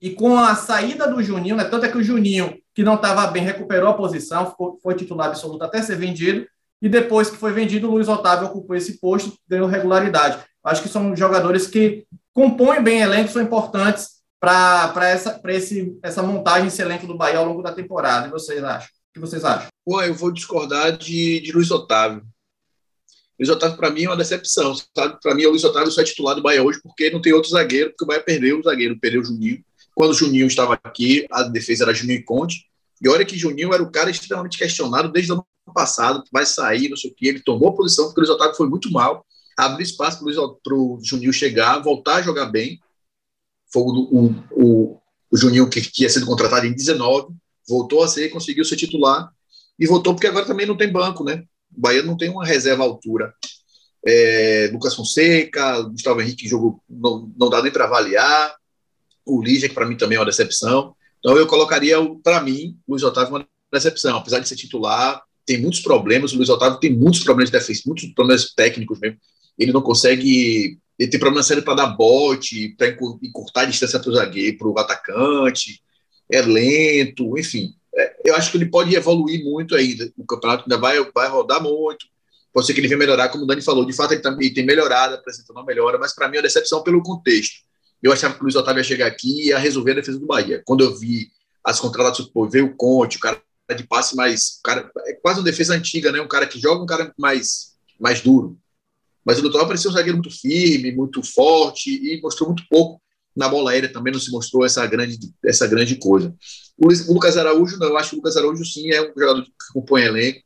e 0.03 0.11
com 0.11 0.37
a 0.37 0.57
saída 0.57 1.07
do 1.07 1.23
Juninho, 1.23 1.55
né, 1.55 1.65
tanto 1.65 1.87
é 1.87 1.89
que 1.89 1.99
o 1.99 2.03
Juninho, 2.03 2.59
que 2.75 2.83
não 2.83 2.95
estava 2.95 3.27
bem, 3.29 3.45
recuperou 3.45 3.91
a 3.91 3.95
posição, 3.95 4.51
ficou, 4.51 4.81
foi 4.83 4.95
titular 4.95 5.29
absoluto 5.29 5.63
até 5.63 5.81
ser 5.81 5.97
vendido, 5.97 6.45
e 6.81 6.89
depois 6.89 7.29
que 7.29 7.37
foi 7.37 7.53
vendido, 7.53 7.89
o 7.89 7.93
Luiz 7.93 8.09
Otávio 8.09 8.49
ocupou 8.49 8.75
esse 8.75 8.99
posto, 8.99 9.37
ganhou 9.47 9.69
regularidade. 9.69 10.43
Acho 10.65 10.83
que 10.83 10.89
são 10.89 11.15
jogadores 11.15 11.67
que 11.67 12.07
compõem 12.33 12.83
bem 12.83 13.01
elenco, 13.01 13.31
são 13.31 13.43
importantes 13.43 14.21
para 14.41 15.09
essa, 15.09 15.41
esse, 15.49 15.99
essa 16.03 16.23
montagem, 16.23 16.69
esse 16.69 16.81
elenco 16.81 17.07
do 17.07 17.17
Bahia 17.17 17.39
ao 17.39 17.45
longo 17.45 17.63
da 17.63 17.73
temporada. 17.73 18.29
E 18.29 18.31
vocês 18.31 18.63
acham? 18.65 18.89
O 18.89 19.13
que 19.15 19.21
vocês 19.21 19.45
acham? 19.45 19.69
Pô, 19.85 20.01
eu 20.03 20.15
vou 20.15 20.31
discordar 20.31 20.97
de, 20.97 21.41
de 21.41 21.53
Luiz 21.53 21.71
Otávio. 21.71 22.23
Luiz 23.39 23.51
Otávio, 23.51 23.77
para 23.77 23.91
mim, 23.91 24.05
é 24.05 24.09
uma 24.09 24.17
decepção. 24.17 24.75
Para 24.95 25.35
mim, 25.35 25.45
o 25.45 25.51
Luiz 25.51 25.65
Otávio 25.65 25.91
só 25.91 26.01
é 26.01 26.05
titular 26.05 26.35
do 26.35 26.43
Bahia 26.43 26.63
hoje 26.63 26.81
porque 26.83 27.11
não 27.11 27.21
tem 27.21 27.33
outro 27.33 27.51
zagueiro, 27.51 27.91
porque 27.91 28.05
o 28.05 28.07
Bahia 28.07 28.23
perdeu 28.23 28.59
o 28.59 28.63
zagueiro, 28.63 28.99
perdeu 28.99 29.21
o 29.21 29.25
Juninho. 29.25 29.63
Quando 29.95 30.13
o 30.13 30.15
Juninho 30.15 30.47
estava 30.47 30.79
aqui, 30.83 31.27
a 31.31 31.43
defesa 31.43 31.85
era 31.85 31.95
Juninho 31.95 32.21
e 32.21 32.23
Conte. 32.23 32.67
E 33.03 33.09
olha 33.09 33.25
que 33.25 33.37
Juninho 33.37 33.73
era 33.73 33.83
o 33.83 33.91
cara 33.91 34.11
extremamente 34.11 34.59
questionado 34.59 35.11
desde 35.11 35.33
ano 35.33 35.45
passado, 35.73 36.25
vai 36.33 36.47
sair, 36.47 36.89
não 36.89 36.97
sei 36.97 37.11
o 37.11 37.15
que. 37.15 37.29
Ele 37.29 37.41
tomou 37.41 37.75
posição 37.75 38.07
porque 38.07 38.21
o 38.21 38.23
Luiz 38.23 38.35
Otávio 38.35 38.57
foi 38.57 38.69
muito 38.69 38.91
mal, 38.91 39.25
abriu 39.57 39.85
espaço 39.85 40.25
para 40.63 40.75
o 40.75 40.99
Juninho 41.03 41.33
chegar, 41.33 41.79
voltar 41.79 42.17
a 42.17 42.23
jogar 42.23 42.47
bem. 42.47 42.81
Foi 43.73 43.83
o, 43.83 44.35
o, 44.51 45.01
o, 45.31 45.37
Juninho 45.37 45.69
que, 45.69 45.81
ia 46.01 46.09
ser 46.09 46.25
contratado 46.25 46.67
em 46.67 46.75
19, 46.75 47.35
voltou 47.69 48.03
a 48.03 48.09
ser, 48.09 48.31
conseguiu 48.31 48.65
ser 48.65 48.77
titular 48.77 49.31
e 49.79 49.87
voltou 49.87 50.15
porque 50.15 50.27
agora 50.27 50.47
também 50.47 50.67
não 50.67 50.77
tem 50.77 50.91
banco, 50.91 51.23
né? 51.25 51.45
O 51.75 51.81
Bahia 51.81 52.03
não 52.03 52.17
tem 52.17 52.29
uma 52.29 52.45
reserva 52.45 52.83
à 52.83 52.87
altura. 52.87 53.33
É, 54.05 54.71
Lucas 54.73 54.95
Fonseca, 54.95 55.83
Gustavo 55.83 56.21
Henrique, 56.21 56.49
jogo 56.49 56.83
não, 56.89 57.31
não 57.37 57.49
dá 57.49 57.63
nem 57.63 57.71
para 57.71 57.85
avaliar. 57.85 58.55
O 59.25 59.43
Lígia, 59.43 59.69
que 59.69 59.75
para 59.75 59.87
mim 59.87 59.97
também 59.97 60.17
é 60.17 60.21
uma 60.21 60.27
decepção. 60.27 60.97
Então 61.19 61.37
eu 61.37 61.47
colocaria, 61.47 61.97
para 62.25 62.41
mim, 62.41 62.77
Luiz 62.89 63.03
Otávio 63.03 63.37
uma 63.37 63.47
decepção. 63.73 64.17
Apesar 64.19 64.41
de 64.41 64.49
ser 64.49 64.57
titular, 64.57 65.23
tem 65.51 65.61
muitos 65.61 65.81
problemas. 65.81 66.33
O 66.33 66.37
Luiz 66.37 66.49
Otávio 66.49 66.79
tem 66.79 66.93
muitos 66.93 67.25
problemas 67.25 67.51
de 67.51 67.59
defesa, 67.59 67.83
muitos 67.85 68.07
problemas 68.13 68.55
técnicos 68.55 69.01
mesmo. 69.01 69.19
Ele 69.59 69.73
não 69.73 69.83
consegue. 69.83 70.79
Ele 70.97 71.11
tem 71.11 71.19
problema 71.19 71.43
sério 71.43 71.65
para 71.65 71.75
dar 71.75 71.87
bote, 71.89 72.69
para 72.79 72.87
encurtar 73.21 73.63
a 73.63 73.65
distância 73.65 73.99
para 73.99 74.11
o 74.11 74.15
zagueiro, 74.15 74.59
para 74.59 74.69
o 74.69 74.79
atacante. 74.79 75.83
É 76.31 76.41
lento, 76.41 77.37
enfim. 77.37 77.75
É, 77.97 78.17
eu 78.27 78.37
acho 78.37 78.53
que 78.53 78.59
ele 78.59 78.67
pode 78.67 78.95
evoluir 78.95 79.43
muito 79.43 79.75
ainda. 79.75 80.13
O 80.17 80.25
campeonato 80.25 80.63
ainda 80.63 80.79
vai, 80.79 81.05
vai 81.13 81.29
rodar 81.29 81.61
muito. 81.61 82.07
Pode 82.53 82.67
ser 82.67 82.75
que 82.75 82.81
ele 82.81 82.87
venha 82.87 82.99
melhorar, 82.99 83.29
como 83.29 83.43
o 83.43 83.47
Dani 83.47 83.63
falou. 83.63 83.85
De 83.85 83.93
fato, 83.93 84.13
ele, 84.13 84.21
também 84.21 84.49
tá, 84.51 84.55
tem 84.55 84.65
melhorado, 84.65 85.17
apresentando 85.17 85.57
uma 85.57 85.67
melhora, 85.67 85.99
mas 85.99 86.15
para 86.15 86.29
mim 86.29 86.37
é 86.37 86.39
uma 86.39 86.45
decepção 86.45 86.85
pelo 86.85 87.03
contexto. 87.03 87.57
Eu 88.01 88.13
achava 88.13 88.35
que 88.35 88.41
o 88.41 88.45
Luiz 88.45 88.55
Otávio 88.55 88.81
ia 88.81 88.85
chegar 88.85 89.07
aqui 89.07 89.47
e 89.47 89.47
ia 89.49 89.59
resolver 89.59 89.93
a 89.93 89.97
defesa 89.97 90.19
do 90.19 90.27
Bahia. 90.27 90.63
Quando 90.65 90.85
eu 90.85 90.97
vi 90.97 91.33
as 91.65 91.81
contratações, 91.81 92.29
pô, 92.29 92.49
veio 92.49 92.67
o 92.67 92.77
Conte, 92.77 93.17
o 93.17 93.21
cara 93.21 93.43
de 93.75 93.87
passe 93.87 94.15
mais. 94.17 94.61
Cara, 94.65 94.91
é 95.07 95.15
quase 95.15 95.41
uma 95.41 95.45
defesa 95.45 95.75
antiga, 95.75 96.13
né? 96.13 96.21
Um 96.21 96.29
cara 96.29 96.47
que 96.47 96.61
joga 96.61 96.83
um 96.83 96.87
cara 96.87 97.13
mais, 97.19 97.75
mais 97.99 98.21
duro. 98.21 98.59
Mas 99.25 99.39
o 99.39 99.43
Doutor 99.43 99.67
parecia 99.67 99.91
um 99.91 99.93
zagueiro 99.93 100.17
muito 100.17 100.31
firme, 100.31 100.93
muito 100.93 101.23
forte 101.23 101.91
e 101.91 102.21
mostrou 102.21 102.49
muito 102.49 102.67
pouco 102.69 103.01
na 103.35 103.49
bola 103.49 103.71
aérea 103.71 103.93
também 103.93 104.13
não 104.13 104.21
se 104.21 104.31
mostrou 104.31 104.65
essa 104.65 104.85
grande, 104.87 105.19
essa 105.45 105.67
grande 105.67 105.97
coisa. 105.97 106.35
O, 106.77 106.89
Lucas 107.13 107.37
Araújo, 107.37 107.79
não, 107.79 107.89
eu 107.89 107.99
acho 107.99 108.11
que 108.11 108.17
o 108.17 108.19
Lucas 108.19 108.37
Araújo 108.37 108.65
sim 108.65 108.91
é 108.91 109.01
um 109.01 109.13
jogador 109.17 109.43
que 109.43 109.73
compõe 109.73 110.03
elenco. 110.03 110.43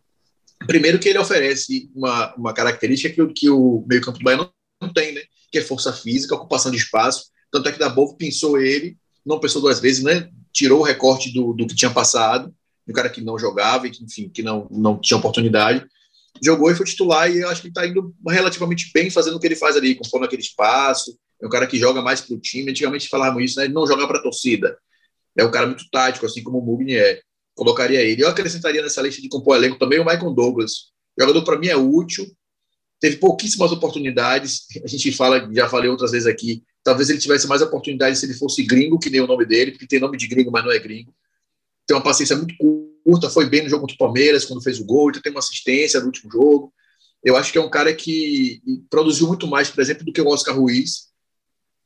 Primeiro 0.67 0.99
que 0.99 1.09
ele 1.09 1.19
oferece 1.19 1.91
uma, 1.95 2.35
uma 2.35 2.55
característica 2.55 3.15
que, 3.15 3.33
que 3.33 3.51
o 3.51 3.85
meio-campo 3.89 4.19
do 4.19 4.25
Bahia 4.25 4.39
não, 4.39 4.51
não, 4.81 4.93
tem, 4.93 5.13
né? 5.13 5.23
Que 5.51 5.59
é 5.59 5.63
força 5.63 5.93
física, 5.93 6.35
ocupação 6.35 6.71
de 6.71 6.79
espaço. 6.79 7.27
Tanto 7.51 7.69
é 7.69 7.73
que 7.73 7.79
da 7.79 7.89
Bovo 7.89 8.17
pensou 8.17 8.59
ele, 8.59 8.97
não 9.25 9.41
pensou 9.41 9.61
duas 9.61 9.81
vezes, 9.81 10.03
né? 10.03 10.29
Tirou 10.53 10.81
o 10.81 10.85
recorte 10.85 11.33
do, 11.33 11.53
do 11.53 11.67
que 11.67 11.75
tinha 11.75 11.91
passado 11.91 12.55
um 12.89 12.93
cara 12.93 13.09
que 13.09 13.21
não 13.21 13.39
jogava 13.39 13.87
e 13.87 13.91
que, 13.91 14.05
enfim, 14.05 14.29
que 14.29 14.43
não, 14.43 14.69
não 14.71 14.99
tinha 14.99 15.17
oportunidade. 15.17 15.87
Jogou 16.43 16.71
e 16.71 16.75
foi 16.75 16.85
titular 16.85 17.31
e 17.31 17.41
eu 17.41 17.49
acho 17.49 17.61
que 17.61 17.69
ele 17.69 17.73
está 17.73 17.87
indo 17.87 18.15
relativamente 18.29 18.91
bem 18.93 19.11
fazendo 19.11 19.37
o 19.37 19.41
que 19.41 19.47
ele 19.47 19.57
faz 19.57 19.77
ali, 19.77 19.95
compondo 19.95 20.25
aquele 20.25 20.43
espaço. 20.43 21.17
É 21.41 21.47
um 21.47 21.51
cara 21.51 21.67
que 21.67 21.79
joga 21.79 22.03
mais 22.03 22.21
para 22.21 22.35
o 22.35 22.41
time. 22.41 22.71
Antigamente 22.71 23.09
falavam 23.09 23.41
isso, 23.41 23.59
né? 23.59 23.65
Ele 23.65 23.75
não 23.75 23.87
joga 23.87 24.07
para 24.07 24.19
a 24.19 24.23
torcida. 24.23 24.77
É 25.37 25.45
um 25.45 25.51
cara 25.51 25.67
muito 25.67 25.89
tático, 25.91 26.27
assim 26.27 26.43
como 26.43 26.59
o 26.59 26.65
Mugni 26.65 26.97
é. 26.97 27.21
Colocaria 27.55 28.01
ele. 28.01 28.23
Eu 28.23 28.29
acrescentaria 28.29 28.83
nessa 28.83 29.01
lista 29.01 29.23
de 29.23 29.29
compor 29.29 29.57
elenco 29.57 29.79
também 29.79 30.01
o 30.01 30.05
Michael 30.05 30.33
Douglas. 30.33 30.91
Jogador, 31.19 31.45
para 31.45 31.59
mim, 31.59 31.69
é 31.69 31.77
útil. 31.77 32.27
Teve 33.01 33.17
pouquíssimas 33.17 33.71
oportunidades. 33.71 34.67
A 34.83 34.89
gente 34.89 35.13
fala, 35.13 35.49
já 35.53 35.69
falei 35.69 35.89
outras 35.89 36.11
vezes 36.11 36.27
aqui, 36.27 36.65
talvez 36.83 37.11
ele 37.11 37.21
tivesse 37.21 37.47
mais 37.47 37.63
oportunidades 37.63 38.19
se 38.19 38.27
ele 38.27 38.35
fosse 38.35 38.65
gringo, 38.65 38.99
que 38.99 39.11
nem 39.11 39.21
o 39.21 39.27
nome 39.27 39.47
dele, 39.47 39.71
porque 39.71 39.87
tem 39.87 40.01
nome 40.01 40.17
de 40.17 40.27
gringo, 40.27 40.51
mas 40.51 40.65
não 40.65 40.73
é 40.73 40.79
gringo 40.79 41.15
tem 41.87 41.97
uma 41.97 42.03
paciência 42.03 42.37
muito 42.37 42.55
curta, 42.57 43.29
foi 43.31 43.49
bem 43.49 43.63
no 43.63 43.69
jogo 43.69 43.83
contra 43.83 43.95
o 43.95 43.99
Palmeiras, 43.99 44.45
quando 44.45 44.63
fez 44.63 44.81
o 44.81 44.85
gol, 44.85 45.11
então 45.11 45.23
tem 45.23 45.33
uma 45.33 45.41
assistência 45.41 46.01
no 46.01 46.07
último 46.07 46.31
jogo. 46.31 46.73
Eu 47.23 47.37
acho 47.37 47.53
que 47.53 47.59
é 47.59 47.61
um 47.61 47.71
cara 47.71 47.93
que 47.95 48.61
produziu 48.91 49.27
muito 49.27 49.47
mais, 49.47 49.71
por 49.71 49.81
exemplo, 49.81 50.05
do 50.05 50.13
que 50.13 50.21
o 50.21 50.29
Oscar 50.29 50.59
Ruiz, 50.59 51.09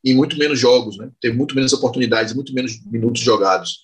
em 0.04 0.14
muito 0.14 0.36
menos 0.36 0.58
jogos, 0.58 0.96
né? 0.96 1.10
Teve 1.20 1.36
muito 1.36 1.54
menos 1.54 1.72
oportunidades, 1.72 2.34
muito 2.34 2.52
menos 2.54 2.84
minutos 2.86 3.20
jogados. 3.20 3.80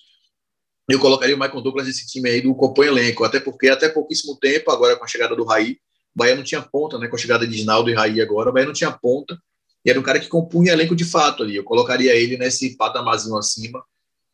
Eu 0.89 0.99
colocaria 0.99 1.35
o 1.35 1.39
Michael 1.39 1.61
Douglas 1.61 1.87
nesse 1.87 2.07
time 2.07 2.29
aí 2.29 2.41
do 2.41 2.53
compõe 2.55 2.87
elenco, 2.87 3.23
até 3.23 3.39
porque 3.39 3.69
até 3.69 3.89
pouquíssimo 3.89 4.37
tempo, 4.37 4.71
agora 4.71 4.95
com 4.97 5.03
a 5.03 5.07
chegada 5.07 5.35
do 5.35 5.43
Raí, 5.43 5.77
o 6.15 6.19
Bahia 6.19 6.35
não 6.35 6.43
tinha 6.43 6.61
ponta, 6.61 6.97
né? 6.97 7.07
Com 7.07 7.15
a 7.15 7.19
chegada 7.19 7.45
de 7.47 7.57
Ginaldo 7.57 7.89
e 7.89 7.93
Raí 7.93 8.21
agora, 8.21 8.49
o 8.49 8.53
Bahia 8.53 8.67
não 8.67 8.73
tinha 8.73 8.91
ponta, 8.91 9.37
e 9.83 9.89
era 9.89 9.99
um 9.99 10.03
cara 10.03 10.19
que 10.19 10.27
compunha 10.27 10.73
elenco 10.73 10.95
de 10.95 11.05
fato 11.05 11.43
ali. 11.43 11.55
Eu 11.55 11.63
colocaria 11.63 12.15
ele 12.15 12.37
nesse 12.37 12.75
patamazinho 12.75 13.37
acima, 13.37 13.83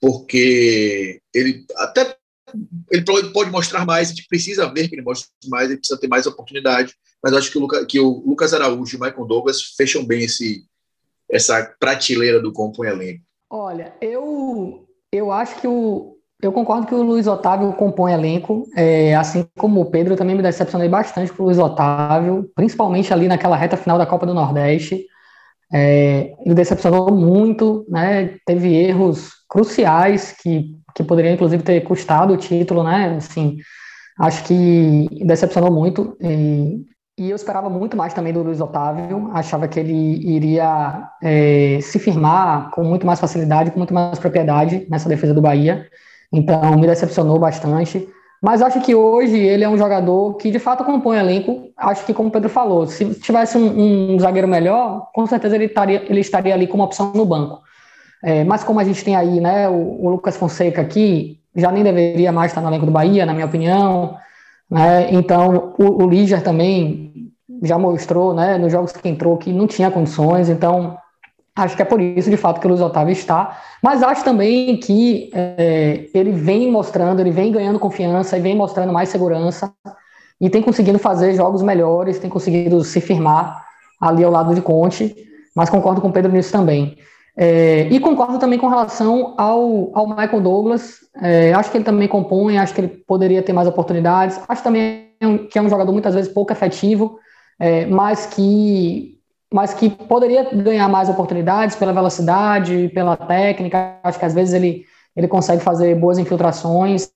porque 0.01 1.21
ele 1.33 1.63
até 1.77 2.17
ele 2.89 3.03
pode 3.31 3.49
mostrar 3.49 3.85
mais, 3.85 4.09
a 4.09 4.13
gente 4.13 4.27
precisa 4.27 4.67
ver 4.73 4.89
que 4.89 4.95
ele 4.95 5.01
mostre 5.01 5.29
mais, 5.47 5.69
ele 5.69 5.77
precisa 5.77 5.99
ter 5.99 6.09
mais 6.09 6.27
oportunidade, 6.27 6.93
mas 7.23 7.33
acho 7.33 7.49
que 7.49 7.57
o, 7.57 7.61
Luca, 7.61 7.85
que 7.85 7.99
o 7.99 8.23
Lucas 8.25 8.53
Araújo 8.53 8.95
e 8.95 8.99
o 8.99 9.01
Michael 9.01 9.25
Douglas 9.25 9.61
fecham 9.77 10.03
bem 10.03 10.23
esse, 10.23 10.65
essa 11.29 11.63
prateleira 11.79 12.41
do 12.41 12.51
compo 12.51 12.83
elenco. 12.83 13.23
Olha, 13.49 13.93
eu, 14.01 14.85
eu 15.11 15.31
acho 15.31 15.61
que 15.61 15.67
o, 15.67 16.17
Eu 16.41 16.51
concordo 16.51 16.87
que 16.87 16.95
o 16.95 17.03
Luiz 17.03 17.27
Otávio 17.27 17.71
compõe 17.73 18.11
elenco, 18.11 18.67
é, 18.75 19.15
assim 19.15 19.47
como 19.57 19.81
o 19.81 19.91
Pedro, 19.91 20.13
eu 20.13 20.17
também 20.17 20.35
me 20.35 20.43
decepcionei 20.43 20.89
bastante 20.89 21.31
com 21.31 21.43
o 21.43 21.45
Luiz 21.45 21.59
Otávio, 21.59 22.49
principalmente 22.55 23.13
ali 23.13 23.27
naquela 23.27 23.55
reta 23.55 23.77
final 23.77 23.97
da 23.97 24.05
Copa 24.05 24.25
do 24.25 24.33
Nordeste. 24.33 25.05
É, 25.73 26.33
ele 26.45 26.53
decepcionou 26.53 27.11
muito, 27.13 27.85
né? 27.89 28.35
Teve 28.45 28.75
erros 28.75 29.29
cruciais 29.49 30.35
que, 30.41 30.75
que 30.93 31.03
poderiam, 31.03 31.33
inclusive, 31.33 31.63
ter 31.63 31.81
custado 31.81 32.33
o 32.33 32.37
título, 32.37 32.83
né? 32.83 33.15
Assim, 33.17 33.57
acho 34.19 34.43
que 34.43 35.07
decepcionou 35.25 35.71
muito. 35.71 36.17
E, 36.19 36.85
e 37.17 37.29
eu 37.29 37.35
esperava 37.35 37.69
muito 37.69 37.95
mais 37.95 38.13
também 38.13 38.33
do 38.33 38.43
Luiz 38.43 38.59
Otávio. 38.59 39.29
Achava 39.33 39.67
que 39.67 39.79
ele 39.79 39.93
iria 40.27 41.07
é, 41.23 41.79
se 41.81 41.99
firmar 41.99 42.71
com 42.71 42.83
muito 42.83 43.05
mais 43.05 43.19
facilidade, 43.19 43.71
com 43.71 43.77
muito 43.77 43.93
mais 43.93 44.19
propriedade 44.19 44.85
nessa 44.89 45.07
defesa 45.07 45.33
do 45.33 45.41
Bahia. 45.41 45.87
Então, 46.33 46.77
me 46.77 46.87
decepcionou 46.87 47.39
bastante. 47.39 48.07
Mas 48.41 48.61
acho 48.63 48.81
que 48.81 48.95
hoje 48.95 49.37
ele 49.37 49.63
é 49.63 49.69
um 49.69 49.77
jogador 49.77 50.33
que 50.33 50.49
de 50.49 50.57
fato 50.57 50.83
compõe 50.83 51.19
elenco. 51.19 51.69
Acho 51.77 52.03
que, 52.03 52.13
como 52.13 52.29
o 52.29 52.31
Pedro 52.31 52.49
falou, 52.49 52.87
se 52.87 53.13
tivesse 53.19 53.55
um, 53.55 54.15
um 54.15 54.19
zagueiro 54.19 54.47
melhor, 54.47 55.09
com 55.13 55.27
certeza 55.27 55.55
ele 55.55 55.65
estaria, 55.65 56.03
ele 56.09 56.21
estaria 56.21 56.53
ali 56.53 56.65
como 56.65 56.83
opção 56.83 57.11
no 57.13 57.23
banco. 57.23 57.61
É, 58.23 58.43
mas 58.43 58.63
como 58.63 58.79
a 58.79 58.83
gente 58.83 59.03
tem 59.03 59.15
aí 59.15 59.39
né, 59.39 59.69
o, 59.69 60.05
o, 60.05 60.09
Lucas 60.09 60.37
Fonseca 60.37 60.81
aqui, 60.81 61.39
já 61.55 61.71
nem 61.71 61.83
deveria 61.83 62.31
mais 62.31 62.51
estar 62.51 62.61
no 62.61 62.67
elenco 62.67 62.85
do 62.85 62.91
Bahia, 62.91 63.27
na 63.27 63.33
minha 63.33 63.45
opinião. 63.45 64.17
Né? 64.69 65.11
Então, 65.11 65.73
o, 65.77 66.05
o 66.05 66.41
também 66.43 67.31
já 67.61 67.77
mostrou 67.77 68.33
né, 68.33 68.57
nos 68.57 68.71
jogos 68.71 68.91
que 68.91 69.07
entrou 69.07 69.37
que 69.37 69.53
não 69.53 69.67
tinha 69.67 69.91
condições. 69.91 70.49
Então, 70.49 70.97
Acho 71.55 71.75
que 71.75 71.81
é 71.81 71.85
por 71.85 71.99
isso, 71.99 72.29
de 72.29 72.37
fato, 72.37 72.61
que 72.61 72.65
o 72.65 72.69
Luiz 72.69 72.81
Otávio 72.81 73.11
está. 73.11 73.59
Mas 73.83 74.01
acho 74.01 74.23
também 74.23 74.77
que 74.77 75.29
é, 75.33 76.05
ele 76.13 76.31
vem 76.31 76.71
mostrando, 76.71 77.19
ele 77.19 77.31
vem 77.31 77.51
ganhando 77.51 77.77
confiança 77.77 78.37
e 78.37 78.41
vem 78.41 78.55
mostrando 78.55 78.93
mais 78.93 79.09
segurança 79.09 79.73
e 80.39 80.49
tem 80.49 80.61
conseguido 80.61 80.97
fazer 80.97 81.33
jogos 81.35 81.61
melhores, 81.61 82.19
tem 82.19 82.29
conseguido 82.29 82.83
se 82.83 83.01
firmar 83.01 83.65
ali 83.99 84.23
ao 84.23 84.31
lado 84.31 84.55
de 84.55 84.61
Conte. 84.61 85.13
Mas 85.55 85.69
concordo 85.69 86.01
com 86.01 86.07
o 86.07 86.11
Pedro 86.13 86.31
nisso 86.31 86.51
também. 86.51 86.97
É, 87.35 87.87
e 87.89 87.99
concordo 87.99 88.39
também 88.39 88.57
com 88.57 88.67
relação 88.67 89.33
ao, 89.37 89.91
ao 89.93 90.07
Michael 90.07 90.41
Douglas. 90.41 90.99
É, 91.21 91.53
acho 91.53 91.69
que 91.69 91.77
ele 91.77 91.83
também 91.83 92.07
compõe, 92.07 92.57
acho 92.57 92.73
que 92.73 92.81
ele 92.81 92.87
poderia 92.87 93.43
ter 93.43 93.51
mais 93.51 93.67
oportunidades. 93.67 94.39
Acho 94.47 94.63
também 94.63 95.11
que 95.49 95.59
é 95.59 95.61
um 95.61 95.69
jogador 95.69 95.91
muitas 95.91 96.15
vezes 96.15 96.31
pouco 96.31 96.51
efetivo, 96.51 97.19
é, 97.59 97.85
mas 97.85 98.25
que 98.25 99.20
mas 99.53 99.73
que 99.73 99.89
poderia 99.89 100.43
ganhar 100.53 100.87
mais 100.87 101.09
oportunidades 101.09 101.75
pela 101.75 101.91
velocidade, 101.91 102.89
pela 102.93 103.17
técnica. 103.17 103.97
Acho 104.01 104.17
que 104.17 104.25
às 104.25 104.33
vezes 104.33 104.53
ele, 104.53 104.85
ele 105.15 105.27
consegue 105.27 105.61
fazer 105.61 105.93
boas 105.95 106.17
infiltrações, 106.17 107.09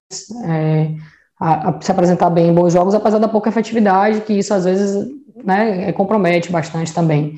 é, 0.43 0.91
a, 1.39 1.69
a, 1.69 1.81
se 1.81 1.91
apresentar 1.91 2.29
bem 2.29 2.49
em 2.49 2.53
bons 2.53 2.73
jogos, 2.73 2.93
apesar 2.93 3.19
da 3.19 3.27
pouca 3.29 3.49
efetividade, 3.49 4.21
que 4.21 4.33
isso 4.33 4.53
às 4.53 4.65
vezes 4.65 5.07
né, 5.43 5.91
compromete 5.93 6.51
bastante 6.51 6.93
também. 6.93 7.35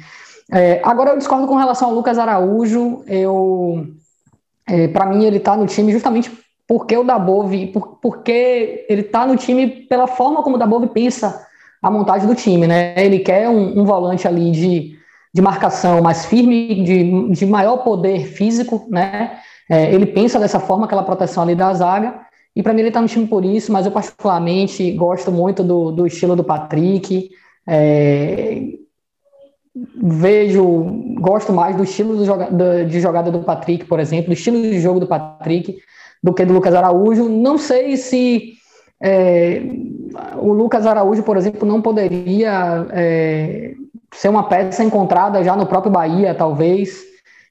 É, 0.51 0.81
agora 0.83 1.12
eu 1.12 1.17
discordo 1.17 1.45
com 1.45 1.55
relação 1.55 1.89
ao 1.89 1.95
Lucas 1.95 2.17
Araújo. 2.17 3.03
Eu, 3.05 3.88
é, 4.67 4.88
para 4.88 5.05
mim, 5.05 5.25
ele 5.25 5.38
está 5.38 5.55
no 5.55 5.67
time 5.67 5.91
justamente 5.91 6.31
porque 6.67 6.97
o 6.97 7.03
Dabove, 7.03 7.67
por, 7.67 7.99
porque 8.01 8.86
ele 8.89 9.01
está 9.01 9.27
no 9.27 9.38
time 9.38 9.67
pela 9.67 10.07
forma 10.07 10.41
como 10.41 10.55
o 10.55 10.60
Dabove 10.60 10.88
pensa 10.88 11.46
a 11.81 11.91
montagem 11.91 12.27
do 12.27 12.35
time, 12.35 12.67
né? 12.67 12.93
Ele 12.97 13.19
quer 13.19 13.49
um, 13.49 13.79
um 13.79 13.85
volante 13.85 14.27
ali 14.27 14.51
de, 14.51 14.97
de 15.33 15.41
marcação 15.41 16.01
mais 16.01 16.25
firme, 16.25 16.83
de, 16.83 17.29
de 17.31 17.45
maior 17.45 17.77
poder 17.77 18.25
físico, 18.25 18.85
né? 18.89 19.39
É, 19.69 19.93
ele 19.93 20.05
pensa 20.05 20.39
dessa 20.39 20.59
forma, 20.59 20.85
aquela 20.85 21.03
proteção 21.03 21.43
ali 21.43 21.55
da 21.55 21.73
zaga, 21.73 22.21
e 22.55 22.63
para 22.63 22.73
mim 22.73 22.79
ele 22.79 22.87
está 22.87 23.01
no 23.01 23.07
time 23.07 23.27
por 23.27 23.43
isso, 23.43 23.71
mas 23.71 23.85
eu 23.85 23.91
particularmente 23.91 24.91
gosto 24.93 25.31
muito 25.31 25.63
do, 25.63 25.91
do 25.91 26.07
estilo 26.07 26.35
do 26.35 26.43
Patrick, 26.43 27.29
é, 27.67 28.61
vejo, 30.01 30.63
gosto 31.19 31.53
mais 31.53 31.75
do 31.75 31.83
estilo 31.83 32.25
joga, 32.25 32.49
do, 32.49 32.85
de 32.85 32.99
jogada 32.99 33.31
do 33.31 33.39
Patrick, 33.39 33.85
por 33.85 33.99
exemplo, 33.99 34.27
do 34.27 34.33
estilo 34.33 34.61
de 34.61 34.79
jogo 34.79 34.99
do 34.99 35.07
Patrick, 35.07 35.77
do 36.23 36.33
que 36.33 36.45
do 36.45 36.53
Lucas 36.53 36.73
Araújo. 36.73 37.29
Não 37.29 37.57
sei 37.57 37.97
se 37.97 38.53
é, 39.01 39.62
o 40.38 40.51
Lucas 40.53 40.86
Araújo, 40.86 41.23
por 41.23 41.38
exemplo, 41.38 41.67
não 41.67 41.81
poderia 41.81 42.88
é, 42.91 43.73
ser 44.12 44.29
uma 44.29 44.43
peça 44.43 44.83
encontrada 44.83 45.43
já 45.43 45.55
no 45.55 45.65
próprio 45.65 45.91
Bahia, 45.91 46.33
talvez. 46.33 47.05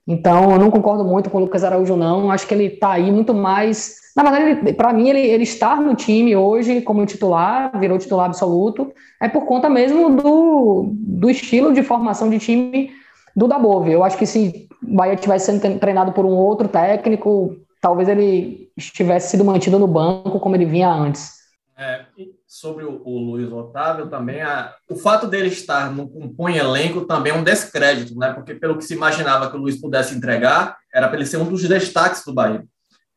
Então, 0.07 0.53
eu 0.53 0.59
não 0.59 0.71
concordo 0.71 1.05
muito 1.05 1.31
com 1.31 1.39
o 1.39 1.41
Lucas 1.41 1.65
Araújo, 1.65 1.97
não. 1.97 2.31
Acho 2.31 2.47
que 2.47 2.55
ele 2.55 2.67
está 2.67 2.93
aí 2.93 3.11
muito 3.11 3.35
mais. 3.35 3.97
Na 4.17 4.23
verdade, 4.23 4.73
para 4.73 4.93
mim, 4.93 5.09
ele, 5.09 5.21
ele 5.21 5.43
estar 5.43 5.81
no 5.81 5.95
time 5.95 6.35
hoje 6.35 6.81
como 6.81 7.05
titular, 7.05 7.79
virou 7.79 7.99
titular 7.99 8.27
absoluto, 8.27 8.93
é 9.21 9.29
por 9.29 9.45
conta 9.45 9.69
mesmo 9.69 10.17
do, 10.17 10.91
do 10.93 11.29
estilo 11.29 11.73
de 11.73 11.83
formação 11.83 12.31
de 12.31 12.39
time 12.39 12.91
do 13.35 13.47
Dabove. 13.47 13.93
Eu 13.93 14.03
acho 14.03 14.17
que 14.17 14.27
se 14.27 14.69
o 14.83 14.97
Bahia 14.97 15.17
tivesse 15.17 15.47
sendo 15.47 15.79
treinado 15.79 16.13
por 16.13 16.25
um 16.25 16.31
outro 16.31 16.69
técnico, 16.69 17.57
talvez 17.87 18.09
ele 18.09 18.69
estivesse 18.77 19.31
sido 19.31 19.45
mantido 19.45 19.79
no 19.79 19.87
banco 19.87 20.41
como 20.41 20.57
ele 20.57 20.65
vinha 20.65 20.91
antes. 20.91 21.37
É, 21.79 22.05
sobre 22.45 22.83
o, 22.83 23.01
o, 23.05 23.19
Luiz 23.19 23.53
Otávio 23.53 24.09
também, 24.09 24.43
a, 24.43 24.75
o 24.91 24.97
fato 24.97 25.29
dele 25.29 25.47
estar 25.47 25.95
no 25.95 26.09
compõe 26.09 26.57
elenco 26.57 27.03
também 27.03 27.33
é 27.33 27.37
um 27.37 27.45
descrédito, 27.45 28.19
né? 28.19 28.33
Porque 28.33 28.55
pelo 28.55 28.77
que 28.77 28.83
se 28.83 28.95
imaginava 28.95 29.49
que 29.49 29.57
o 29.57 29.61
Luiz 29.61 29.81
pudesse 29.81 30.17
entregar, 30.17 30.77
era 30.93 31.07
para 31.07 31.17
ele 31.17 31.27
ser 31.27 31.37
um 31.37 31.45
dos 31.45 31.63
destaques 31.63 32.25
do 32.25 32.35
Bahia. 32.35 32.65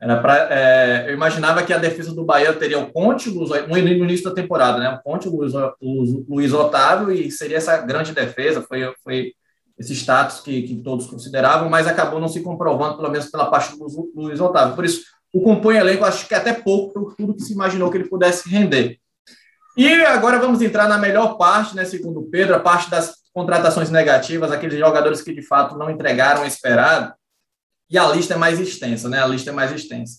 Era 0.00 0.20
pra, 0.20 0.36
é, 0.54 1.06
eu 1.08 1.14
imaginava 1.14 1.64
que 1.64 1.72
a 1.72 1.78
defesa 1.78 2.14
do 2.14 2.24
Bahia 2.24 2.52
teria 2.52 2.78
o 2.78 2.92
Conte 2.92 3.28
Luiz, 3.28 3.50
no 3.66 3.76
início 3.76 4.28
da 4.28 4.34
temporada, 4.36 4.78
né? 4.78 4.90
O 4.90 5.02
Conte, 5.02 5.26
o 5.26 5.36
Luiz, 5.36 5.52
o 5.52 6.24
Luiz 6.28 6.52
Otávio, 6.52 7.10
e 7.10 7.28
seria 7.32 7.56
essa 7.56 7.76
grande 7.78 8.12
defesa, 8.12 8.62
foi, 8.62 8.94
foi 9.02 9.32
esse 9.80 9.94
status 9.94 10.40
que, 10.40 10.60
que 10.60 10.76
todos 10.82 11.06
consideravam, 11.06 11.70
mas 11.70 11.86
acabou 11.86 12.20
não 12.20 12.28
se 12.28 12.42
comprovando, 12.42 12.98
pelo 12.98 13.10
menos 13.10 13.30
pela 13.30 13.50
parte 13.50 13.78
do 13.78 14.12
Luiz 14.14 14.38
Otávio. 14.38 14.76
Por 14.76 14.84
isso, 14.84 15.02
o 15.32 15.40
compõe 15.40 15.76
elenco, 15.76 16.04
acho 16.04 16.28
que 16.28 16.34
é 16.34 16.36
até 16.36 16.52
pouco 16.52 16.92
por 16.92 17.14
tudo 17.16 17.34
que 17.34 17.42
se 17.42 17.54
imaginou 17.54 17.90
que 17.90 17.96
ele 17.96 18.08
pudesse 18.08 18.46
render. 18.46 18.98
E 19.74 19.88
agora 20.04 20.38
vamos 20.38 20.60
entrar 20.60 20.86
na 20.86 20.98
melhor 20.98 21.38
parte, 21.38 21.74
né, 21.74 21.86
segundo 21.86 22.22
Pedro, 22.24 22.56
a 22.56 22.60
parte 22.60 22.90
das 22.90 23.14
contratações 23.32 23.88
negativas, 23.88 24.52
aqueles 24.52 24.78
jogadores 24.78 25.22
que 25.22 25.32
de 25.32 25.40
fato 25.40 25.78
não 25.78 25.88
entregaram 25.88 26.42
o 26.42 26.46
esperado. 26.46 27.14
E 27.88 27.96
a 27.96 28.06
lista 28.08 28.34
é 28.34 28.36
mais 28.36 28.60
extensa, 28.60 29.08
né? 29.08 29.22
A 29.22 29.26
lista 29.26 29.50
é 29.50 29.52
mais 29.52 29.72
extensa. 29.72 30.18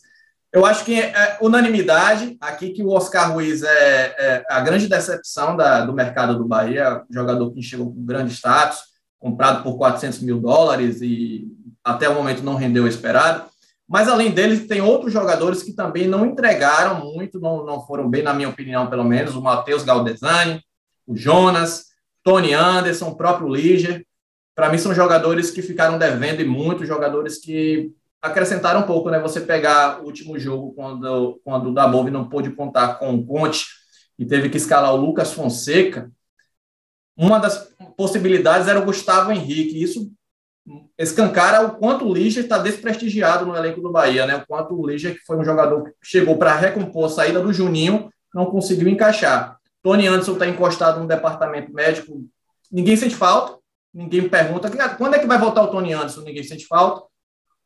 Eu 0.51 0.65
acho 0.65 0.83
que 0.83 0.99
é 0.99 1.37
unanimidade 1.39 2.35
aqui 2.41 2.71
que 2.71 2.83
o 2.83 2.89
Oscar 2.89 3.31
Ruiz 3.31 3.63
é, 3.63 4.15
é 4.17 4.45
a 4.49 4.59
grande 4.59 4.87
decepção 4.87 5.55
da, 5.55 5.85
do 5.85 5.93
mercado 5.93 6.37
do 6.37 6.45
Bahia, 6.45 7.03
jogador 7.09 7.53
que 7.53 7.61
chegou 7.61 7.93
com 7.93 8.03
grande 8.03 8.33
status, 8.33 8.90
comprado 9.21 9.63
por 9.63 9.77
400 9.77 10.19
mil 10.21 10.39
dólares 10.39 11.01
e 11.01 11.47
até 11.83 12.09
o 12.09 12.15
momento 12.15 12.43
não 12.43 12.55
rendeu 12.55 12.83
o 12.83 12.87
esperado. 12.87 13.45
Mas 13.87 14.07
além 14.07 14.31
deles, 14.31 14.67
tem 14.67 14.81
outros 14.81 15.13
jogadores 15.13 15.61
que 15.61 15.73
também 15.73 16.07
não 16.07 16.25
entregaram 16.25 17.05
muito, 17.13 17.39
não, 17.39 17.65
não 17.65 17.85
foram 17.85 18.09
bem, 18.09 18.23
na 18.23 18.33
minha 18.33 18.49
opinião, 18.49 18.87
pelo 18.87 19.03
menos. 19.03 19.35
O 19.35 19.41
Matheus 19.41 19.83
Galdesani, 19.83 20.63
o 21.05 21.15
Jonas, 21.15 21.87
Tony 22.23 22.53
Anderson, 22.53 23.09
o 23.09 23.15
próprio 23.15 23.49
Liger. 23.49 24.05
Para 24.55 24.69
mim, 24.69 24.77
são 24.77 24.93
jogadores 24.93 25.51
que 25.51 25.61
ficaram 25.61 25.97
devendo 25.97 26.41
e 26.41 26.45
muitos 26.45 26.87
jogadores 26.87 27.37
que 27.37 27.91
acrescentaram 28.21 28.81
um 28.81 28.87
pouco, 28.87 29.09
né? 29.09 29.19
Você 29.19 29.41
pegar 29.41 30.01
o 30.01 30.05
último 30.05 30.39
jogo, 30.39 30.73
quando, 30.73 31.41
quando 31.43 31.69
o 31.69 31.73
Dabove 31.73 32.11
não 32.11 32.29
pôde 32.29 32.49
contar 32.51 32.95
com 32.95 33.13
o 33.13 33.25
Conte 33.25 33.65
e 34.17 34.25
teve 34.25 34.49
que 34.49 34.57
escalar 34.57 34.93
o 34.93 34.97
Lucas 34.97 35.33
Fonseca, 35.33 36.11
uma 37.17 37.39
das 37.39 37.70
possibilidades 37.95 38.67
era 38.67 38.79
o 38.79 38.85
Gustavo 38.85 39.31
Henrique. 39.31 39.81
Isso 39.81 40.11
escancara 40.97 41.65
o 41.65 41.77
quanto 41.77 42.05
o 42.05 42.13
Liger 42.13 42.43
está 42.43 42.57
desprestigiado 42.57 43.45
no 43.45 43.55
elenco 43.55 43.81
do 43.81 43.91
Bahia, 43.91 44.25
né? 44.25 44.35
O 44.37 44.45
quanto 44.45 44.79
o 44.79 44.87
Liger, 44.87 45.15
que 45.15 45.25
foi 45.25 45.37
um 45.37 45.43
jogador 45.43 45.83
que 45.83 45.91
chegou 46.03 46.37
para 46.37 46.55
recompor 46.55 47.05
a 47.05 47.09
saída 47.09 47.41
do 47.41 47.51
Juninho, 47.51 48.09
não 48.33 48.45
conseguiu 48.45 48.87
encaixar. 48.87 49.57
Tony 49.81 50.07
Anderson 50.07 50.33
está 50.33 50.47
encostado 50.47 50.99
no 50.99 51.07
departamento 51.07 51.73
médico, 51.73 52.23
ninguém 52.71 52.95
sente 52.95 53.15
falta, 53.15 53.57
ninguém 53.93 54.29
pergunta 54.29 54.69
quando 54.95 55.15
é 55.15 55.19
que 55.19 55.25
vai 55.25 55.39
voltar 55.39 55.63
o 55.63 55.67
Tony 55.67 55.93
Anderson, 55.93 56.21
ninguém 56.21 56.43
sente 56.43 56.67
falta. 56.67 57.03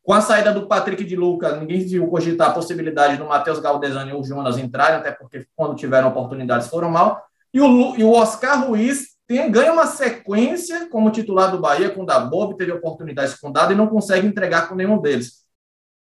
Com 0.01 0.13
a 0.13 0.21
saída 0.21 0.53
do 0.53 0.67
Patrick 0.67 1.03
de 1.03 1.15
Luca, 1.15 1.57
ninguém 1.57 1.79
viu 1.79 2.07
cogitar 2.07 2.51
a 2.51 2.53
possibilidade 2.53 3.17
do 3.17 3.25
Matheus 3.25 3.59
Galdesani 3.59 4.13
ou 4.13 4.23
Jonas 4.23 4.57
entrarem, 4.57 4.97
até 4.97 5.11
porque 5.11 5.47
quando 5.55 5.75
tiveram 5.75 6.09
oportunidades 6.09 6.67
foram 6.67 6.91
mal. 6.91 7.25
E 7.51 7.59
o, 7.59 7.95
e 7.97 8.03
o 8.03 8.11
Oscar 8.11 8.67
Ruiz 8.67 9.14
tem, 9.27 9.51
ganha 9.51 9.73
uma 9.73 9.87
sequência 9.87 10.87
como 10.89 11.11
titular 11.11 11.51
do 11.51 11.59
Bahia, 11.59 11.89
com 11.89 12.03
o 12.03 12.05
Dabov, 12.05 12.55
teve 12.55 12.71
oportunidades 12.71 13.35
com 13.35 13.49
o 13.49 13.53
Dado 13.53 13.73
e 13.73 13.75
não 13.75 13.87
consegue 13.87 14.27
entregar 14.27 14.69
com 14.69 14.75
nenhum 14.75 15.01
deles. 15.01 15.45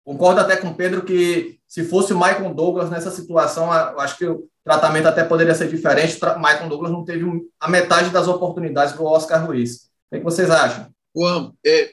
Concordo 0.05 0.41
até 0.41 0.57
com 0.57 0.69
o 0.69 0.75
Pedro 0.75 1.05
que 1.05 1.59
se 1.67 1.85
fosse 1.85 2.13
o 2.13 2.19
Michael 2.19 2.55
Douglas 2.55 2.91
nessa 2.91 3.11
situação, 3.11 3.73
acho 3.73 4.17
que 4.17 4.27
o 4.27 4.49
tratamento 4.63 5.09
até 5.09 5.25
poderia 5.25 5.55
ser 5.55 5.69
diferente. 5.69 6.19
O 6.23 6.39
Michael 6.39 6.69
Douglas 6.69 6.93
não 6.93 7.05
teve 7.05 7.25
a 7.59 7.69
metade 7.69 8.11
das 8.11 8.29
oportunidades 8.29 8.95
do 8.95 9.05
Oscar 9.05 9.45
Ruiz. 9.45 9.91
O 10.11 10.17
que 10.17 10.21
vocês 10.21 10.51
acham? 10.51 10.89
Juan, 11.17 11.53
é, 11.65 11.93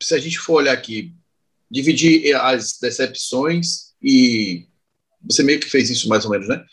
se 0.00 0.14
a 0.14 0.18
gente 0.18 0.38
for 0.38 0.54
olhar 0.54 0.72
aqui, 0.72 1.14
dividir 1.70 2.34
as 2.36 2.78
decepções 2.80 3.92
e 4.02 4.66
você 5.22 5.42
meio 5.42 5.60
que 5.60 5.68
fez 5.68 5.90
isso 5.90 6.08
mais 6.08 6.24
ou 6.24 6.30
menos, 6.30 6.48
né? 6.48 6.64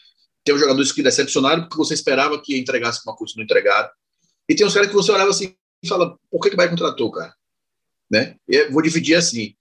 Tem 0.47 0.57
jogadores 0.57 0.93
que 0.93 1.03
decepcionaram 1.03 1.63
porque 1.63 1.75
você 1.75 1.93
esperava 1.93 2.41
que 2.41 2.57
entregasse 2.57 3.01
uma 3.05 3.13
coisa 3.13 3.33
e 3.33 3.37
não 3.37 3.43
entregaram. 3.43 3.89
E 4.47 4.55
tem 4.55 4.65
os 4.65 4.73
caras 4.73 4.87
que 4.87 4.95
você 4.95 5.11
olhava 5.11 5.29
assim 5.29 5.53
e 5.83 5.87
fala, 5.89 6.17
por 6.31 6.39
que, 6.39 6.51
que 6.51 6.55
Bahia 6.55 6.69
contratou, 6.69 7.11
cara? 7.11 7.35
Né? 8.09 8.37
E 8.47 8.69
vou 8.69 8.81
dividir 8.81 9.15
assim. 9.15 9.53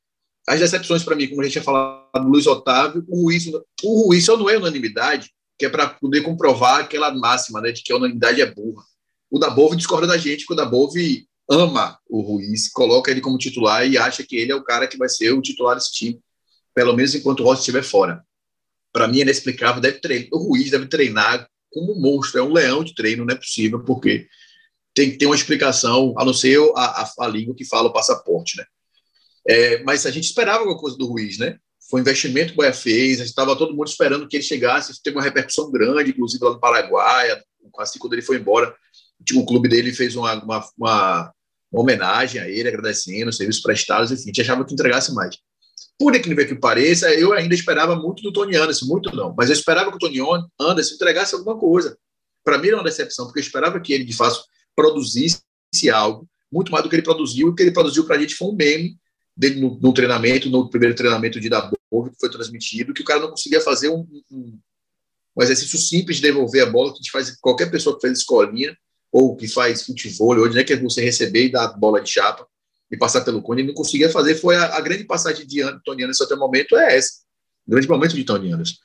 As 0.47 0.61
decepções 0.61 1.03
para 1.03 1.17
mim, 1.17 1.27
como 1.27 1.41
a 1.41 1.45
gente 1.45 1.55
tinha 1.55 1.65
falado 1.65 2.23
do 2.23 2.29
Luiz 2.29 2.47
Otávio, 2.47 3.05
o 3.09 3.25
Ruiz, 3.25 3.51
o 3.83 4.07
Ruiz 4.07 4.25
só 4.25 4.37
não 4.37 4.49
é 4.49 4.57
unanimidade, 4.57 5.33
que 5.59 5.67
é 5.67 5.69
para 5.69 5.89
poder 5.89 6.21
comprovar 6.23 6.79
aquela 6.79 7.13
máxima, 7.13 7.61
né, 7.61 7.73
de 7.73 7.83
que 7.83 7.93
a 7.93 7.97
unanimidade 7.97 8.41
é 8.41 8.47
burra. 8.47 8.85
O 9.29 9.41
da 9.41 9.51
Bove 9.51 9.75
discorda 9.75 10.07
da 10.07 10.17
gente, 10.17 10.47
porque 10.47 10.53
o 10.53 10.65
da 10.65 10.65
Bove 10.65 11.27
ama 11.51 11.99
o 12.09 12.21
Ruiz, 12.21 12.71
coloca 12.71 13.11
ele 13.11 13.21
como 13.21 13.39
titular 13.39 13.85
e 13.85 13.99
acha 13.99 14.23
que 14.23 14.37
ele 14.37 14.53
é 14.53 14.55
o 14.55 14.63
cara 14.63 14.87
que 14.87 14.97
vai 14.97 15.09
ser 15.09 15.33
o 15.33 15.43
titular 15.43 15.75
desse 15.75 15.93
time, 15.93 16.21
pelo 16.73 16.95
menos 16.95 17.13
enquanto 17.13 17.41
o 17.41 17.43
Rossi 17.43 17.63
estiver 17.63 17.83
fora. 17.83 18.25
Para 18.97 19.09
mim 19.09 19.19
é 19.19 19.23
inexplicável, 19.23 19.79
deve 19.79 20.01
treinar, 20.01 20.29
o 20.33 20.39
Ruiz 20.39 20.71
deve 20.71 20.87
treinar 20.87 21.47
como 21.71 21.93
um 21.93 22.01
monstro, 22.01 22.41
é 22.41 22.43
um 22.43 22.55
leão 22.55 22.83
de 22.83 22.95
treino, 22.95 23.27
não 23.27 23.35
é 23.35 23.37
possível, 23.37 23.85
porque 23.85 24.27
tem 24.95 25.11
que 25.11 25.19
ter 25.19 25.27
uma 25.27 25.35
explicação, 25.35 26.15
a 26.17 26.25
não 26.25 26.33
ser 26.33 26.59
a, 26.75 27.03
a, 27.03 27.13
a 27.21 27.29
língua 27.29 27.55
que 27.55 27.67
fala 27.67 27.89
o 27.89 27.93
passaporte, 27.93 28.57
né? 28.57 28.65
É, 29.47 29.83
mas 29.83 30.07
a 30.07 30.11
gente 30.11 30.25
esperava 30.25 30.61
alguma 30.61 30.79
coisa 30.79 30.97
do 30.97 31.09
Ruiz, 31.09 31.37
né? 31.37 31.59
Foi 31.91 32.01
um 32.01 32.03
investimento 32.03 32.55
que 32.55 32.55
o 32.55 32.57
Bahia 32.57 32.73
fez, 32.73 33.17
a 33.17 33.25
gente 33.25 33.33
estava 33.33 33.55
todo 33.55 33.77
mundo 33.77 33.87
esperando 33.87 34.27
que 34.27 34.37
ele 34.37 34.43
chegasse, 34.43 34.99
teve 35.03 35.15
uma 35.15 35.23
repercussão 35.23 35.71
grande, 35.71 36.13
inclusive 36.13 36.43
lá 36.43 36.53
no 36.53 36.59
Paraguai, 36.59 37.39
assim 37.77 37.99
quando 37.99 38.15
ele 38.15 38.23
foi 38.23 38.39
embora, 38.39 38.75
o 39.35 39.45
clube 39.45 39.69
dele 39.69 39.93
fez 39.93 40.17
uma, 40.17 40.43
uma, 40.43 40.67
uma, 40.79 41.33
uma 41.71 41.83
homenagem 41.83 42.41
a 42.41 42.49
ele, 42.49 42.71
agradecendo 42.71 43.29
os 43.29 43.37
serviços 43.37 43.61
prestados, 43.61 44.11
enfim, 44.11 44.23
a 44.23 44.27
gente 44.29 44.41
achava 44.41 44.65
que 44.65 44.73
entregasse 44.73 45.13
mais. 45.13 45.37
Por 45.99 46.15
incrível 46.15 46.47
que 46.47 46.55
pareça, 46.55 47.13
eu 47.15 47.33
ainda 47.33 47.55
esperava 47.55 47.97
muito 47.97 48.23
do 48.23 48.33
Tony 48.33 48.55
Anderson, 48.57 48.85
muito 48.87 49.15
não, 49.17 49.35
mas 49.37 49.49
eu 49.49 49.55
esperava 49.55 49.91
que 49.91 49.97
o 49.97 49.99
Tony 49.99 50.19
Anderson 50.61 50.95
entregasse 50.95 51.35
alguma 51.35 51.59
coisa. 51.59 51.97
Para 52.45 52.59
mim 52.59 52.69
era 52.69 52.77
uma 52.77 52.85
decepção, 52.85 53.25
porque 53.25 53.41
eu 53.41 53.43
esperava 53.43 53.81
que 53.81 53.93
ele, 53.93 54.05
de 54.05 54.15
fato, 54.15 54.39
produzisse 54.75 55.41
algo, 55.93 56.29
muito 56.53 56.71
mais 56.71 56.85
do 56.85 56.91
que 56.91 56.97
ele 56.97 57.03
produziu, 57.03 57.49
e 57.49 57.51
o 57.51 57.55
que 57.55 57.63
ele 57.63 57.73
produziu 57.73 58.05
para 58.05 58.17
a 58.17 58.21
gente 58.21 58.35
foi 58.35 58.49
um 58.49 58.55
meme 58.55 58.97
dele 59.35 59.59
no, 59.59 59.79
no, 59.81 59.93
treinamento, 59.93 60.51
no 60.51 60.69
primeiro 60.69 60.95
treinamento 60.95 61.41
de 61.41 61.49
Dabov, 61.49 62.11
que 62.11 62.21
foi 62.21 62.31
transmitido, 62.31 62.93
que 62.93 63.03
o 63.03 63.05
cara 63.05 63.21
não 63.21 63.31
conseguia 63.31 63.61
fazer 63.61 63.89
um, 63.89 64.07
um, 64.31 64.59
um, 65.37 65.43
exercício 65.43 65.79
simples 65.79 66.17
de 66.17 66.23
devolver 66.23 66.63
a 66.63 66.71
bola, 66.71 66.91
que 66.91 66.99
a 66.99 67.03
gente 67.03 67.11
faz 67.11 67.35
qualquer 67.41 67.71
pessoa 67.71 67.97
que 67.97 68.07
faz 68.07 68.19
escolinha, 68.19 68.77
ou 69.11 69.35
que 69.35 69.49
faz 69.49 69.83
futebol, 69.83 70.37
hoje, 70.37 70.55
né, 70.55 70.63
que 70.63 70.75
é 70.75 70.77
você 70.77 71.03
receber 71.03 71.47
e 71.47 71.53
dar 71.53 71.65
a 71.65 71.73
bola 71.73 72.03
de 72.03 72.11
chapa 72.11 72.47
e 72.91 72.97
passar 72.97 73.23
pelo 73.23 73.43
cone, 73.43 73.63
ele 73.63 73.69
não 73.69 73.75
conseguia 73.75 74.11
fazer, 74.11 74.37
foi 74.37 74.57
a, 74.57 74.77
a 74.77 74.81
grande 74.81 75.05
passagem 75.05 75.47
de 75.47 75.61
Tony 75.85 76.05
Anderson 76.05 76.25
até 76.25 76.35
o 76.35 76.39
momento 76.39 76.77
é 76.77 76.97
essa, 76.97 77.21
o 77.67 77.71
grande 77.71 77.89
momento 77.89 78.15
de 78.15 78.25
Tony 78.25 78.53
Anderson. 78.53 78.77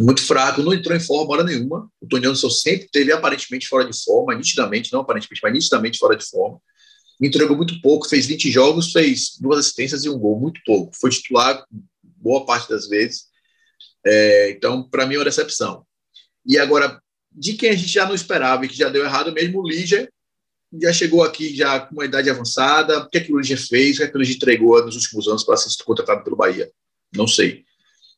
Muito 0.00 0.22
fraco, 0.22 0.62
não 0.62 0.72
entrou 0.72 0.96
em 0.96 1.00
forma 1.00 1.32
hora 1.32 1.44
nenhuma, 1.44 1.90
o 2.00 2.06
Tony 2.06 2.26
Anderson 2.26 2.50
sempre 2.50 2.88
teve 2.92 3.10
aparentemente 3.12 3.66
fora 3.66 3.84
de 3.88 3.98
forma, 4.04 4.34
nitidamente, 4.34 4.92
não 4.92 5.00
aparentemente, 5.00 5.40
mas 5.42 5.52
nitidamente 5.52 5.98
fora 5.98 6.16
de 6.16 6.24
forma, 6.24 6.60
entregou 7.20 7.56
muito 7.56 7.80
pouco, 7.80 8.08
fez 8.08 8.26
20 8.26 8.50
jogos, 8.50 8.92
fez 8.92 9.36
duas 9.40 9.58
assistências 9.58 10.04
e 10.04 10.08
um 10.08 10.18
gol, 10.18 10.38
muito 10.38 10.60
pouco. 10.64 10.94
Foi 10.94 11.10
titular 11.10 11.64
boa 12.02 12.46
parte 12.46 12.68
das 12.68 12.88
vezes. 12.88 13.24
É, 14.06 14.50
então, 14.50 14.88
para 14.88 15.04
mim, 15.06 15.16
é 15.16 15.18
uma 15.18 15.24
decepção. 15.24 15.84
E 16.46 16.58
agora, 16.58 17.00
de 17.32 17.54
quem 17.54 17.70
a 17.70 17.76
gente 17.76 17.92
já 17.92 18.06
não 18.06 18.14
esperava 18.14 18.64
e 18.64 18.68
que 18.68 18.76
já 18.76 18.88
deu 18.88 19.04
errado, 19.04 19.32
mesmo 19.32 19.60
o 19.60 19.68
Líger 19.68 20.10
já 20.80 20.92
chegou 20.92 21.22
aqui 21.22 21.54
já 21.54 21.80
com 21.80 21.94
uma 21.94 22.04
idade 22.04 22.28
avançada. 22.28 22.98
O 22.98 23.08
que, 23.08 23.18
é 23.18 23.20
que 23.20 23.32
o 23.32 23.38
Líger 23.38 23.58
fez? 23.58 23.96
O 23.96 23.98
que, 23.98 24.04
é 24.04 24.08
que 24.08 24.16
o 24.16 24.18
Líger 24.18 24.36
entregou 24.36 24.84
nos 24.84 24.96
últimos 24.96 25.26
anos 25.28 25.44
para 25.44 25.56
ser 25.56 25.70
contratado 25.84 26.22
pelo 26.22 26.36
Bahia? 26.36 26.70
Não 27.14 27.26
sei. 27.26 27.64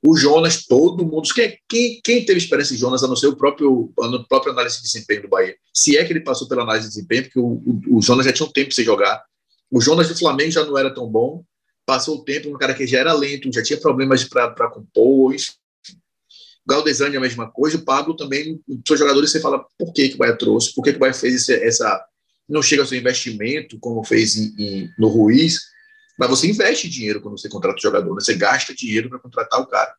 O 0.02 0.16
Jonas, 0.16 0.64
todo 0.66 1.04
mundo. 1.04 1.28
Quem, 1.34 1.58
quem, 1.68 2.00
quem 2.02 2.24
teve 2.24 2.38
experiência 2.38 2.74
em 2.74 2.78
Jonas, 2.78 3.04
a 3.04 3.08
não 3.08 3.16
ser 3.16 3.26
o 3.26 3.36
próprio, 3.36 3.92
a 4.00 4.24
própria 4.28 4.52
análise 4.52 4.76
de 4.76 4.82
desempenho 4.82 5.22
do 5.22 5.28
Bahia? 5.28 5.54
Se 5.72 5.96
é 5.96 6.04
que 6.04 6.12
ele 6.12 6.20
passou 6.20 6.48
pela 6.48 6.62
análise 6.62 6.88
de 6.88 6.94
desempenho, 6.94 7.22
porque 7.24 7.38
o, 7.38 7.44
o, 7.44 7.98
o 7.98 8.02
Jonas 8.02 8.24
já 8.24 8.32
tinha 8.32 8.48
um 8.48 8.52
tempo 8.52 8.72
sem 8.72 8.84
jogar. 8.84 9.22
O 9.70 9.80
Jonas 9.80 10.08
do 10.08 10.18
Flamengo 10.18 10.50
já 10.50 10.64
não 10.64 10.76
era 10.76 10.92
tão 10.92 11.06
bom. 11.06 11.44
Passou 11.84 12.16
o 12.16 12.24
tempo, 12.24 12.48
um 12.48 12.58
cara 12.58 12.74
que 12.74 12.86
já 12.86 12.98
era 12.98 13.12
lento, 13.12 13.52
já 13.52 13.62
tinha 13.62 13.78
problemas 13.78 14.24
para 14.24 14.70
compor. 14.70 15.34
Enfim. 15.34 15.52
Galdesani 16.66 17.14
é 17.14 17.18
a 17.18 17.20
mesma 17.20 17.50
coisa. 17.50 17.76
O 17.76 17.84
Pablo 17.84 18.14
também, 18.14 18.60
são 18.86 18.96
jogadores, 18.96 19.30
você 19.30 19.40
fala 19.40 19.64
por 19.78 19.92
que, 19.92 20.10
que 20.10 20.14
o 20.14 20.18
Bahia 20.18 20.36
trouxe, 20.36 20.74
por 20.74 20.82
que, 20.82 20.92
que 20.92 20.96
o 20.96 21.00
Bahia 21.00 21.14
fez 21.14 21.34
esse, 21.34 21.54
essa. 21.54 22.04
Não 22.50 22.62
chega 22.62 22.82
ao 22.82 22.88
seu 22.88 22.98
investimento, 22.98 23.78
como 23.78 24.04
fez 24.04 24.36
em, 24.36 24.54
em, 24.58 24.90
no 24.98 25.08
Ruiz 25.08 25.70
mas 26.20 26.28
você 26.28 26.50
investe 26.50 26.86
dinheiro 26.86 27.22
quando 27.22 27.40
você 27.40 27.48
contrata 27.48 27.78
o 27.78 27.80
jogador, 27.80 28.14
né? 28.14 28.20
você 28.20 28.34
gasta 28.34 28.74
dinheiro 28.74 29.08
para 29.08 29.18
contratar 29.18 29.58
o 29.58 29.66
cara. 29.66 29.90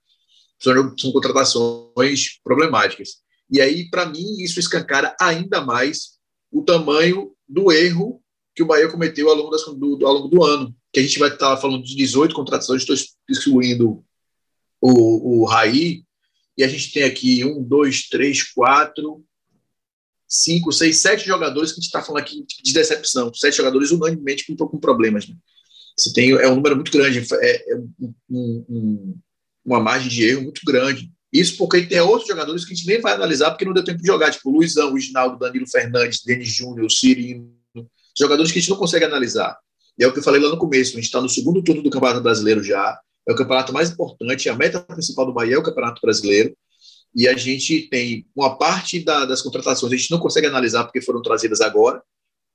São, 0.59 0.95
são 0.95 1.11
contratações 1.11 2.39
problemáticas. 2.43 3.23
E 3.49 3.59
aí, 3.59 3.89
para 3.89 4.05
mim, 4.05 4.35
isso 4.37 4.59
escancara 4.59 5.15
ainda 5.19 5.61
mais 5.61 6.19
o 6.51 6.61
tamanho 6.61 7.31
do 7.49 7.71
erro 7.71 8.21
que 8.53 8.61
o 8.61 8.67
Bahia 8.67 8.87
cometeu 8.87 9.29
ao 9.29 9.35
longo, 9.35 9.49
das, 9.49 9.63
do, 9.63 10.05
ao 10.05 10.13
longo 10.13 10.27
do 10.27 10.43
ano. 10.43 10.75
Que 10.93 10.99
a 10.99 11.03
gente 11.03 11.17
vai 11.17 11.29
estar 11.29 11.57
falando 11.57 11.83
de 11.83 11.95
18 11.95 12.35
contratações, 12.35 12.83
estou 12.83 12.95
excluindo 13.27 14.05
o, 14.79 15.41
o 15.41 15.45
Raí, 15.45 16.03
e 16.55 16.63
a 16.63 16.67
gente 16.67 16.93
tem 16.93 17.01
aqui 17.01 17.43
um, 17.43 17.63
dois, 17.63 18.07
três, 18.07 18.43
quatro, 18.43 19.25
cinco, 20.31 20.71
seis, 20.71 20.99
sete 20.99 21.27
jogadores 21.27 21.73
que 21.73 21.79
a 21.79 21.81
gente 21.81 21.87
está 21.87 22.01
falando 22.01 22.21
aqui 22.21 22.45
de 22.63 22.73
decepção. 22.73 23.33
Sete 23.33 23.57
jogadores 23.57 23.91
unanimemente 23.91 24.45
com, 24.47 24.55
com 24.55 24.79
problemas. 24.79 25.27
Né? 25.27 25.35
Você 25.97 26.13
tem, 26.13 26.31
é 26.31 26.47
um 26.47 26.55
número 26.55 26.75
muito 26.75 26.91
grande, 26.91 27.27
é, 27.33 27.73
é 27.73 27.75
um, 27.75 28.65
um, 28.69 29.19
uma 29.65 29.81
margem 29.81 30.09
de 30.09 30.23
erro 30.23 30.43
muito 30.43 30.61
grande. 30.65 31.11
Isso 31.33 31.57
porque 31.57 31.81
tem 31.83 31.99
outros 31.99 32.29
jogadores 32.29 32.63
que 32.63 32.73
a 32.73 32.75
gente 32.75 32.87
nem 32.87 33.01
vai 33.01 33.13
analisar 33.13 33.51
porque 33.51 33.65
não 33.65 33.73
deu 33.73 33.83
tempo 33.83 33.99
de 33.99 34.07
jogar, 34.07 34.31
tipo 34.31 34.49
Luizão, 34.49 34.93
o 34.93 34.97
Isnaldo, 34.97 35.37
Danilo 35.37 35.69
Fernandes, 35.69 36.23
Denis 36.25 36.49
Júnior, 36.49 36.89
Cirino, 36.89 37.53
jogadores 38.17 38.51
que 38.51 38.59
a 38.59 38.61
gente 38.61 38.69
não 38.69 38.77
consegue 38.77 39.05
analisar. 39.05 39.57
E 39.97 40.03
é 40.03 40.07
o 40.07 40.13
que 40.13 40.19
eu 40.19 40.23
falei 40.23 40.41
lá 40.41 40.49
no 40.49 40.57
começo, 40.57 40.91
a 40.91 40.95
gente 40.95 41.05
está 41.05 41.21
no 41.21 41.29
segundo 41.29 41.61
turno 41.61 41.81
do 41.81 41.89
Campeonato 41.89 42.21
Brasileiro 42.21 42.63
já, 42.63 42.99
é 43.27 43.31
o 43.31 43.35
campeonato 43.35 43.71
mais 43.71 43.91
importante, 43.91 44.49
a 44.49 44.55
meta 44.55 44.79
principal 44.79 45.25
do 45.25 45.33
Bahia 45.33 45.55
é 45.55 45.57
o 45.57 45.63
Campeonato 45.63 46.01
Brasileiro, 46.01 46.55
e 47.13 47.27
a 47.27 47.35
gente 47.35 47.87
tem 47.89 48.25
uma 48.35 48.57
parte 48.57 49.03
da, 49.03 49.25
das 49.25 49.41
contratações, 49.41 49.91
a 49.91 49.95
gente 49.95 50.11
não 50.11 50.19
consegue 50.19 50.47
analisar 50.47 50.85
porque 50.85 51.01
foram 51.01 51.21
trazidas 51.21 51.61
agora, 51.61 52.01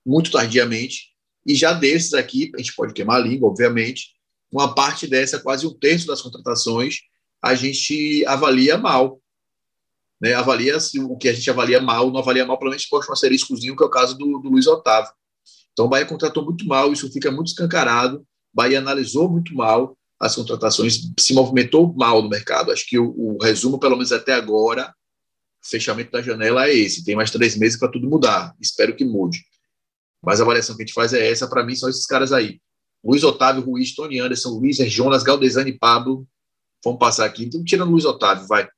muito 0.05 0.31
tardiamente, 0.31 1.11
e 1.45 1.55
já 1.55 1.73
desses 1.73 2.14
aqui, 2.14 2.51
a 2.55 2.59
gente 2.59 2.75
pode 2.75 2.92
queimar 2.92 3.21
a 3.21 3.25
língua, 3.25 3.49
obviamente, 3.49 4.14
uma 4.51 4.75
parte 4.75 5.07
dessa, 5.07 5.38
quase 5.38 5.66
um 5.66 5.75
terço 5.75 6.07
das 6.07 6.23
contratações, 6.23 6.97
a 7.42 7.55
gente 7.55 8.25
avalia 8.27 8.79
mal. 8.79 9.21
Né? 10.21 10.35
Avalia 10.35 10.81
se 10.81 10.99
o 10.99 11.16
que 11.16 11.29
a 11.29 11.33
gente 11.33 11.49
avalia 11.51 11.81
mal, 11.81 12.11
não 12.11 12.21
avalia 12.21 12.47
mal, 12.47 12.57
provavelmente 12.57 12.88
posta 12.88 13.11
um 13.11 13.14
asteriscozinho, 13.14 13.77
que 13.77 13.83
é 13.83 13.87
o 13.87 13.90
caso 13.90 14.16
do, 14.16 14.38
do 14.38 14.49
Luiz 14.49 14.66
Otávio. 14.66 15.12
Então, 15.73 15.87
o 15.87 15.88
Bahia 15.88 16.07
contratou 16.07 16.45
muito 16.45 16.66
mal, 16.66 16.92
isso 16.92 17.12
fica 17.12 17.31
muito 17.31 17.49
escancarado. 17.49 18.19
O 18.19 18.25
Bahia 18.55 18.79
analisou 18.79 19.29
muito 19.29 19.55
mal 19.55 19.97
as 20.18 20.35
contratações, 20.35 21.12
se 21.18 21.35
movimentou 21.35 21.94
mal 21.94 22.22
no 22.22 22.29
mercado. 22.29 22.72
Acho 22.72 22.87
que 22.87 22.98
o, 22.98 23.14
o 23.16 23.42
resumo, 23.42 23.79
pelo 23.79 23.96
menos 23.96 24.12
até 24.12 24.33
agora, 24.33 24.94
fechamento 25.62 26.11
da 26.11 26.22
janela 26.22 26.66
é 26.66 26.74
esse. 26.74 27.05
Tem 27.05 27.14
mais 27.14 27.31
três 27.31 27.57
meses 27.57 27.79
para 27.79 27.90
tudo 27.90 28.09
mudar. 28.09 28.55
Espero 28.61 28.96
que 28.96 29.05
mude. 29.05 29.44
Mas 30.22 30.40
a 30.40 30.44
avaliação 30.44 30.76
que 30.76 30.83
a 30.83 30.87
gente 30.87 30.94
faz 30.94 31.12
é 31.12 31.31
essa. 31.31 31.48
Para 31.48 31.64
mim, 31.64 31.74
são 31.74 31.88
esses 31.88 32.07
caras 32.07 32.33
aí. 32.33 32.61
Luiz 33.05 33.22
Otávio, 33.22 33.62
Ruiz, 33.62 33.94
Tony 33.94 34.18
Anderson, 34.18 34.50
Luiz, 34.50 34.76
Jonas, 34.76 35.22
Galdesani 35.22 35.79
Pablo. 35.79 36.26
Vamos 36.85 36.98
passar 36.98 37.26
aqui. 37.26 37.44
Então, 37.44 37.62
tirando 37.62 37.90
Luiz 37.90 38.05
Otávio, 38.05 38.46
vai. 38.46 38.68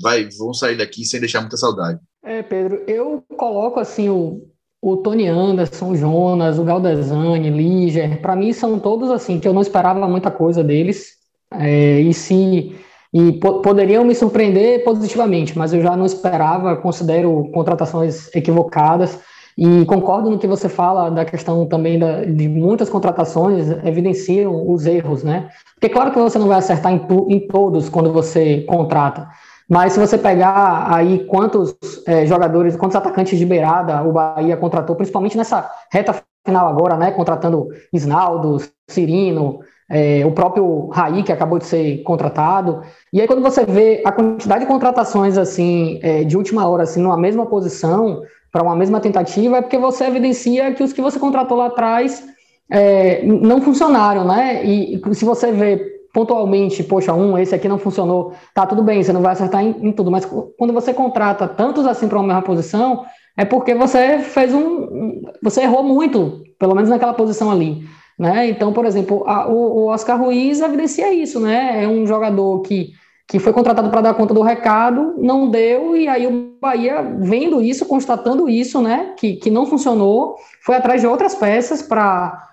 Vai, 0.00 0.28
vão 0.30 0.52
sair 0.54 0.76
daqui 0.76 1.04
sem 1.04 1.20
deixar 1.20 1.40
muita 1.40 1.56
saudade. 1.56 2.00
É, 2.22 2.42
Pedro, 2.42 2.84
eu 2.86 3.24
coloco 3.36 3.80
assim 3.80 4.08
o, 4.08 4.50
o 4.82 4.96
Tony 4.96 5.26
Anderson, 5.26 5.90
o 5.90 5.96
Jonas, 5.96 6.58
o 6.58 6.64
Galdesani, 6.64 7.50
Liger, 7.50 8.20
para 8.20 8.34
mim 8.34 8.52
são 8.52 8.78
todos 8.78 9.10
assim 9.10 9.38
que 9.38 9.46
eu 9.46 9.52
não 9.52 9.62
esperava 9.62 10.08
muita 10.08 10.30
coisa 10.30 10.64
deles. 10.64 11.18
É, 11.52 12.00
e 12.00 12.14
se 12.14 12.76
e 13.12 13.32
po 13.32 13.60
poderiam 13.60 14.04
me 14.04 14.14
surpreender 14.14 14.84
positivamente, 14.84 15.58
mas 15.58 15.72
eu 15.72 15.82
já 15.82 15.96
não 15.96 16.06
esperava, 16.06 16.76
considero 16.76 17.50
contratações 17.52 18.34
equivocadas. 18.34 19.18
E 19.58 19.84
concordo 19.84 20.30
no 20.30 20.38
que 20.38 20.46
você 20.46 20.68
fala 20.68 21.10
da 21.10 21.24
questão 21.24 21.66
também 21.66 21.98
da, 21.98 22.24
de 22.24 22.48
muitas 22.48 22.88
contratações 22.88 23.68
evidenciam 23.84 24.70
os 24.70 24.86
erros, 24.86 25.22
né? 25.22 25.50
Porque 25.74 25.88
claro 25.88 26.12
que 26.12 26.18
você 26.18 26.38
não 26.38 26.46
vai 26.46 26.58
acertar 26.58 26.92
em, 26.92 27.00
tu, 27.00 27.26
em 27.28 27.46
todos 27.46 27.88
quando 27.88 28.12
você 28.12 28.62
contrata, 28.62 29.28
mas 29.70 29.92
se 29.92 30.00
você 30.00 30.18
pegar 30.18 30.92
aí 30.92 31.24
quantos 31.26 31.76
é, 32.04 32.26
jogadores, 32.26 32.76
quantos 32.76 32.96
atacantes 32.96 33.38
de 33.38 33.46
beirada 33.46 34.02
o 34.02 34.12
Bahia 34.12 34.56
contratou, 34.56 34.96
principalmente 34.96 35.36
nessa 35.36 35.70
reta 35.92 36.12
final 36.44 36.66
agora, 36.66 36.96
né? 36.96 37.12
Contratando 37.12 37.68
Isnaldo, 37.92 38.56
Cirino, 38.88 39.60
é, 39.88 40.26
o 40.26 40.32
próprio 40.32 40.88
Raí, 40.88 41.22
que 41.22 41.30
acabou 41.30 41.60
de 41.60 41.66
ser 41.66 42.02
contratado. 42.02 42.82
E 43.12 43.20
aí, 43.20 43.28
quando 43.28 43.42
você 43.42 43.64
vê 43.64 44.02
a 44.04 44.10
quantidade 44.10 44.62
de 44.62 44.66
contratações 44.66 45.38
assim, 45.38 46.00
é, 46.02 46.24
de 46.24 46.36
última 46.36 46.68
hora, 46.68 46.82
assim, 46.82 47.00
numa 47.00 47.16
mesma 47.16 47.46
posição, 47.46 48.22
para 48.50 48.64
uma 48.64 48.74
mesma 48.74 48.98
tentativa, 48.98 49.58
é 49.58 49.62
porque 49.62 49.78
você 49.78 50.04
evidencia 50.04 50.74
que 50.74 50.82
os 50.82 50.92
que 50.92 51.00
você 51.00 51.18
contratou 51.18 51.56
lá 51.56 51.66
atrás 51.66 52.24
é, 52.68 53.22
não 53.24 53.60
funcionaram, 53.60 54.24
né? 54.24 54.64
E 54.64 55.00
se 55.12 55.24
você 55.24 55.52
vê 55.52 55.99
pontualmente, 56.12 56.82
poxa, 56.82 57.12
um, 57.14 57.38
esse 57.38 57.54
aqui 57.54 57.68
não 57.68 57.78
funcionou, 57.78 58.32
tá 58.54 58.66
tudo 58.66 58.82
bem, 58.82 59.02
você 59.02 59.12
não 59.12 59.22
vai 59.22 59.32
acertar 59.32 59.62
em, 59.62 59.88
em 59.88 59.92
tudo, 59.92 60.10
mas 60.10 60.24
quando 60.58 60.72
você 60.72 60.92
contrata 60.92 61.46
tantos 61.46 61.86
assim 61.86 62.08
para 62.08 62.18
uma 62.18 62.26
mesma 62.26 62.42
posição, 62.42 63.04
é 63.36 63.44
porque 63.44 63.74
você 63.74 64.18
fez 64.18 64.52
um. 64.52 65.22
Você 65.42 65.62
errou 65.62 65.82
muito, 65.82 66.42
pelo 66.58 66.74
menos 66.74 66.90
naquela 66.90 67.14
posição 67.14 67.50
ali. 67.50 67.84
Né? 68.18 68.50
Então, 68.50 68.72
por 68.72 68.84
exemplo, 68.84 69.24
a, 69.26 69.48
o, 69.48 69.54
o 69.54 69.86
Oscar 69.86 70.20
Ruiz 70.20 70.60
evidencia 70.60 71.12
isso, 71.12 71.40
né? 71.40 71.82
É 71.82 71.88
um 71.88 72.06
jogador 72.06 72.60
que, 72.60 72.90
que 73.26 73.38
foi 73.38 73.52
contratado 73.52 73.88
para 73.88 74.02
dar 74.02 74.14
conta 74.14 74.34
do 74.34 74.42
recado, 74.42 75.14
não 75.16 75.48
deu, 75.48 75.96
e 75.96 76.06
aí 76.06 76.26
o 76.26 76.50
Bahia, 76.60 77.00
vendo 77.18 77.62
isso, 77.62 77.86
constatando 77.86 78.46
isso, 78.46 78.82
né? 78.82 79.14
Que, 79.16 79.36
que 79.36 79.50
não 79.50 79.64
funcionou, 79.64 80.36
foi 80.62 80.76
atrás 80.76 81.00
de 81.00 81.06
outras 81.06 81.34
peças 81.34 81.80
para 81.80 82.46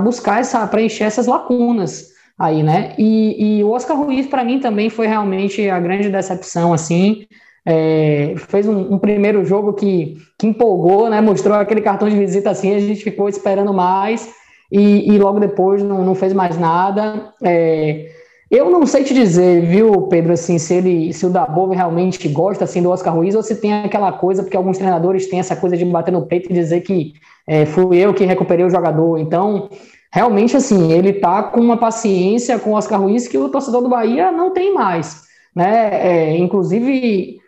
buscar 0.00 0.38
essa, 0.38 0.64
preencher 0.68 1.04
essas 1.04 1.26
lacunas 1.26 2.14
aí, 2.38 2.62
né? 2.62 2.94
E, 2.98 3.58
e 3.58 3.64
o 3.64 3.70
Oscar 3.70 3.96
Ruiz, 3.96 4.26
para 4.26 4.44
mim, 4.44 4.60
também 4.60 4.90
foi 4.90 5.06
realmente 5.06 5.68
a 5.68 5.80
grande 5.80 6.08
decepção, 6.08 6.72
assim. 6.72 7.26
É, 7.68 8.34
fez 8.48 8.68
um, 8.68 8.94
um, 8.94 8.98
primeiro 8.98 9.44
jogo 9.44 9.72
que, 9.72 10.16
que 10.38 10.46
empolgou, 10.46 11.10
né? 11.10 11.20
Mostrou 11.20 11.56
aquele 11.56 11.80
cartão 11.80 12.08
de 12.08 12.16
visita 12.16 12.50
assim, 12.50 12.72
a 12.74 12.78
gente 12.78 13.02
ficou 13.02 13.28
esperando 13.28 13.74
mais 13.74 14.32
e, 14.70 15.12
e 15.12 15.18
logo 15.18 15.40
depois 15.40 15.82
não, 15.82 16.04
não 16.04 16.14
fez 16.14 16.32
mais 16.32 16.56
nada. 16.56 17.32
É, 17.42 18.08
eu 18.48 18.70
não 18.70 18.86
sei 18.86 19.02
te 19.02 19.12
dizer, 19.12 19.62
viu, 19.66 20.02
Pedro, 20.02 20.32
assim, 20.32 20.56
se 20.58 20.74
ele, 20.74 21.12
se 21.12 21.26
o 21.26 21.30
Dabov 21.30 21.72
realmente 21.74 22.28
gosta 22.28 22.62
assim 22.62 22.80
do 22.80 22.90
Oscar 22.90 23.12
Ruiz 23.12 23.34
ou 23.34 23.42
se 23.42 23.56
tem 23.56 23.72
aquela 23.72 24.12
coisa, 24.12 24.44
porque 24.44 24.56
alguns 24.56 24.78
treinadores 24.78 25.28
têm 25.28 25.40
essa 25.40 25.56
coisa 25.56 25.76
de 25.76 25.84
bater 25.84 26.12
no 26.12 26.26
peito 26.26 26.48
e 26.48 26.54
dizer 26.54 26.82
que 26.82 27.14
é, 27.48 27.66
fui 27.66 27.98
eu 27.98 28.14
que 28.14 28.24
recuperei 28.24 28.64
o 28.64 28.70
jogador. 28.70 29.18
Então, 29.18 29.68
realmente, 30.16 30.56
assim, 30.56 30.90
ele 30.92 31.12
tá 31.12 31.42
com 31.42 31.60
uma 31.60 31.76
paciência 31.76 32.58
com 32.58 32.70
o 32.70 32.72
Oscar 32.72 32.98
Ruiz 32.98 33.28
que 33.28 33.36
o 33.36 33.50
torcedor 33.50 33.82
do 33.82 33.90
Bahia 33.90 34.32
não 34.32 34.50
tem 34.50 34.72
mais, 34.72 35.24
né? 35.54 35.90
É, 35.92 36.38
inclusive 36.38 37.38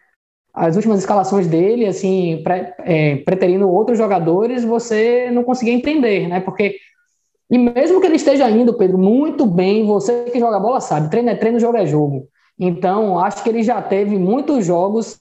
as 0.53 0.77
últimas 0.77 0.99
escalações 0.99 1.47
dele, 1.47 1.87
assim, 1.87 2.43
pre, 2.45 2.75
é, 2.81 3.17
preterindo 3.25 3.71
outros 3.71 3.97
jogadores, 3.97 4.65
você 4.65 5.31
não 5.33 5.45
conseguia 5.45 5.73
entender, 5.73 6.29
né? 6.29 6.41
Porque, 6.41 6.77
e 7.51 7.57
mesmo 7.57 8.03
que 8.03 8.07
ele 8.07 8.17
esteja 8.17 8.51
indo, 8.51 8.75
Pedro, 8.75 8.99
muito 8.99 9.47
bem, 9.47 9.87
você 9.87 10.25
que 10.25 10.39
joga 10.39 10.61
bola 10.61 10.79
sabe, 10.83 11.09
treino 11.09 11.31
é 11.31 11.37
treino, 11.37 11.59
jogo 11.59 11.79
é 11.79 11.87
jogo. 11.87 12.29
Então, 12.61 13.19
acho 13.19 13.43
que 13.43 13.49
ele 13.49 13.63
já 13.63 13.81
teve 13.81 14.19
muitos 14.19 14.67
jogos 14.67 15.19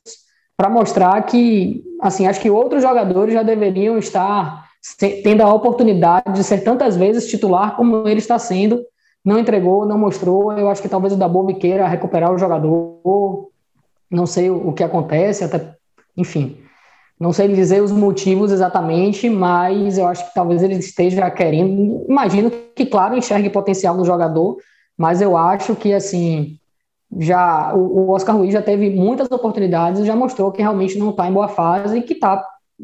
para 0.58 0.70
mostrar 0.70 1.22
que, 1.22 1.82
assim, 2.02 2.28
acho 2.28 2.42
que 2.42 2.50
outros 2.50 2.82
jogadores 2.82 3.34
já 3.34 3.42
deveriam 3.42 3.98
estar 3.98 4.67
tendo 4.96 5.42
a 5.42 5.54
oportunidade 5.54 6.34
de 6.34 6.44
ser 6.44 6.64
tantas 6.64 6.96
vezes 6.96 7.28
titular 7.28 7.76
como 7.76 8.08
ele 8.08 8.20
está 8.20 8.38
sendo. 8.38 8.84
Não 9.24 9.38
entregou, 9.38 9.86
não 9.86 9.98
mostrou. 9.98 10.54
Eu 10.54 10.70
acho 10.70 10.82
que 10.82 10.90
talvez 10.90 11.14
o 11.14 11.18
Dabob 11.18 11.54
queira 11.56 11.88
recuperar 11.88 12.32
o 12.32 12.38
jogador, 12.38 13.50
não 14.10 14.26
sei 14.26 14.50
o, 14.50 14.72
que 14.72 14.84
acontece, 14.84 15.44
até, 15.44 15.76
enfim, 16.16 16.58
não 17.20 17.34
sei 17.34 17.48
dizer 17.48 17.82
os 17.82 17.92
motivos 17.92 18.52
exatamente, 18.52 19.30
mas 19.30 19.98
eu 19.98 20.08
acho 20.08 20.28
que 20.28 20.34
talvez 20.34 20.64
ele 20.64 20.76
esteja 20.76 21.30
querendo. 21.30 22.06
Imagino 22.08 22.52
que, 22.76 22.86
claro, 22.86 23.18
enxergue 23.18 23.50
potencial 23.50 23.96
no 23.96 24.06
jogador, 24.06 24.58
mas 24.98 25.22
eu 25.22 25.36
acho 25.36 25.76
que, 25.76 25.94
assim, 25.94 26.58
já 27.18 27.74
o, 27.74 28.10
Oscar 28.12 28.36
Ruiz 28.36 28.54
já 28.54 28.62
teve 28.62 28.90
muitas 28.90 29.30
oportunidades 29.32 30.06
já 30.06 30.16
mostrou 30.16 30.52
que 30.52 30.62
realmente 30.62 30.98
não 30.98 31.12
está 31.12 31.28
em 31.28 31.34
boa 31.34 31.48
fase 31.48 32.00
e 32.00 32.02
que 32.02 32.16
tá, 32.16 32.44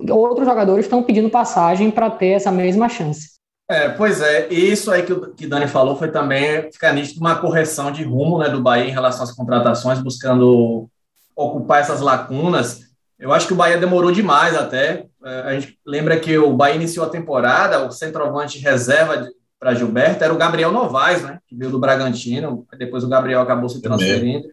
outros 0.09 0.47
jogadores 0.47 0.85
estão 0.85 1.03
pedindo 1.03 1.29
passagem 1.29 1.91
para 1.91 2.09
ter 2.09 2.29
essa 2.29 2.51
mesma 2.51 2.89
chance. 2.89 3.33
É, 3.69 3.89
pois 3.89 4.21
é, 4.21 4.47
isso 4.49 4.91
aí 4.91 5.03
que 5.03 5.13
o 5.13 5.33
que 5.33 5.47
Dani 5.47 5.67
falou 5.67 5.95
foi 5.95 6.11
também 6.11 6.71
ficar 6.71 6.93
nítido 6.93 7.21
uma 7.21 7.35
correção 7.35 7.91
de 7.91 8.03
rumo 8.03 8.37
né, 8.37 8.49
do 8.49 8.61
Bahia 8.61 8.85
em 8.85 8.91
relação 8.91 9.23
às 9.23 9.31
contratações, 9.31 9.99
buscando 9.99 10.89
ocupar 11.35 11.81
essas 11.81 12.01
lacunas. 12.01 12.81
Eu 13.17 13.31
acho 13.31 13.47
que 13.47 13.53
o 13.53 13.55
Bahia 13.55 13.77
demorou 13.77 14.11
demais 14.11 14.55
até. 14.55 15.05
É, 15.23 15.39
a 15.41 15.59
gente 15.59 15.79
lembra 15.85 16.19
que 16.19 16.37
o 16.37 16.53
Bahia 16.53 16.75
iniciou 16.75 17.05
a 17.05 17.09
temporada, 17.09 17.85
o 17.85 17.91
centroavante 17.91 18.59
reserva 18.59 19.27
para 19.59 19.73
Gilberto 19.73 20.23
era 20.23 20.33
o 20.33 20.37
Gabriel 20.37 20.73
Novaes, 20.73 21.21
né? 21.21 21.39
Que 21.47 21.55
veio 21.55 21.71
do 21.71 21.79
Bragantino. 21.79 22.67
Depois 22.77 23.03
o 23.03 23.07
Gabriel 23.07 23.39
acabou 23.39 23.69
se 23.69 23.81
transferindo. 23.81 24.49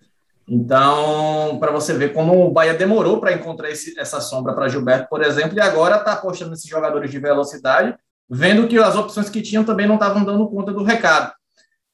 Então, 0.52 1.58
para 1.60 1.70
você 1.70 1.94
ver 1.94 2.12
como 2.12 2.44
o 2.44 2.50
Bahia 2.50 2.74
demorou 2.74 3.20
para 3.20 3.32
encontrar 3.32 3.70
esse, 3.70 3.96
essa 3.96 4.20
sombra 4.20 4.52
para 4.52 4.68
Gilberto, 4.68 5.08
por 5.08 5.22
exemplo, 5.22 5.56
e 5.56 5.60
agora 5.60 5.98
está 5.98 6.14
apostando 6.14 6.50
nesses 6.50 6.68
jogadores 6.68 7.08
de 7.08 7.20
velocidade, 7.20 7.94
vendo 8.28 8.66
que 8.66 8.76
as 8.76 8.96
opções 8.96 9.30
que 9.30 9.42
tinham 9.42 9.62
também 9.62 9.86
não 9.86 9.94
estavam 9.94 10.24
dando 10.24 10.48
conta 10.48 10.72
do 10.72 10.82
recado. 10.82 11.32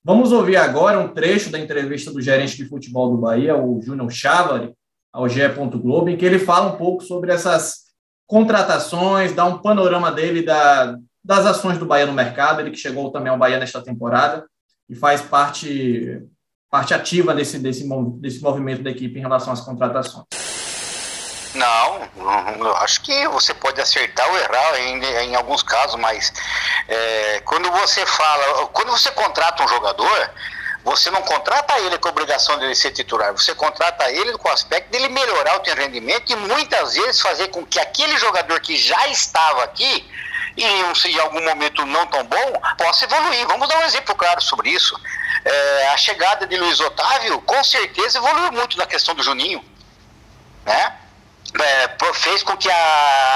Vamos 0.03 0.33
ouvir 0.33 0.57
agora 0.57 0.99
um 0.99 1.09
trecho 1.09 1.51
da 1.51 1.59
entrevista 1.59 2.11
do 2.11 2.23
gerente 2.23 2.57
de 2.57 2.65
futebol 2.65 3.11
do 3.11 3.19
Bahia, 3.19 3.55
o 3.55 3.83
Júnior 3.83 4.11
Chávari, 4.11 4.73
ao 5.13 5.29
GE. 5.29 5.49
Globo, 5.75 6.09
em 6.09 6.17
que 6.17 6.25
ele 6.25 6.39
fala 6.39 6.73
um 6.73 6.77
pouco 6.79 7.03
sobre 7.03 7.33
essas 7.33 7.87
contratações, 8.27 9.35
dá 9.35 9.45
um 9.45 9.59
panorama 9.59 10.11
dele 10.11 10.43
da, 10.43 10.97
das 11.23 11.45
ações 11.45 11.77
do 11.77 11.85
Bahia 11.85 12.07
no 12.07 12.13
mercado, 12.15 12.61
ele 12.61 12.71
que 12.71 12.79
chegou 12.79 13.11
também 13.11 13.31
ao 13.31 13.39
Bahia 13.39 13.59
nesta 13.59 13.83
temporada 13.83 14.47
e 14.89 14.95
faz 14.95 15.21
parte, 15.21 16.23
parte 16.71 16.95
ativa 16.95 17.35
desse, 17.35 17.59
desse, 17.59 17.89
desse 18.21 18.43
movimento 18.43 18.83
da 18.83 18.91
equipe 18.91 19.19
em 19.19 19.23
relação 19.23 19.53
às 19.53 19.61
contratações. 19.61 20.25
Não, 21.55 22.75
acho 22.77 23.01
que 23.03 23.27
você 23.29 23.55
pode 23.55 23.81
acertar 23.81 24.29
ou 24.29 24.39
errar 24.39 24.79
em, 24.79 25.03
em 25.31 25.35
alguns 25.35 25.63
casos, 25.63 25.97
mas 25.97 26.33
é, 26.87 27.41
quando 27.47 27.71
você 27.71 28.05
fala, 28.05 28.67
quando 28.67 28.91
você 28.91 29.11
contrata 29.13 29.65
um 29.65 29.69
jogador, 29.69 30.31
você 30.85 31.11
não 31.11 31.23
contrata 31.23 31.79
ele 31.81 31.99
com 31.99 32.09
a 32.09 32.11
obrigação 32.11 32.59
de 32.59 32.67
ele 32.67 32.75
ser 32.75 32.93
titular, 32.93 33.33
você 33.33 33.55
contrata 33.55 34.11
ele 34.11 34.37
com 34.37 34.49
o 34.49 34.53
aspecto 34.53 34.91
dele 34.91 35.09
melhorar 35.09 35.61
o 35.61 35.65
seu 35.65 35.75
rendimento 35.75 36.31
e 36.31 36.37
muitas 36.37 36.95
vezes 36.95 37.21
fazer 37.21 37.49
com 37.49 37.65
que 37.65 37.81
aquele 37.81 38.17
jogador 38.19 38.61
que 38.61 38.77
já 38.77 39.09
estava 39.09 39.65
aqui 39.65 40.09
e 40.57 40.65
em 40.65 41.21
algum 41.21 41.45
momento 41.45 41.85
não 41.85 42.07
tão 42.07 42.25
bom 42.25 42.53
possa 42.79 43.05
evoluir. 43.05 43.47
Vamos 43.47 43.69
dar 43.69 43.79
um 43.79 43.85
exemplo 43.85 44.15
claro 44.15 44.41
sobre 44.41 44.71
isso. 44.71 44.99
É, 45.45 45.89
a 45.89 45.97
chegada 45.97 46.47
de 46.47 46.57
Luiz 46.57 46.81
Otávio 46.81 47.41
com 47.43 47.63
certeza 47.63 48.19
evoluiu 48.19 48.53
muito 48.53 48.77
na 48.77 48.87
questão 48.87 49.15
do 49.15 49.23
Juninho, 49.23 49.65
né? 50.65 50.97
é, 51.63 52.15
fez 52.15 52.43
com 52.43 52.57
que 52.57 52.71
a, 52.71 53.36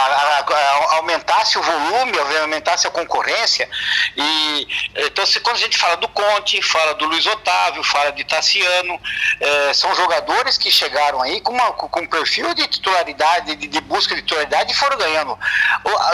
aumentasse 1.21 1.59
o 1.59 1.63
volume, 1.63 2.19
aumentasse 2.41 2.87
a 2.87 2.91
concorrência. 2.91 3.69
E 4.17 4.69
então, 4.97 5.25
se, 5.27 5.41
quando 5.41 5.57
a 5.57 5.61
gente 5.61 5.77
fala 5.77 5.97
do 5.97 6.09
Conte, 6.09 6.61
fala 6.63 6.95
do 6.95 7.05
Luiz 7.07 7.27
Otávio, 7.27 7.83
fala 7.85 8.11
de 8.11 8.25
Tassiano, 8.25 9.01
é, 9.41 9.75
são 9.75 9.95
jogadores 9.95 10.57
que 10.57 10.71
chegaram 10.71 11.21
aí 11.21 11.41
com, 11.41 11.53
uma, 11.53 11.73
com 11.73 12.01
um 12.01 12.07
perfil 12.07 12.53
de 12.55 12.67
titularidade, 12.67 13.55
de, 13.57 13.67
de 13.67 13.81
busca 13.83 14.15
de 14.15 14.23
titularidade 14.23 14.73
e 14.73 14.77
foram 14.77 14.97
ganhando. 14.97 15.39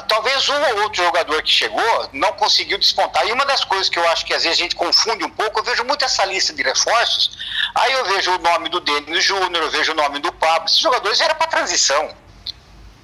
Talvez 0.08 0.48
um 0.48 0.62
ou 0.62 0.82
outro 0.82 1.02
jogador 1.02 1.42
que 1.42 1.50
chegou 1.50 2.10
não 2.12 2.32
conseguiu 2.32 2.78
despontar. 2.78 3.26
E 3.26 3.32
uma 3.32 3.46
das 3.46 3.64
coisas 3.64 3.88
que 3.88 3.98
eu 3.98 4.08
acho 4.08 4.24
que 4.24 4.34
às 4.34 4.42
vezes 4.42 4.58
a 4.58 4.62
gente 4.62 4.74
confunde 4.74 5.24
um 5.24 5.30
pouco, 5.30 5.60
eu 5.60 5.64
vejo 5.64 5.84
muito 5.84 6.04
essa 6.04 6.24
lista 6.24 6.52
de 6.52 6.62
reforços. 6.62 7.38
Aí 7.74 7.92
eu 7.92 8.04
vejo 8.06 8.32
o 8.32 8.38
nome 8.38 8.68
do 8.68 8.80
Denis 8.80 9.24
Júnior, 9.24 9.64
eu 9.64 9.70
vejo 9.70 9.92
o 9.92 9.94
nome 9.94 10.18
do 10.18 10.32
Pablo. 10.32 10.66
Esses 10.66 10.78
jogadores 10.78 11.20
eram 11.20 11.34
para 11.34 11.46
transição. 11.46 12.25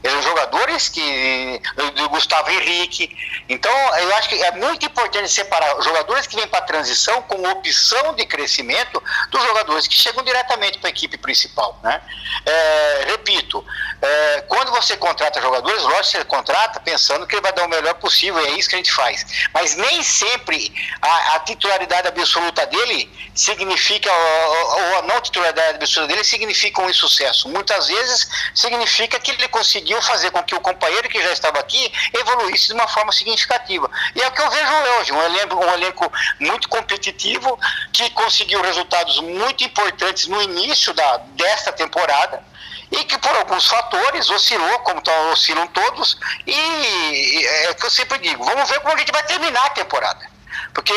Eram 0.02 0.22
jogadores 0.22 0.88
que. 0.88 1.60
do 1.94 2.08
Gustavo 2.08 2.50
Henrique. 2.50 3.16
Então, 3.48 3.72
eu 3.98 4.14
acho 4.16 4.28
que 4.28 4.42
é 4.42 4.52
muito 4.52 4.84
importante 4.84 5.28
separar 5.28 5.80
jogadores 5.82 6.26
que 6.26 6.36
vêm 6.36 6.46
para 6.46 6.60
a 6.60 6.62
transição 6.62 7.22
com 7.22 7.42
opção 7.50 8.14
de 8.14 8.26
crescimento 8.26 9.02
dos 9.30 9.42
jogadores 9.42 9.86
que 9.86 9.94
chegam 9.94 10.24
diretamente 10.24 10.78
para 10.78 10.88
a 10.88 10.90
equipe 10.90 11.16
principal. 11.16 11.78
Né? 11.82 12.00
É, 12.44 13.04
repito, 13.08 13.64
é, 14.00 14.44
quando 14.48 14.70
você 14.72 14.96
contrata 14.96 15.40
jogadores, 15.40 15.82
lógico 15.82 16.02
que 16.02 16.18
você 16.18 16.24
contrata 16.24 16.80
pensando 16.80 17.26
que 17.26 17.34
ele 17.34 17.42
vai 17.42 17.52
dar 17.52 17.64
o 17.64 17.68
melhor 17.68 17.94
possível, 17.94 18.42
e 18.44 18.48
é 18.48 18.58
isso 18.58 18.68
que 18.68 18.74
a 18.74 18.78
gente 18.78 18.92
faz. 18.92 19.48
Mas 19.52 19.76
nem 19.76 20.02
sempre 20.02 20.72
a, 21.00 21.36
a 21.36 21.40
titularidade 21.40 22.08
absoluta 22.08 22.66
dele 22.66 23.10
significa, 23.34 24.10
ou, 24.12 24.80
ou 24.80 24.98
a 24.98 25.02
não 25.02 25.20
titularidade 25.20 25.76
absoluta 25.76 26.12
dele 26.12 26.24
significa 26.24 26.80
um 26.82 26.90
insucesso. 26.90 27.48
Muitas 27.48 27.86
vezes 27.86 28.28
significa 28.54 29.18
que 29.20 29.30
ele 29.30 29.48
conseguiu 29.48 29.91
fazer 30.00 30.30
com 30.30 30.42
que 30.42 30.54
o 30.54 30.60
companheiro 30.60 31.08
que 31.08 31.20
já 31.22 31.32
estava 31.32 31.58
aqui 31.58 31.92
evoluísse 32.14 32.68
de 32.68 32.74
uma 32.74 32.88
forma 32.88 33.12
significativa. 33.12 33.90
E 34.14 34.22
é 34.22 34.28
o 34.28 34.32
que 34.32 34.40
eu 34.40 34.50
vejo 34.50 34.72
hoje, 34.98 35.12
um 35.12 35.22
elenco, 35.22 35.56
um 35.56 35.72
elenco 35.74 36.12
muito 36.38 36.68
competitivo, 36.68 37.58
que 37.92 38.08
conseguiu 38.10 38.62
resultados 38.62 39.20
muito 39.20 39.64
importantes 39.64 40.26
no 40.28 40.40
início 40.40 40.94
da, 40.94 41.16
desta 41.34 41.72
temporada, 41.72 42.42
e 42.90 43.04
que 43.04 43.18
por 43.18 43.34
alguns 43.36 43.66
fatores 43.66 44.30
oscilou, 44.30 44.78
como 44.80 45.00
tá, 45.00 45.12
oscilam 45.32 45.66
todos, 45.68 46.18
e 46.46 47.46
é 47.64 47.70
o 47.70 47.74
que 47.74 47.86
eu 47.86 47.90
sempre 47.90 48.18
digo, 48.18 48.44
vamos 48.44 48.68
ver 48.68 48.80
como 48.80 48.94
a 48.94 48.98
gente 48.98 49.10
vai 49.10 49.22
terminar 49.24 49.64
a 49.64 49.70
temporada. 49.70 50.30
Porque 50.74 50.94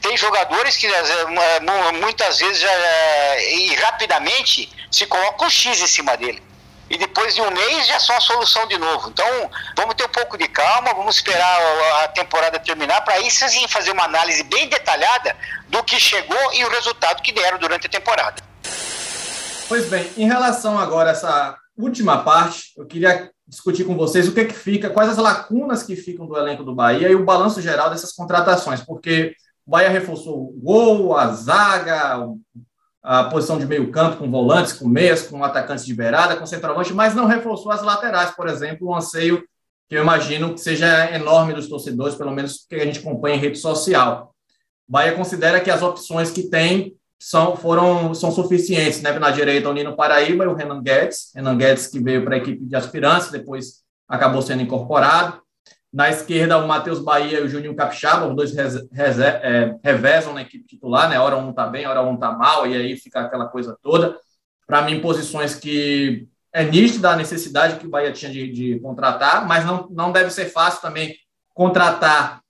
tem 0.00 0.16
jogadores 0.16 0.76
que 0.76 0.88
muitas 2.00 2.38
vezes 2.38 2.60
já, 2.60 3.40
e 3.40 3.74
rapidamente 3.76 4.70
se 4.90 5.06
colocam 5.06 5.46
um 5.46 5.50
X 5.50 5.80
em 5.80 5.86
cima 5.86 6.16
dele. 6.16 6.42
E 6.90 6.96
depois 6.96 7.34
de 7.34 7.40
um 7.40 7.50
mês 7.50 7.86
já 7.86 8.00
são 8.00 8.16
a 8.16 8.20
solução 8.20 8.66
de 8.66 8.78
novo. 8.78 9.10
Então, 9.10 9.26
vamos 9.76 9.94
ter 9.94 10.04
um 10.04 10.08
pouco 10.08 10.38
de 10.38 10.48
calma, 10.48 10.94
vamos 10.94 11.16
esperar 11.16 11.58
a 12.04 12.08
temporada 12.08 12.58
terminar 12.58 13.00
para 13.02 13.14
aí 13.14 13.30
sim 13.30 13.68
fazer 13.68 13.90
uma 13.90 14.04
análise 14.04 14.42
bem 14.44 14.68
detalhada 14.68 15.36
do 15.68 15.82
que 15.82 15.98
chegou 16.00 16.52
e 16.54 16.64
o 16.64 16.70
resultado 16.70 17.22
que 17.22 17.32
deram 17.32 17.58
durante 17.58 17.86
a 17.86 17.90
temporada. 17.90 18.42
Pois 19.68 19.86
bem, 19.86 20.10
em 20.16 20.26
relação 20.26 20.78
agora 20.78 21.10
a 21.10 21.12
essa 21.12 21.56
última 21.76 22.24
parte, 22.24 22.72
eu 22.76 22.86
queria 22.86 23.30
discutir 23.46 23.84
com 23.84 23.96
vocês 23.96 24.28
o 24.28 24.32
que, 24.32 24.46
que 24.46 24.54
fica, 24.54 24.90
quais 24.90 25.10
as 25.10 25.16
lacunas 25.16 25.82
que 25.82 25.94
ficam 25.96 26.26
do 26.26 26.36
elenco 26.36 26.64
do 26.64 26.74
Bahia 26.74 27.08
e 27.08 27.14
o 27.14 27.24
balanço 27.24 27.62
geral 27.62 27.88
dessas 27.88 28.12
contratações, 28.12 28.80
porque 28.80 29.34
o 29.66 29.70
Bahia 29.70 29.88
reforçou 29.88 30.48
o 30.48 30.52
gol, 30.52 31.16
a 31.16 31.28
zaga, 31.28 32.18
a 33.02 33.24
posição 33.24 33.58
de 33.58 33.66
meio 33.66 33.90
campo 33.90 34.16
com 34.18 34.30
volantes, 34.30 34.72
com 34.72 34.88
meias, 34.88 35.22
com 35.22 35.42
atacantes 35.42 35.84
de 35.84 35.94
beirada, 35.94 36.36
com 36.36 36.46
centroavante, 36.46 36.92
mas 36.92 37.14
não 37.14 37.26
reforçou 37.26 37.72
as 37.72 37.82
laterais, 37.82 38.32
por 38.32 38.48
exemplo, 38.48 38.88
um 38.88 38.94
anseio 38.94 39.42
que 39.88 39.96
eu 39.96 40.02
imagino 40.02 40.52
que 40.52 40.60
seja 40.60 41.10
enorme 41.14 41.54
dos 41.54 41.68
torcedores, 41.68 42.14
pelo 42.14 42.30
menos 42.30 42.66
que 42.68 42.74
a 42.74 42.84
gente 42.84 42.98
acompanha 42.98 43.36
em 43.36 43.40
rede 43.40 43.58
social. 43.58 44.34
O 44.86 44.92
Bahia 44.92 45.12
considera 45.12 45.60
que 45.60 45.70
as 45.70 45.82
opções 45.82 46.30
que 46.30 46.42
tem 46.44 46.94
são, 47.18 47.56
foram, 47.56 48.14
são 48.14 48.30
suficientes, 48.30 49.00
né? 49.00 49.18
Na 49.18 49.30
direita, 49.30 49.68
o 49.68 49.72
Nino 49.72 49.96
Paraíba 49.96 50.44
e 50.44 50.46
o 50.46 50.54
Renan 50.54 50.82
Guedes. 50.82 51.32
Renan 51.34 51.56
Guedes, 51.56 51.86
que 51.86 51.98
veio 51.98 52.22
para 52.24 52.34
a 52.34 52.38
equipe 52.38 52.64
de 52.64 52.76
aspirantes, 52.76 53.30
depois 53.30 53.82
acabou 54.06 54.42
sendo 54.42 54.62
incorporado. 54.62 55.40
Na 55.92 56.10
esquerda, 56.10 56.58
o 56.58 56.68
Matheus 56.68 57.00
Bahia 57.00 57.40
e 57.40 57.42
o 57.42 57.48
Juninho 57.48 57.74
Capixaba, 57.74 58.26
os 58.26 58.36
dois 58.36 58.54
é, 58.54 59.74
revezam 59.82 60.34
na 60.34 60.42
equipe 60.42 60.66
titular, 60.66 61.08
né? 61.08 61.18
Hora 61.18 61.36
um 61.36 61.52
tá 61.52 61.66
bem, 61.66 61.86
hora 61.86 62.02
um 62.02 62.16
tá 62.16 62.30
mal, 62.30 62.66
e 62.66 62.76
aí 62.76 62.96
fica 62.96 63.20
aquela 63.20 63.46
coisa 63.46 63.76
toda. 63.82 64.18
Para 64.66 64.82
mim, 64.82 65.00
posições 65.00 65.54
que 65.54 66.28
é 66.52 66.62
nítida 66.62 67.10
a 67.10 67.16
necessidade 67.16 67.78
que 67.78 67.86
o 67.86 67.90
Bahia 67.90 68.12
tinha 68.12 68.30
de, 68.30 68.52
de 68.52 68.80
contratar, 68.80 69.46
mas 69.46 69.64
não, 69.64 69.88
não 69.90 70.12
deve 70.12 70.30
ser 70.30 70.46
fácil 70.46 70.82
também 70.82 71.16
contratar 71.54 72.42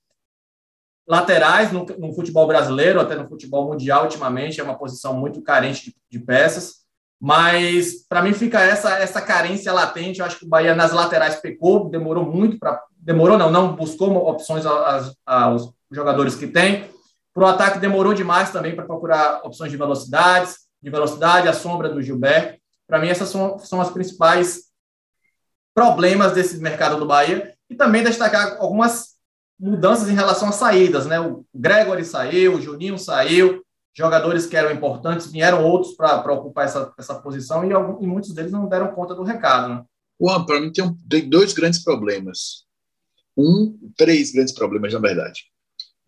laterais 1.06 1.72
no, 1.72 1.86
no, 1.98 2.12
futebol 2.12 2.46
brasileiro, 2.46 3.00
até 3.00 3.14
no 3.16 3.28
futebol 3.28 3.66
mundial, 3.66 4.04
ultimamente, 4.04 4.60
é 4.60 4.64
uma 4.64 4.76
posição 4.76 5.14
muito 5.14 5.40
carente 5.40 5.86
de, 5.86 5.96
de 6.10 6.18
peças. 6.18 6.86
Mas, 7.20 8.06
para 8.06 8.22
mim, 8.22 8.32
fica 8.32 8.60
essa, 8.60 8.98
essa 8.98 9.20
carência 9.20 9.72
latente. 9.72 10.20
Eu 10.20 10.26
acho 10.26 10.38
que 10.38 10.44
o 10.44 10.48
Bahia 10.48 10.74
nas 10.74 10.92
laterais 10.92 11.36
pecou, 11.36 11.88
demorou 11.88 12.24
muito 12.24 12.58
para 12.58 12.80
demorou 12.98 13.38
não, 13.38 13.50
não 13.50 13.74
buscou 13.74 14.14
opções 14.28 14.66
aos, 14.66 15.14
aos 15.24 15.72
jogadores 15.90 16.34
que 16.34 16.46
tem. 16.46 16.88
Para 17.32 17.44
o 17.44 17.46
ataque 17.46 17.78
demorou 17.78 18.14
demais 18.14 18.50
também 18.50 18.74
para 18.74 18.84
procurar 18.84 19.40
opções 19.44 19.70
de 19.70 19.76
velocidades, 19.76 20.56
de 20.82 20.90
velocidade, 20.90 21.48
a 21.48 21.52
sombra 21.52 21.88
do 21.88 22.02
Gilberto. 22.02 22.58
Para 22.86 22.98
mim, 22.98 23.08
essas 23.08 23.28
são, 23.28 23.58
são 23.58 23.80
as 23.80 23.90
principais 23.90 24.68
problemas 25.74 26.32
desse 26.32 26.58
mercado 26.58 26.98
do 26.98 27.06
Bahia. 27.06 27.54
E 27.70 27.74
também 27.74 28.02
destacar 28.02 28.56
algumas 28.58 29.18
mudanças 29.58 30.08
em 30.08 30.14
relação 30.14 30.48
às 30.48 30.54
saídas, 30.54 31.06
né? 31.06 31.20
O 31.20 31.44
Gregory 31.54 32.04
saiu, 32.04 32.54
o 32.54 32.60
Juninho 32.60 32.98
saiu, 32.98 33.62
jogadores 33.94 34.46
que 34.46 34.56
eram 34.56 34.70
importantes, 34.70 35.30
vieram 35.30 35.64
outros 35.64 35.94
para 35.94 36.32
ocupar 36.32 36.64
essa, 36.64 36.92
essa 36.96 37.14
posição 37.16 37.64
e, 37.64 37.72
alguns, 37.72 38.02
e, 38.02 38.06
muitos 38.06 38.32
deles 38.32 38.52
não 38.52 38.68
deram 38.68 38.94
conta 38.94 39.14
do 39.14 39.24
recado. 39.24 39.68
Né? 39.68 39.84
Juan, 40.20 40.44
para 40.44 40.60
mim 40.60 40.72
tem, 40.72 40.84
um, 40.84 40.96
tem 41.08 41.28
dois 41.28 41.52
grandes 41.52 41.82
problemas 41.82 42.67
um, 43.38 43.78
três 43.96 44.32
grandes 44.32 44.52
problemas, 44.52 44.92
na 44.92 44.98
verdade. 44.98 45.44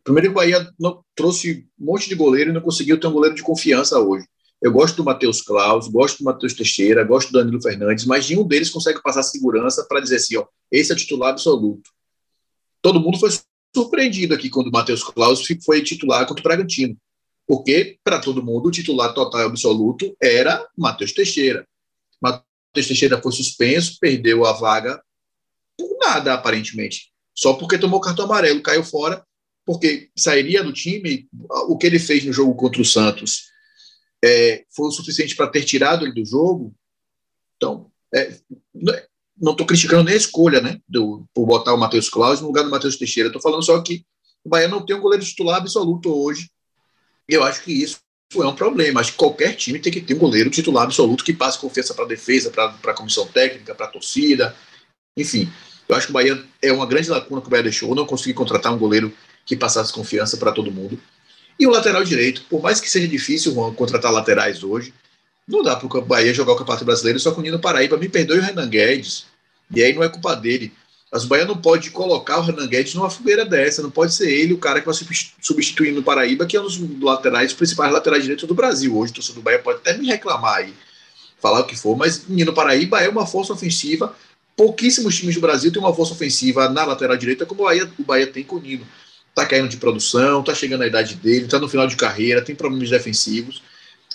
Primeiro, 0.03 0.31
o 0.31 0.35
Bahia 0.35 0.69
não, 0.79 1.05
trouxe 1.15 1.69
um 1.79 1.85
monte 1.85 2.09
de 2.09 2.17
goleiro 2.17 2.51
e 2.51 2.53
não 2.53 2.61
conseguiu 2.61 2.99
ter 2.99 3.07
um 3.07 3.13
goleiro 3.13 3.37
de 3.37 3.43
confiança 3.43 4.01
hoje. 4.01 4.27
Eu 4.61 4.73
gosto 4.73 4.97
do 4.97 5.05
Matheus 5.05 5.41
Klaus, 5.41 5.89
gosto 5.89 6.19
do 6.19 6.25
Matheus 6.25 6.53
Teixeira, 6.53 7.05
gosto 7.05 7.31
do 7.31 7.39
Danilo 7.39 7.63
Fernandes, 7.63 8.05
mas 8.05 8.29
nenhum 8.29 8.47
deles 8.47 8.69
consegue 8.69 9.01
passar 9.01 9.23
segurança 9.23 9.87
para 9.89 10.01
dizer 10.01 10.17
assim: 10.17 10.37
ó, 10.37 10.47
esse 10.71 10.93
é 10.93 10.97
titular 10.97 11.31
absoluto. 11.31 11.89
Todo 12.83 13.01
mundo 13.01 13.19
foi 13.19 13.31
surpreendido 13.75 14.35
aqui 14.35 14.51
quando 14.51 14.67
o 14.67 14.73
Matheus 14.73 15.03
Klaus 15.05 15.43
foi 15.65 15.83
titular 15.83 16.27
contra 16.27 16.41
o 16.41 16.45
Bragantino, 16.45 16.97
porque 17.47 17.99
para 18.03 18.19
todo 18.19 18.45
mundo 18.45 18.67
o 18.67 18.71
titular 18.71 19.15
total 19.15 19.43
absoluto 19.43 20.15
era 20.21 20.67
Matheus 20.77 21.13
Teixeira. 21.13 21.67
Matheus 22.21 22.87
Teixeira 22.89 23.23
foi 23.23 23.33
suspenso, 23.33 23.97
perdeu 24.01 24.45
a 24.45 24.53
vaga 24.53 25.01
por 25.79 25.97
nada, 26.01 26.35
aparentemente 26.35 27.10
só 27.41 27.55
porque 27.55 27.79
tomou 27.79 28.03
cartão 28.03 28.27
amarelo, 28.27 28.61
caiu 28.61 28.85
fora, 28.85 29.25
porque 29.65 30.11
sairia 30.15 30.63
do 30.63 30.75
time. 30.75 31.27
O 31.69 31.79
que 31.79 31.87
ele 31.87 31.99
fez 31.99 32.23
no 32.23 32.35
jogo 32.35 32.55
contra 32.55 32.83
o 32.83 32.85
Santos 32.85 33.45
é, 34.23 34.67
foi 34.71 34.89
o 34.89 34.91
suficiente 34.91 35.35
para 35.35 35.47
ter 35.47 35.65
tirado 35.65 36.05
ele 36.05 36.13
do 36.13 36.23
jogo. 36.23 36.75
Então, 37.57 37.91
é, 38.15 38.39
não 39.41 39.53
estou 39.53 39.67
criticando 39.67 40.05
nem 40.05 40.13
a 40.13 40.19
escolha, 40.19 40.61
né, 40.61 40.79
do, 40.87 41.25
por 41.33 41.47
botar 41.47 41.73
o 41.73 41.79
Matheus 41.79 42.11
Claus 42.11 42.43
no 42.43 42.49
lugar 42.49 42.63
do 42.63 42.71
Matheus 42.71 42.99
Teixeira. 42.99 43.31
Estou 43.31 43.41
falando 43.41 43.63
só 43.63 43.81
que 43.81 44.05
o 44.45 44.51
Bahia 44.51 44.69
não 44.69 44.85
tem 44.85 44.95
um 44.95 45.01
goleiro 45.01 45.25
titular 45.25 45.57
absoluto 45.57 46.13
hoje. 46.15 46.51
Eu 47.27 47.43
acho 47.43 47.63
que 47.63 47.73
isso 47.73 48.01
é 48.35 48.47
um 48.47 48.55
problema. 48.55 49.01
Acho 49.01 49.13
que 49.13 49.19
qualquer 49.19 49.57
time 49.57 49.79
tem 49.79 49.91
que 49.91 50.03
ter 50.03 50.13
um 50.13 50.19
goleiro 50.19 50.51
titular 50.51 50.85
absoluto 50.85 51.25
que 51.25 51.33
passe 51.33 51.59
confiança 51.59 51.95
para 51.95 52.05
a 52.05 52.09
defesa, 52.09 52.51
para 52.51 52.67
a 52.67 52.95
comissão 52.95 53.27
técnica, 53.27 53.75
para 53.75 53.87
a 53.87 53.91
torcida, 53.91 54.55
enfim. 55.17 55.51
Eu 55.91 55.97
acho 55.97 56.07
que 56.07 56.13
o 56.13 56.15
Bahia 56.15 56.41
é 56.63 56.73
uma 56.73 56.87
grande 56.87 57.11
lacuna 57.11 57.41
que 57.41 57.49
o 57.49 57.51
Bahia 57.51 57.65
deixou, 57.65 57.97
não 57.97 58.07
conseguir 58.07 58.33
contratar 58.33 58.73
um 58.73 58.79
goleiro 58.79 59.13
que 59.45 59.57
passasse 59.57 59.93
confiança 59.93 60.37
para 60.37 60.53
todo 60.53 60.71
mundo. 60.71 60.97
E 61.59 61.67
o 61.67 61.71
lateral 61.71 62.05
direito, 62.05 62.45
por 62.49 62.63
mais 62.63 62.81
que 62.81 62.89
seja 62.89 63.09
difícil 63.09 63.53
Juan, 63.53 63.75
contratar 63.75 64.13
laterais 64.13 64.63
hoje, 64.63 64.95
não 65.49 65.65
dá 65.65 65.75
para 65.75 65.99
o 65.99 66.03
Bahia 66.03 66.33
jogar 66.33 66.53
o 66.53 66.57
Campeonato 66.57 66.85
Brasileiro 66.85 67.19
só 67.19 67.33
com 67.33 67.41
o 67.41 67.43
Nino 67.43 67.59
Paraíba. 67.59 67.97
Me 67.97 68.09
perdoe 68.09 68.39
o 68.39 68.41
Renan 68.41 68.69
Guedes, 68.69 69.27
e 69.75 69.83
aí 69.83 69.93
não 69.93 70.05
é 70.05 70.09
culpa 70.09 70.37
dele. 70.37 70.73
Mas 71.11 71.25
o 71.25 71.27
Bahia 71.27 71.45
não 71.45 71.57
pode 71.57 71.91
colocar 71.91 72.39
o 72.39 72.43
Renan 72.43 72.69
Guedes 72.69 72.95
numa 72.95 73.11
fogueira 73.11 73.45
dessa, 73.45 73.83
não 73.83 73.91
pode 73.91 74.15
ser 74.15 74.31
ele 74.31 74.53
o 74.53 74.59
cara 74.59 74.79
que 74.79 74.87
vai 74.87 74.95
substituir 75.41 75.91
no 75.91 76.05
Paraíba, 76.05 76.47
que 76.47 76.57
é 76.57 76.61
um 76.61 76.65
dos 76.65 76.79
laterais, 77.03 77.53
principais 77.53 77.93
laterais 77.93 78.23
direitos 78.23 78.47
do 78.47 78.55
Brasil. 78.55 78.97
Hoje, 78.97 79.11
o 79.11 79.15
torcedor 79.17 79.43
do 79.43 79.45
Bahia 79.45 79.59
pode 79.59 79.79
até 79.79 79.99
me 79.99 80.07
reclamar 80.07 80.59
aí, 80.59 80.73
falar 81.41 81.59
o 81.59 81.65
que 81.65 81.77
for, 81.77 81.97
mas 81.97 82.29
Nino 82.29 82.55
Paraíba 82.55 83.01
é 83.01 83.09
uma 83.09 83.27
força 83.27 83.53
ofensiva 83.53 84.15
pouquíssimos 84.57 85.17
times 85.17 85.35
do 85.35 85.41
Brasil 85.41 85.73
têm 85.73 85.81
uma 85.81 85.95
força 85.95 86.13
ofensiva 86.13 86.69
na 86.69 86.85
lateral 86.85 87.17
direita 87.17 87.47
como 87.47 87.63
o 87.63 87.65
Bahia, 87.65 87.91
o 87.99 88.03
Bahia 88.03 88.27
tem 88.27 88.45
com 88.45 88.57
o 88.57 88.61
Nino. 88.61 88.87
Tá 89.35 89.47
caindo 89.47 89.69
de 89.69 89.77
produção, 89.77 90.43
tá 90.43 90.55
chegando 90.55 90.83
à 90.83 90.87
idade 90.87 91.15
dele, 91.15 91.47
tá 91.47 91.59
no 91.59 91.69
final 91.69 91.87
de 91.87 91.97
carreira, 91.97 92.43
tem 92.43 92.55
problemas 92.55 92.91
defensivos. 92.91 93.63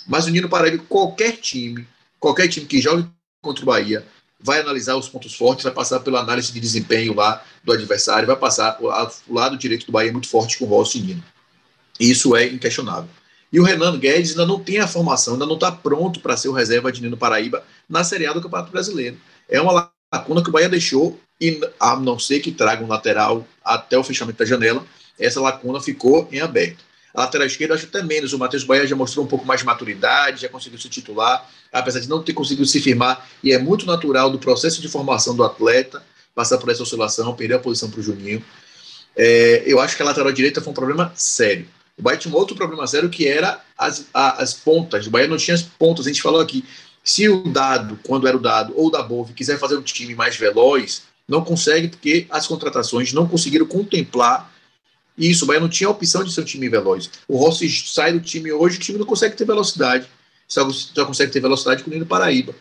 Mas 0.06 0.26
o 0.26 0.30
Nino 0.30 0.48
Paraíba, 0.48 0.82
qualquer 0.88 1.32
time, 1.32 1.86
qualquer 2.20 2.48
time 2.48 2.66
que 2.66 2.80
jogue 2.80 3.08
contra 3.42 3.62
o 3.62 3.66
Bahia, 3.66 4.06
vai 4.38 4.60
analisar 4.60 4.94
os 4.96 5.08
pontos 5.08 5.34
fortes, 5.34 5.64
vai 5.64 5.72
passar 5.72 6.00
pela 6.00 6.20
análise 6.20 6.52
de 6.52 6.60
desempenho 6.60 7.14
lá 7.14 7.42
do 7.64 7.72
adversário, 7.72 8.26
vai 8.26 8.36
passar 8.36 8.78
o 8.80 9.34
lado 9.34 9.56
direito 9.56 9.86
do 9.86 9.92
Bahia 9.92 10.12
muito 10.12 10.28
forte 10.28 10.58
com 10.58 10.66
o 10.66 10.68
Rossi 10.68 11.00
Nino. 11.00 11.24
Isso 11.98 12.36
é 12.36 12.46
inquestionável. 12.46 13.08
E 13.52 13.58
o 13.58 13.64
Renan 13.64 13.98
Guedes 13.98 14.32
ainda 14.32 14.44
não 14.44 14.60
tem 14.62 14.78
a 14.78 14.86
formação, 14.86 15.34
ainda 15.34 15.46
não 15.46 15.54
está 15.54 15.72
pronto 15.72 16.20
para 16.20 16.36
ser 16.36 16.48
o 16.48 16.52
reserva 16.52 16.92
de 16.92 17.00
Nino 17.00 17.16
Paraíba 17.16 17.64
na 17.88 18.04
Série 18.04 18.26
A 18.26 18.32
do 18.32 18.42
Campeonato 18.42 18.70
Brasileiro. 18.70 19.16
É 19.48 19.60
uma 19.60 19.90
lacuna 20.12 20.42
que 20.42 20.48
o 20.48 20.52
Bahia 20.52 20.68
deixou, 20.68 21.18
e 21.40 21.60
a 21.78 21.96
não 21.96 22.18
ser 22.18 22.40
que 22.40 22.52
traga 22.52 22.84
um 22.84 22.88
lateral 22.88 23.46
até 23.64 23.98
o 23.98 24.04
fechamento 24.04 24.38
da 24.38 24.44
janela, 24.44 24.84
essa 25.18 25.40
lacuna 25.40 25.80
ficou 25.80 26.28
em 26.32 26.40
aberto. 26.40 26.84
A 27.14 27.20
lateral 27.20 27.46
esquerda, 27.46 27.74
acho 27.74 27.86
até 27.86 28.02
menos. 28.02 28.34
O 28.34 28.38
Matheus 28.38 28.62
Bahia 28.62 28.86
já 28.86 28.94
mostrou 28.94 29.24
um 29.24 29.28
pouco 29.28 29.46
mais 29.46 29.60
de 29.60 29.66
maturidade, 29.66 30.42
já 30.42 30.48
conseguiu 30.50 30.78
se 30.78 30.88
titular, 30.88 31.48
apesar 31.72 32.00
de 32.00 32.08
não 32.08 32.22
ter 32.22 32.34
conseguido 32.34 32.66
se 32.66 32.80
firmar. 32.80 33.26
E 33.42 33.52
é 33.52 33.58
muito 33.58 33.86
natural 33.86 34.30
do 34.30 34.38
processo 34.38 34.82
de 34.82 34.88
formação 34.88 35.34
do 35.34 35.42
atleta 35.42 36.02
passar 36.34 36.58
por 36.58 36.68
essa 36.68 36.82
oscilação, 36.82 37.34
perder 37.34 37.54
a 37.54 37.58
posição 37.58 37.90
para 37.90 38.00
o 38.00 38.02
Juninho. 38.02 38.44
É, 39.16 39.62
eu 39.66 39.80
acho 39.80 39.96
que 39.96 40.02
a 40.02 40.04
lateral 40.04 40.30
direita 40.30 40.60
foi 40.60 40.70
um 40.70 40.74
problema 40.74 41.10
sério. 41.16 41.66
O 41.98 42.02
Bahia 42.02 42.18
tinha 42.18 42.34
um 42.34 42.36
outro 42.36 42.54
problema 42.54 42.86
sério 42.86 43.08
que 43.08 43.26
era 43.26 43.58
as, 43.78 44.04
a, 44.12 44.42
as 44.42 44.52
pontas. 44.52 45.06
O 45.06 45.10
Bahia 45.10 45.26
não 45.26 45.38
tinha 45.38 45.54
as 45.54 45.62
pontas. 45.62 46.04
A 46.04 46.10
gente 46.10 46.20
falou 46.20 46.42
aqui, 46.42 46.62
se 47.06 47.28
o 47.28 47.44
dado, 47.44 47.96
quando 48.02 48.26
era 48.26 48.36
o 48.36 48.40
dado, 48.40 48.72
ou 48.76 48.90
da 48.90 49.00
Bove, 49.00 49.32
quiser 49.32 49.60
fazer 49.60 49.76
um 49.76 49.82
time 49.82 50.12
mais 50.16 50.36
veloz, 50.36 51.04
não 51.28 51.44
consegue 51.44 51.86
porque 51.86 52.26
as 52.28 52.48
contratações 52.48 53.12
não 53.12 53.28
conseguiram 53.28 53.64
contemplar 53.64 54.52
isso. 55.16 55.44
O 55.44 55.46
Bahia 55.46 55.60
não 55.60 55.68
tinha 55.68 55.86
a 55.86 55.92
opção 55.92 56.24
de 56.24 56.32
ser 56.32 56.40
um 56.40 56.44
time 56.44 56.68
veloz. 56.68 57.08
O 57.28 57.36
Rossi 57.36 57.70
sai 57.70 58.12
do 58.12 58.18
time 58.18 58.50
hoje, 58.50 58.78
o 58.78 58.80
time 58.80 58.98
não 58.98 59.06
consegue 59.06 59.36
ter 59.36 59.44
velocidade. 59.44 60.08
Só, 60.48 60.68
só 60.68 61.06
consegue 61.06 61.30
ter 61.30 61.38
velocidade 61.38 61.84
com 61.84 61.90
o 61.90 61.92
Nino 61.92 62.04
Paraíba. 62.04 62.52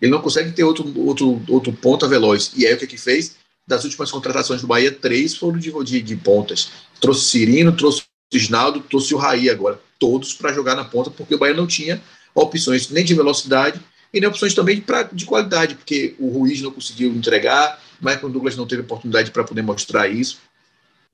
Ele 0.00 0.10
não 0.10 0.20
consegue 0.20 0.52
ter 0.52 0.62
outro, 0.62 0.92
outro, 1.00 1.42
outro 1.48 1.72
ponta 1.72 2.06
veloz. 2.06 2.52
E 2.54 2.66
aí 2.66 2.74
o 2.74 2.78
que, 2.78 2.86
que 2.86 2.98
fez? 2.98 3.36
Das 3.66 3.82
últimas 3.84 4.10
contratações 4.10 4.60
do 4.60 4.66
Bahia, 4.66 4.92
três 4.92 5.34
foram 5.34 5.58
de, 5.58 5.72
de, 5.84 6.02
de 6.02 6.16
pontas. 6.16 6.70
Trouxe 7.00 7.30
Cirino, 7.30 7.74
trouxe 7.74 8.02
o 8.02 8.04
Gisnaldo, 8.38 8.80
trouxe 8.80 9.14
o 9.14 9.18
Raí 9.18 9.48
agora. 9.48 9.80
Todos 9.98 10.34
para 10.34 10.52
jogar 10.52 10.74
na 10.74 10.84
ponta, 10.84 11.10
porque 11.10 11.34
o 11.34 11.38
Bahia 11.38 11.54
não 11.54 11.66
tinha 11.66 12.00
opções 12.34 12.88
nem 12.90 13.04
de 13.04 13.14
velocidade 13.14 13.80
e 14.12 14.20
nem 14.20 14.28
opções 14.28 14.54
também 14.54 14.80
pra, 14.80 15.04
de 15.04 15.24
qualidade, 15.24 15.74
porque 15.74 16.14
o 16.18 16.28
Ruiz 16.30 16.60
não 16.60 16.72
conseguiu 16.72 17.10
entregar, 17.12 17.80
Michael 18.00 18.30
Douglas 18.30 18.56
não 18.56 18.66
teve 18.66 18.82
oportunidade 18.82 19.30
para 19.30 19.44
poder 19.44 19.62
mostrar 19.62 20.08
isso. 20.08 20.38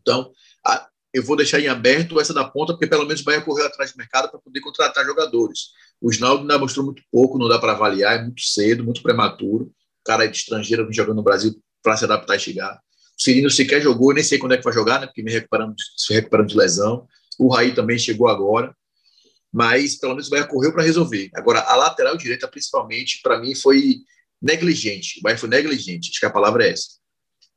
Então, 0.00 0.30
a, 0.64 0.86
eu 1.12 1.22
vou 1.22 1.36
deixar 1.36 1.60
em 1.60 1.68
aberto 1.68 2.20
essa 2.20 2.32
da 2.32 2.44
ponta, 2.44 2.72
porque 2.72 2.86
pelo 2.86 3.04
menos 3.04 3.20
o 3.20 3.24
Bahia 3.24 3.40
correu 3.40 3.66
atrás 3.66 3.92
do 3.92 3.96
mercado 3.96 4.30
para 4.30 4.38
poder 4.40 4.60
contratar 4.60 5.04
jogadores. 5.04 5.70
O 6.00 6.10
Snaldo 6.10 6.42
ainda 6.42 6.58
mostrou 6.58 6.84
muito 6.84 7.02
pouco, 7.10 7.38
não 7.38 7.48
dá 7.48 7.58
para 7.58 7.72
avaliar, 7.72 8.18
é 8.18 8.22
muito 8.22 8.42
cedo, 8.42 8.84
muito 8.84 9.02
prematuro. 9.02 9.72
Cara 10.04 10.24
é 10.24 10.28
de 10.28 10.36
estrangeiro, 10.36 10.86
jogando 10.92 11.16
no 11.16 11.22
Brasil 11.22 11.54
para 11.82 11.96
se 11.96 12.04
adaptar 12.04 12.36
e 12.36 12.40
chegar. 12.40 12.80
O 13.18 13.22
Cirino 13.22 13.50
sequer 13.50 13.80
jogou, 13.80 14.12
nem 14.12 14.22
sei 14.22 14.38
quando 14.38 14.52
é 14.52 14.58
que 14.58 14.64
vai 14.64 14.72
jogar, 14.72 15.00
né? 15.00 15.06
Porque 15.06 15.22
me 15.22 15.32
recuperando, 15.32 15.74
se 15.96 16.12
recuperando 16.12 16.48
de 16.48 16.56
lesão. 16.56 17.06
O 17.38 17.48
Raí 17.48 17.74
também 17.74 17.98
chegou 17.98 18.28
agora. 18.28 18.74
Mas 19.52 19.96
pelo 19.96 20.12
menos 20.12 20.28
o 20.28 20.30
Bahia 20.30 20.46
correu 20.46 20.72
para 20.72 20.82
resolver. 20.82 21.30
Agora, 21.34 21.60
a 21.60 21.76
lateral 21.76 22.16
direita, 22.16 22.48
principalmente, 22.48 23.20
para 23.22 23.38
mim, 23.38 23.54
foi 23.54 23.96
negligente. 24.40 25.18
O 25.18 25.22
Bahia 25.22 25.38
foi 25.38 25.48
negligente, 25.48 26.10
acho 26.10 26.20
que 26.20 26.26
a 26.26 26.30
palavra 26.30 26.66
é 26.66 26.72
essa. 26.72 26.88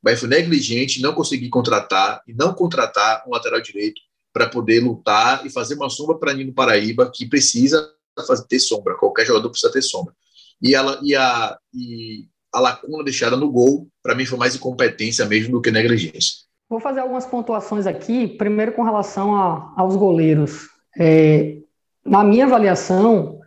O 0.02 0.04
Bahia 0.04 0.18
foi 0.18 0.28
negligente, 0.28 1.02
não 1.02 1.14
conseguir 1.14 1.48
contratar 1.50 2.22
e 2.26 2.32
não 2.32 2.54
contratar 2.54 3.22
um 3.26 3.30
lateral 3.30 3.60
direito 3.60 4.00
para 4.32 4.48
poder 4.48 4.80
lutar 4.80 5.44
e 5.44 5.50
fazer 5.50 5.74
uma 5.74 5.90
sombra 5.90 6.16
para 6.16 6.32
Nino 6.32 6.54
Paraíba, 6.54 7.10
que 7.12 7.26
precisa 7.26 7.92
fazer, 8.26 8.46
ter 8.46 8.60
sombra. 8.60 8.96
Qualquer 8.96 9.26
jogador 9.26 9.50
precisa 9.50 9.72
ter 9.72 9.82
sombra. 9.82 10.14
E, 10.62 10.74
ela, 10.74 11.00
e, 11.02 11.14
a, 11.16 11.58
e 11.74 12.26
a 12.52 12.60
lacuna 12.60 13.04
deixada 13.04 13.36
no 13.36 13.50
gol, 13.50 13.88
para 14.02 14.14
mim, 14.14 14.24
foi 14.24 14.38
mais 14.38 14.54
incompetência 14.54 15.24
mesmo 15.26 15.52
do 15.52 15.60
que 15.60 15.70
negligência. 15.70 16.40
Vou 16.68 16.80
fazer 16.80 17.00
algumas 17.00 17.26
pontuações 17.26 17.86
aqui, 17.86 18.28
primeiro 18.28 18.72
com 18.72 18.84
relação 18.84 19.34
a, 19.34 19.74
aos 19.76 19.96
goleiros. 19.96 20.68
É, 20.96 21.59
na 22.04 22.24
minha 22.24 22.46
avaliação, 22.46 23.38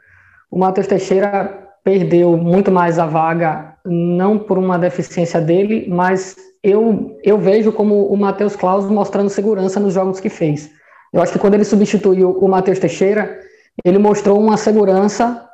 o 0.50 0.60
Matheus 0.60 0.88
Teixeira 0.88 1.68
perdeu 1.84 2.38
muito 2.38 2.72
mais 2.72 2.98
a 2.98 3.06
vaga, 3.06 3.76
não 3.86 4.38
por 4.40 4.58
uma 4.58 4.80
deficiência 4.80 5.42
dele, 5.42 5.88
mas 5.90 6.36
eu, 6.64 7.18
eu 7.24 7.38
vejo 7.38 7.72
como 7.74 8.08
o 8.08 8.16
Matheus 8.16 8.56
Claus 8.56 8.86
mostrando 8.86 9.30
segurança 9.30 9.80
nos 9.80 9.94
jogos 9.94 10.20
que 10.20 10.30
fez. 10.30 10.70
Eu 11.12 11.22
acho 11.22 11.34
que 11.34 11.40
quando 11.40 11.56
ele 11.56 11.66
substituiu 11.66 12.32
o 12.32 12.48
Matheus 12.48 12.80
Teixeira, 12.80 13.40
ele 13.84 13.98
mostrou 13.98 14.40
uma 14.40 14.58
segurança 14.58 15.48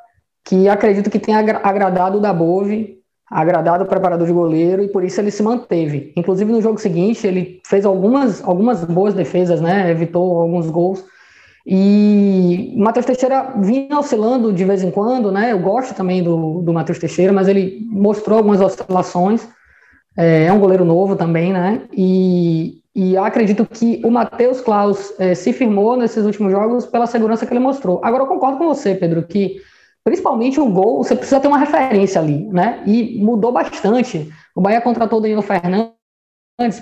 que 0.44 0.68
acredito 0.68 1.10
que 1.10 1.18
tenha 1.18 1.38
agradado 1.38 2.18
o 2.18 2.20
Dabove, 2.20 2.98
agradado 3.30 3.84
o 3.84 3.86
preparador 3.86 4.26
de 4.26 4.32
goleiro, 4.32 4.82
e 4.82 4.88
por 4.88 5.04
isso 5.04 5.20
ele 5.20 5.30
se 5.30 5.42
manteve. 5.42 6.12
Inclusive 6.16 6.50
no 6.50 6.62
jogo 6.62 6.78
seguinte, 6.78 7.26
ele 7.26 7.60
fez 7.66 7.84
algumas, 7.84 8.42
algumas 8.42 8.84
boas 8.84 9.14
defesas, 9.14 9.60
né? 9.60 9.90
evitou 9.90 10.40
alguns 10.40 10.68
gols, 10.70 11.04
e 11.66 12.74
Matheus 12.76 13.06
Teixeira 13.06 13.54
vinha 13.58 13.98
oscilando 13.98 14.52
de 14.52 14.64
vez 14.64 14.82
em 14.82 14.90
quando, 14.90 15.30
né? 15.30 15.52
Eu 15.52 15.58
gosto 15.58 15.94
também 15.94 16.22
do, 16.22 16.62
do 16.62 16.72
Matheus 16.72 16.98
Teixeira, 16.98 17.32
mas 17.32 17.48
ele 17.48 17.86
mostrou 17.90 18.38
algumas 18.38 18.60
oscilações. 18.60 19.46
É, 20.16 20.46
é 20.46 20.52
um 20.52 20.58
goleiro 20.58 20.84
novo 20.84 21.16
também, 21.16 21.52
né? 21.52 21.82
E, 21.92 22.80
e 22.94 23.16
acredito 23.16 23.66
que 23.66 24.00
o 24.04 24.10
Matheus 24.10 24.60
Klaus 24.60 25.12
é, 25.18 25.34
se 25.34 25.52
firmou 25.52 25.96
nesses 25.96 26.24
últimos 26.24 26.50
jogos 26.50 26.86
pela 26.86 27.06
segurança 27.06 27.46
que 27.46 27.52
ele 27.52 27.60
mostrou. 27.60 28.00
Agora 28.02 28.22
eu 28.22 28.28
concordo 28.28 28.58
com 28.58 28.66
você, 28.66 28.94
Pedro, 28.94 29.22
que 29.22 29.60
principalmente 30.02 30.58
o 30.58 30.66
gol, 30.66 31.04
você 31.04 31.14
precisa 31.14 31.40
ter 31.40 31.48
uma 31.48 31.58
referência 31.58 32.20
ali, 32.20 32.48
né? 32.48 32.82
E 32.86 33.22
mudou 33.22 33.52
bastante. 33.52 34.30
O 34.56 34.60
Bahia 34.60 34.80
contratou 34.80 35.18
o 35.18 35.22
Danilo 35.22 35.42
Fernandes 35.42 35.99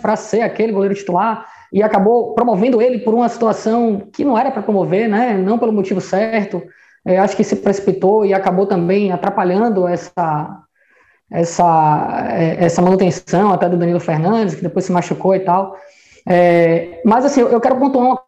para 0.00 0.16
ser 0.16 0.42
aquele 0.42 0.72
goleiro 0.72 0.94
titular 0.94 1.46
e 1.72 1.82
acabou 1.82 2.34
promovendo 2.34 2.80
ele 2.80 2.98
por 3.00 3.14
uma 3.14 3.28
situação 3.28 4.08
que 4.12 4.24
não 4.24 4.36
era 4.36 4.50
para 4.50 4.62
promover, 4.62 5.08
né? 5.08 5.36
não 5.36 5.58
pelo 5.58 5.72
motivo 5.72 6.00
certo. 6.00 6.62
É, 7.04 7.18
acho 7.18 7.36
que 7.36 7.44
se 7.44 7.56
precipitou 7.56 8.24
e 8.24 8.34
acabou 8.34 8.66
também 8.66 9.12
atrapalhando 9.12 9.86
essa, 9.86 10.62
essa, 11.30 12.28
é, 12.32 12.64
essa 12.64 12.82
manutenção 12.82 13.52
até 13.52 13.68
do 13.68 13.76
Danilo 13.76 14.00
Fernandes, 14.00 14.54
que 14.54 14.62
depois 14.62 14.84
se 14.84 14.92
machucou 14.92 15.34
e 15.34 15.40
tal. 15.40 15.76
É, 16.26 17.00
mas 17.04 17.24
assim, 17.24 17.40
eu 17.40 17.60
quero 17.60 17.78
pontuar 17.78 18.04
uma 18.04 18.22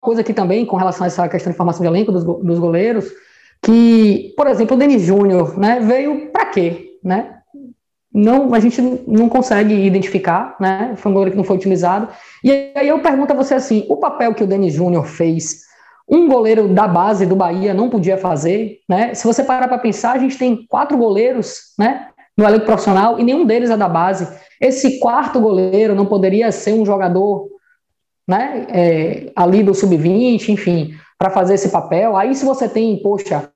coisa 0.00 0.20
aqui 0.20 0.34
também 0.34 0.66
com 0.66 0.76
relação 0.76 1.04
a 1.04 1.06
essa 1.06 1.28
questão 1.28 1.50
de 1.50 1.56
formação 1.56 1.82
de 1.82 1.88
elenco 1.88 2.12
dos, 2.12 2.24
dos 2.24 2.58
goleiros, 2.58 3.10
que, 3.62 4.34
por 4.36 4.46
exemplo, 4.46 4.76
o 4.76 4.78
Denis 4.78 5.02
Júnior 5.02 5.58
né, 5.58 5.80
veio 5.80 6.30
para 6.30 6.46
quê? 6.46 6.98
Né? 7.02 7.35
Não, 8.16 8.54
a 8.54 8.58
gente 8.58 8.80
não 9.06 9.28
consegue 9.28 9.74
identificar, 9.74 10.56
né? 10.58 10.94
Foi 10.96 11.12
um 11.12 11.12
goleiro 11.12 11.32
que 11.32 11.36
não 11.36 11.44
foi 11.44 11.56
utilizado. 11.56 12.08
E 12.42 12.72
aí 12.74 12.88
eu 12.88 12.98
pergunto 13.00 13.34
a 13.34 13.36
você 13.36 13.52
assim: 13.52 13.84
o 13.90 13.98
papel 13.98 14.32
que 14.32 14.42
o 14.42 14.46
Denis 14.46 14.72
Júnior 14.72 15.04
fez, 15.04 15.60
um 16.08 16.26
goleiro 16.26 16.66
da 16.66 16.88
base 16.88 17.26
do 17.26 17.36
Bahia 17.36 17.74
não 17.74 17.90
podia 17.90 18.16
fazer, 18.16 18.78
né? 18.88 19.12
Se 19.12 19.26
você 19.26 19.44
parar 19.44 19.68
para 19.68 19.76
pensar, 19.76 20.12
a 20.12 20.18
gente 20.18 20.38
tem 20.38 20.64
quatro 20.66 20.96
goleiros, 20.96 21.74
né? 21.78 22.08
No 22.34 22.46
elenco 22.46 22.64
profissional 22.64 23.20
e 23.20 23.22
nenhum 23.22 23.44
deles 23.44 23.68
é 23.68 23.76
da 23.76 23.88
base. 23.88 24.26
Esse 24.58 24.98
quarto 24.98 25.38
goleiro 25.38 25.94
não 25.94 26.06
poderia 26.06 26.50
ser 26.50 26.72
um 26.72 26.86
jogador, 26.86 27.50
né? 28.26 28.66
É, 28.70 29.32
ali 29.36 29.62
do 29.62 29.74
sub-20, 29.74 30.48
enfim, 30.48 30.94
para 31.18 31.28
fazer 31.28 31.54
esse 31.54 31.68
papel. 31.68 32.16
Aí 32.16 32.34
se 32.34 32.46
você 32.46 32.66
tem, 32.66 32.96
poxa, 33.02 33.50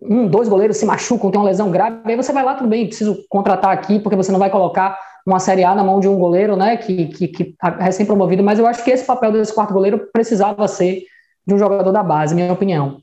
um, 0.00 0.26
dois 0.26 0.48
goleiros 0.48 0.76
se 0.76 0.86
machucam, 0.86 1.30
tem 1.30 1.40
uma 1.40 1.48
lesão 1.48 1.70
grave, 1.70 2.00
aí 2.04 2.16
você 2.16 2.32
vai 2.32 2.44
lá, 2.44 2.54
tudo 2.54 2.68
bem, 2.68 2.86
preciso 2.86 3.24
contratar 3.28 3.72
aqui, 3.72 3.98
porque 3.98 4.16
você 4.16 4.30
não 4.30 4.38
vai 4.38 4.50
colocar 4.50 4.98
uma 5.26 5.38
Série 5.38 5.64
A 5.64 5.74
na 5.74 5.84
mão 5.84 6.00
de 6.00 6.08
um 6.08 6.18
goleiro, 6.18 6.56
né, 6.56 6.76
que, 6.76 7.06
que, 7.06 7.28
que 7.28 7.54
é 7.62 7.84
recém-promovido, 7.84 8.42
mas 8.42 8.58
eu 8.58 8.66
acho 8.66 8.82
que 8.82 8.90
esse 8.90 9.04
papel 9.04 9.32
desse 9.32 9.54
quarto 9.54 9.74
goleiro 9.74 10.08
precisava 10.12 10.66
ser 10.68 11.02
de 11.46 11.54
um 11.54 11.58
jogador 11.58 11.92
da 11.92 12.02
base, 12.02 12.34
minha 12.34 12.52
opinião. 12.52 12.98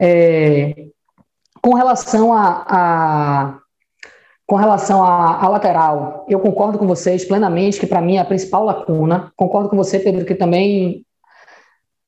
É, 0.00 0.74
com 1.62 1.74
relação 1.74 2.32
a, 2.32 2.64
a 2.68 3.58
com 4.46 4.54
relação 4.54 5.02
à 5.02 5.48
lateral, 5.48 6.24
eu 6.28 6.38
concordo 6.38 6.78
com 6.78 6.86
vocês 6.86 7.24
plenamente 7.24 7.80
que 7.80 7.86
para 7.86 8.00
mim 8.00 8.16
é 8.16 8.20
a 8.20 8.24
principal 8.24 8.64
lacuna. 8.64 9.32
Concordo 9.34 9.68
com 9.68 9.76
você, 9.76 9.98
Pedro, 9.98 10.24
que 10.24 10.36
também 10.36 11.04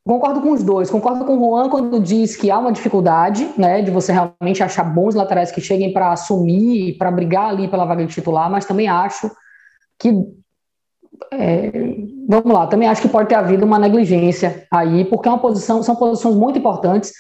Concordo 0.09 0.41
com 0.41 0.53
os 0.53 0.63
dois. 0.63 0.91
Concordo 0.91 1.23
com 1.27 1.37
o 1.37 1.39
Juan 1.39 1.69
quando 1.69 2.01
diz 2.01 2.35
que 2.35 2.51
há 2.51 2.59
uma 2.59 2.73
dificuldade, 2.73 3.47
né, 3.59 3.83
de 3.83 3.91
você 3.91 4.11
realmente 4.11 4.63
achar 4.63 4.83
bons 4.83 5.15
laterais 5.15 5.53
que 5.53 5.61
cheguem 5.61 5.93
para 5.93 6.13
assumir, 6.13 6.97
para 6.97 7.11
brigar 7.11 7.51
ali 7.51 7.69
pela 7.69 7.85
vaga 7.85 8.07
de 8.07 8.15
titular, 8.15 8.51
mas 8.51 8.65
também 8.65 8.89
acho 8.89 9.31
que 9.99 10.15
é, 11.31 11.71
vamos 12.27 12.51
lá, 12.51 12.67
também 12.67 12.89
acho 12.89 13.03
que 13.03 13.09
pode 13.09 13.29
ter 13.29 13.35
havido 13.35 13.67
uma 13.67 13.79
negligência 13.79 14.67
aí, 14.71 15.05
porque 15.05 15.29
é 15.29 15.31
uma 15.31 15.41
posição, 15.41 15.83
são 15.83 15.95
posições 15.95 16.35
muito 16.35 16.59
importantes. 16.59 17.13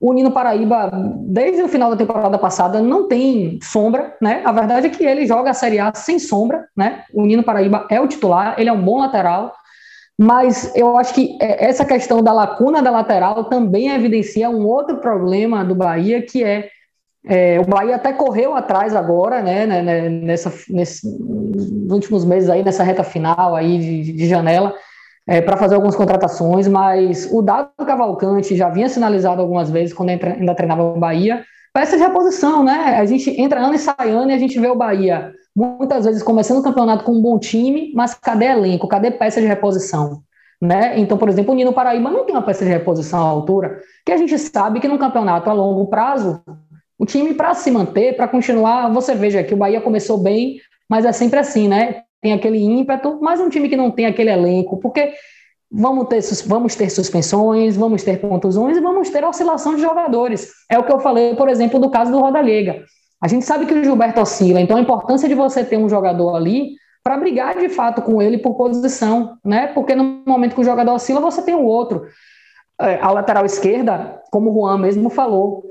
O 0.00 0.14
Nino 0.14 0.32
Paraíba, 0.32 0.90
desde 1.26 1.60
o 1.60 1.68
final 1.68 1.90
da 1.90 1.96
temporada 1.96 2.38
passada, 2.38 2.80
não 2.80 3.06
tem 3.06 3.58
sombra, 3.62 4.16
né? 4.18 4.40
A 4.46 4.52
verdade 4.52 4.86
é 4.86 4.90
que 4.90 5.04
ele 5.04 5.26
joga 5.26 5.50
a 5.50 5.54
Série 5.54 5.78
A 5.78 5.92
sem 5.94 6.18
sombra, 6.18 6.66
né? 6.74 7.04
O 7.12 7.26
Nino 7.26 7.42
Paraíba 7.42 7.86
é 7.90 8.00
o 8.00 8.08
titular, 8.08 8.54
ele 8.56 8.70
é 8.70 8.72
um 8.72 8.82
bom 8.82 8.98
lateral, 8.98 9.52
mas 10.22 10.70
eu 10.76 10.98
acho 10.98 11.14
que 11.14 11.38
é, 11.40 11.64
essa 11.64 11.82
questão 11.82 12.22
da 12.22 12.30
lacuna 12.30 12.82
da 12.82 12.90
lateral 12.90 13.44
também 13.44 13.88
evidencia 13.88 14.50
um 14.50 14.66
outro 14.66 14.98
problema 14.98 15.64
do 15.64 15.74
Bahia, 15.74 16.20
que 16.20 16.44
é, 16.44 16.68
é 17.26 17.58
o 17.58 17.64
Bahia 17.64 17.96
até 17.96 18.12
correu 18.12 18.54
atrás 18.54 18.94
agora, 18.94 19.40
né, 19.40 19.64
né, 19.64 19.80
né 19.80 20.08
nessa, 20.10 20.52
nesse, 20.68 21.08
nos 21.08 21.90
últimos 21.90 22.26
meses 22.26 22.50
aí, 22.50 22.62
nessa 22.62 22.82
reta 22.82 23.02
final 23.02 23.56
aí 23.56 23.78
de, 23.78 24.12
de 24.12 24.28
janela, 24.28 24.74
é, 25.26 25.40
para 25.40 25.56
fazer 25.56 25.76
algumas 25.76 25.96
contratações, 25.96 26.68
mas 26.68 27.26
o 27.32 27.40
Dado 27.40 27.70
Cavalcante 27.86 28.54
já 28.54 28.68
vinha 28.68 28.90
sinalizado 28.90 29.40
algumas 29.40 29.70
vezes 29.70 29.94
quando 29.94 30.10
ainda 30.10 30.54
treinava 30.54 30.82
o 30.82 30.98
Bahia, 30.98 31.42
peça 31.72 31.96
de 31.96 32.02
reposição, 32.02 32.62
né? 32.62 32.98
A 32.98 33.06
gente 33.06 33.30
entra 33.40 33.60
ano 33.60 33.74
e 33.74 33.78
sai 33.78 34.10
ano 34.10 34.30
e 34.30 34.34
a 34.34 34.38
gente 34.38 34.60
vê 34.60 34.68
o 34.68 34.76
Bahia 34.76 35.32
muitas 35.60 36.06
vezes 36.06 36.22
começando 36.22 36.58
o 36.58 36.62
campeonato 36.62 37.04
com 37.04 37.12
um 37.12 37.20
bom 37.20 37.38
time, 37.38 37.92
mas 37.94 38.14
cadê 38.14 38.46
elenco? 38.46 38.88
Cadê 38.88 39.10
peça 39.10 39.40
de 39.40 39.46
reposição? 39.46 40.22
Né? 40.60 40.98
Então, 40.98 41.16
por 41.16 41.28
exemplo, 41.28 41.52
o 41.52 41.54
Nino 41.54 41.72
Paraíba 41.72 42.10
não 42.10 42.24
tem 42.24 42.34
uma 42.34 42.42
peça 42.42 42.64
de 42.64 42.70
reposição 42.70 43.18
à 43.18 43.28
altura, 43.28 43.80
que 44.04 44.12
a 44.12 44.16
gente 44.16 44.38
sabe 44.38 44.80
que 44.80 44.88
no 44.88 44.98
campeonato 44.98 45.48
a 45.48 45.52
longo 45.52 45.86
prazo, 45.86 46.42
o 46.98 47.06
time 47.06 47.32
para 47.34 47.54
se 47.54 47.70
manter, 47.70 48.14
para 48.14 48.28
continuar, 48.28 48.92
você 48.92 49.14
veja 49.14 49.42
que 49.42 49.54
o 49.54 49.56
Bahia 49.56 49.80
começou 49.80 50.18
bem, 50.18 50.60
mas 50.88 51.04
é 51.04 51.12
sempre 51.12 51.38
assim, 51.38 51.66
né? 51.66 52.02
Tem 52.20 52.34
aquele 52.34 52.58
ímpeto, 52.58 53.18
mas 53.22 53.40
um 53.40 53.48
time 53.48 53.68
que 53.68 53.76
não 53.76 53.90
tem 53.90 54.04
aquele 54.04 54.30
elenco, 54.30 54.78
porque 54.78 55.14
vamos 55.70 56.08
ter, 56.08 56.20
vamos 56.46 56.74
ter 56.74 56.90
suspensões, 56.90 57.76
vamos 57.76 58.02
ter 58.02 58.20
contusões 58.20 58.76
e 58.76 58.80
vamos 58.80 59.08
ter 59.08 59.24
oscilação 59.24 59.74
de 59.74 59.80
jogadores. 59.80 60.52
É 60.70 60.78
o 60.78 60.84
que 60.84 60.92
eu 60.92 61.00
falei, 61.00 61.34
por 61.34 61.48
exemplo, 61.48 61.80
do 61.80 61.90
caso 61.90 62.12
do 62.12 62.18
Rodalega. 62.18 62.84
A 63.20 63.28
gente 63.28 63.44
sabe 63.44 63.66
que 63.66 63.74
o 63.74 63.84
Gilberto 63.84 64.20
oscila, 64.20 64.60
então 64.60 64.76
a 64.76 64.80
importância 64.80 65.28
de 65.28 65.34
você 65.34 65.62
ter 65.62 65.76
um 65.76 65.88
jogador 65.88 66.34
ali 66.34 66.74
para 67.02 67.16
brigar 67.16 67.58
de 67.58 67.68
fato 67.68 68.02
com 68.02 68.20
ele 68.20 68.38
por 68.38 68.54
posição, 68.54 69.36
né? 69.44 69.68
Porque 69.68 69.94
no 69.94 70.22
momento 70.26 70.54
que 70.54 70.60
o 70.60 70.64
jogador 70.64 70.94
oscila, 70.94 71.20
você 71.20 71.42
tem 71.42 71.54
o 71.54 71.64
outro. 71.64 72.06
É, 72.80 72.98
a 73.00 73.10
lateral 73.10 73.44
esquerda, 73.44 74.20
como 74.30 74.50
o 74.50 74.54
Juan 74.54 74.78
mesmo 74.78 75.10
falou, 75.10 75.64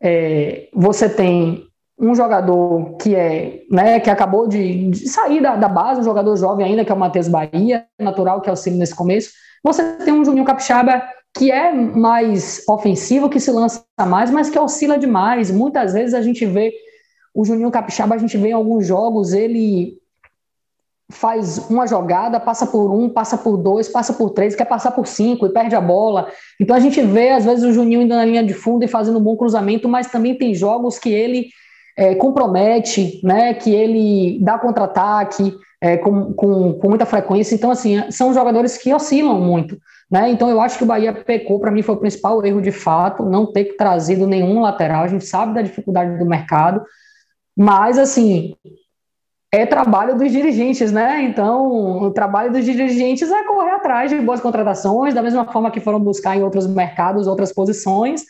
é, 0.00 0.68
você 0.74 1.08
tem 1.08 1.64
um 1.98 2.14
jogador 2.14 2.96
que 2.96 3.14
é, 3.14 3.62
né, 3.70 3.98
que 4.00 4.10
acabou 4.10 4.46
de, 4.46 4.90
de 4.90 5.08
sair 5.08 5.40
da, 5.40 5.56
da, 5.56 5.68
base, 5.68 6.00
um 6.00 6.04
jogador 6.04 6.36
jovem 6.36 6.66
ainda, 6.66 6.84
que 6.84 6.92
é 6.92 6.94
o 6.94 6.98
Matheus 6.98 7.28
Bahia, 7.28 7.86
natural 7.98 8.40
que 8.40 8.50
auxilia 8.50 8.78
nesse 8.78 8.94
começo. 8.94 9.30
Você 9.64 9.82
tem 10.04 10.12
um 10.12 10.24
Juninho 10.24 10.44
Capixaba 10.44 11.02
que 11.36 11.50
é 11.50 11.72
mais 11.72 12.64
ofensivo, 12.68 13.28
que 13.28 13.40
se 13.40 13.50
lança 13.50 13.84
mais, 14.06 14.30
mas 14.30 14.48
que 14.48 14.58
oscila 14.58 14.98
demais. 14.98 15.50
Muitas 15.50 15.92
vezes 15.92 16.14
a 16.14 16.22
gente 16.22 16.44
vê 16.46 16.72
o 17.36 17.44
Juninho 17.44 17.70
Capixaba, 17.70 18.14
a 18.14 18.18
gente 18.18 18.38
vê 18.38 18.48
em 18.48 18.52
alguns 18.52 18.86
jogos 18.86 19.34
ele 19.34 19.98
faz 21.10 21.58
uma 21.70 21.86
jogada, 21.86 22.40
passa 22.40 22.66
por 22.66 22.90
um, 22.90 23.10
passa 23.10 23.36
por 23.36 23.58
dois, 23.58 23.88
passa 23.88 24.14
por 24.14 24.30
três, 24.30 24.56
quer 24.56 24.64
passar 24.64 24.92
por 24.92 25.06
cinco 25.06 25.44
e 25.46 25.52
perde 25.52 25.76
a 25.76 25.80
bola. 25.80 26.28
Então 26.58 26.74
a 26.74 26.80
gente 26.80 27.00
vê, 27.02 27.28
às 27.30 27.44
vezes, 27.44 27.62
o 27.62 27.72
Juninho 27.72 28.00
indo 28.00 28.14
na 28.14 28.24
linha 28.24 28.42
de 28.42 28.54
fundo 28.54 28.84
e 28.84 28.88
fazendo 28.88 29.18
um 29.18 29.22
bom 29.22 29.36
cruzamento, 29.36 29.86
mas 29.86 30.10
também 30.10 30.34
tem 30.34 30.54
jogos 30.54 30.98
que 30.98 31.10
ele 31.10 31.48
é, 31.94 32.14
compromete, 32.14 33.20
né? 33.22 33.52
Que 33.52 33.70
ele 33.70 34.38
dá 34.42 34.58
contra-ataque 34.58 35.54
é, 35.78 35.98
com, 35.98 36.32
com, 36.32 36.72
com 36.72 36.88
muita 36.88 37.04
frequência. 37.04 37.54
Então, 37.54 37.70
assim, 37.70 38.10
são 38.10 38.32
jogadores 38.32 38.78
que 38.78 38.94
oscilam 38.94 39.38
muito. 39.38 39.78
Né? 40.10 40.30
Então, 40.30 40.48
eu 40.48 40.60
acho 40.60 40.78
que 40.78 40.84
o 40.84 40.86
Bahia 40.86 41.12
pecou, 41.12 41.60
para 41.60 41.70
mim, 41.70 41.82
foi 41.82 41.96
o 41.96 41.98
principal 41.98 42.44
erro 42.44 42.62
de 42.62 42.72
fato, 42.72 43.24
não 43.24 43.52
ter 43.52 43.76
trazido 43.76 44.26
nenhum 44.26 44.60
lateral. 44.60 45.04
A 45.04 45.08
gente 45.08 45.26
sabe 45.26 45.54
da 45.54 45.62
dificuldade 45.62 46.18
do 46.18 46.24
mercado, 46.24 46.82
mas, 47.56 47.98
assim, 47.98 48.54
é 49.52 49.64
trabalho 49.64 50.16
dos 50.16 50.30
dirigentes, 50.30 50.92
né? 50.92 51.22
Então, 51.22 52.02
o 52.02 52.10
trabalho 52.10 52.52
dos 52.52 52.64
dirigentes 52.64 53.30
é 53.30 53.44
correr 53.44 53.70
atrás 53.70 54.10
de 54.10 54.20
boas 54.20 54.40
contratações, 54.40 55.14
da 55.14 55.22
mesma 55.22 55.50
forma 55.50 55.70
que 55.70 55.80
foram 55.80 55.98
buscar 56.00 56.36
em 56.36 56.42
outros 56.42 56.66
mercados 56.66 57.26
outras 57.26 57.52
posições, 57.52 58.24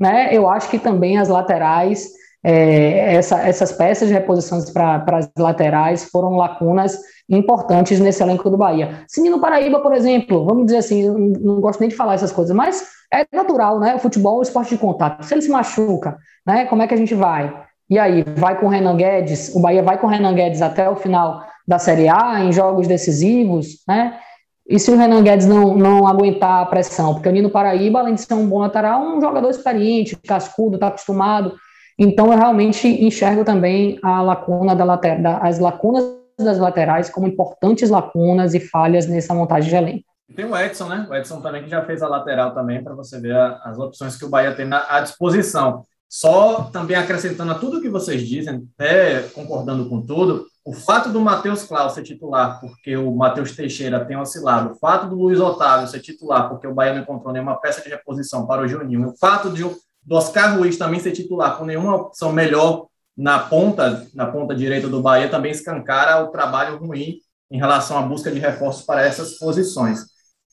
né? 0.00 0.34
Eu 0.34 0.48
acho 0.48 0.70
que 0.70 0.78
também 0.78 1.18
as 1.18 1.28
laterais, 1.28 2.08
é, 2.42 3.14
essa, 3.14 3.40
essas 3.46 3.72
peças 3.72 4.08
de 4.08 4.14
reposições 4.14 4.70
para 4.70 5.04
as 5.18 5.30
laterais 5.38 6.08
foram 6.08 6.36
lacunas 6.36 6.98
importantes 7.28 8.00
nesse 8.00 8.22
elenco 8.22 8.48
do 8.48 8.56
Bahia. 8.56 9.04
Sininho 9.08 9.40
Paraíba, 9.40 9.80
por 9.80 9.92
exemplo, 9.92 10.44
vamos 10.44 10.66
dizer 10.66 10.78
assim, 10.78 11.08
não 11.40 11.60
gosto 11.60 11.80
nem 11.80 11.88
de 11.88 11.96
falar 11.96 12.14
essas 12.14 12.32
coisas, 12.32 12.54
mas 12.54 12.86
é 13.12 13.26
natural, 13.34 13.78
né? 13.78 13.94
O 13.94 13.98
futebol 13.98 14.36
é 14.36 14.38
um 14.38 14.42
esporte 14.42 14.70
de 14.70 14.80
contato. 14.80 15.24
Se 15.24 15.34
ele 15.34 15.42
se 15.42 15.50
machuca, 15.50 16.16
né? 16.46 16.64
Como 16.66 16.82
é 16.82 16.86
que 16.86 16.94
a 16.94 16.98
gente 16.98 17.14
vai? 17.14 17.52
E 17.88 17.98
aí, 17.98 18.24
vai 18.36 18.58
com 18.58 18.66
o 18.66 18.68
Renan 18.68 18.96
Guedes, 18.96 19.54
o 19.54 19.60
Bahia 19.60 19.82
vai 19.82 19.98
com 19.98 20.06
o 20.06 20.10
Renan 20.10 20.34
Guedes 20.34 20.62
até 20.62 20.88
o 20.88 20.96
final 20.96 21.44
da 21.66 21.78
Série 21.78 22.08
A, 22.08 22.40
em 22.40 22.52
jogos 22.52 22.86
decisivos, 22.86 23.82
né? 23.86 24.18
E 24.66 24.78
se 24.78 24.90
o 24.90 24.96
Renan 24.96 25.22
Guedes 25.22 25.46
não, 25.46 25.76
não 25.76 26.06
aguentar 26.06 26.62
a 26.62 26.66
pressão? 26.66 27.14
Porque 27.14 27.28
o 27.28 27.32
Nino 27.32 27.50
Paraíba, 27.50 28.00
além 28.00 28.14
de 28.14 28.22
ser 28.22 28.32
um 28.32 28.48
bom 28.48 28.60
lateral, 28.60 29.04
é 29.04 29.16
um 29.16 29.20
jogador 29.20 29.50
experiente, 29.50 30.16
cascudo, 30.16 30.76
está 30.76 30.86
acostumado. 30.86 31.54
Então, 31.98 32.32
eu 32.32 32.38
realmente 32.38 32.88
enxergo 32.88 33.44
também 33.44 33.98
a 34.02 34.22
lacuna 34.22 34.74
da 34.74 34.96
da, 34.96 35.38
as 35.38 35.58
lacunas 35.58 36.04
das 36.38 36.58
laterais 36.58 37.10
como 37.10 37.26
importantes 37.26 37.90
lacunas 37.90 38.54
e 38.54 38.60
falhas 38.60 39.06
nessa 39.06 39.34
montagem 39.34 39.68
de 39.68 39.76
elenco. 39.76 40.04
Tem 40.34 40.46
o 40.46 40.56
Edson, 40.56 40.88
né? 40.88 41.06
O 41.08 41.14
Edson 41.14 41.40
também 41.40 41.62
que 41.62 41.70
já 41.70 41.84
fez 41.84 42.02
a 42.02 42.08
lateral 42.08 42.54
também, 42.54 42.82
para 42.82 42.94
você 42.94 43.20
ver 43.20 43.36
a, 43.36 43.60
as 43.64 43.78
opções 43.78 44.16
que 44.16 44.24
o 44.24 44.30
Bahia 44.30 44.54
tem 44.54 44.64
na, 44.64 44.84
à 44.88 45.00
disposição. 45.00 45.84
Só 46.14 46.70
também 46.72 46.96
acrescentando 46.96 47.50
a 47.50 47.56
tudo 47.56 47.80
que 47.80 47.88
vocês 47.88 48.24
dizem, 48.24 48.68
até 48.78 49.22
concordando 49.34 49.88
com 49.88 50.00
tudo, 50.00 50.46
o 50.64 50.72
fato 50.72 51.08
do 51.08 51.20
Matheus 51.20 51.64
Klaus 51.64 51.92
ser 51.92 52.04
titular, 52.04 52.60
porque 52.60 52.96
o 52.96 53.10
Matheus 53.16 53.50
Teixeira 53.50 54.04
tem 54.04 54.16
oscilado, 54.16 54.70
o 54.70 54.74
fato 54.76 55.08
do 55.08 55.16
Luiz 55.16 55.40
Otávio 55.40 55.88
ser 55.88 55.98
titular, 55.98 56.48
porque 56.48 56.68
o 56.68 56.72
Bahia 56.72 56.94
não 56.94 57.02
encontrou 57.02 57.32
nenhuma 57.32 57.60
peça 57.60 57.82
de 57.82 57.88
reposição 57.88 58.46
para 58.46 58.62
o 58.62 58.68
Juninho, 58.68 59.08
o 59.08 59.16
fato 59.18 59.50
de, 59.50 59.64
do 59.64 60.14
Oscar 60.14 60.56
Ruiz 60.56 60.78
também 60.78 61.00
ser 61.00 61.10
titular, 61.10 61.58
com 61.58 61.64
nenhuma 61.64 61.96
opção 61.96 62.32
melhor 62.32 62.86
na 63.16 63.40
ponta, 63.40 64.06
na 64.14 64.26
ponta 64.26 64.54
direita 64.54 64.86
do 64.86 65.02
Bahia, 65.02 65.28
também 65.28 65.50
escancara 65.50 66.22
o 66.22 66.28
trabalho 66.28 66.78
ruim 66.78 67.16
em 67.50 67.58
relação 67.58 67.98
à 67.98 68.02
busca 68.02 68.30
de 68.30 68.38
reforços 68.38 68.86
para 68.86 69.04
essas 69.04 69.36
posições. 69.36 70.04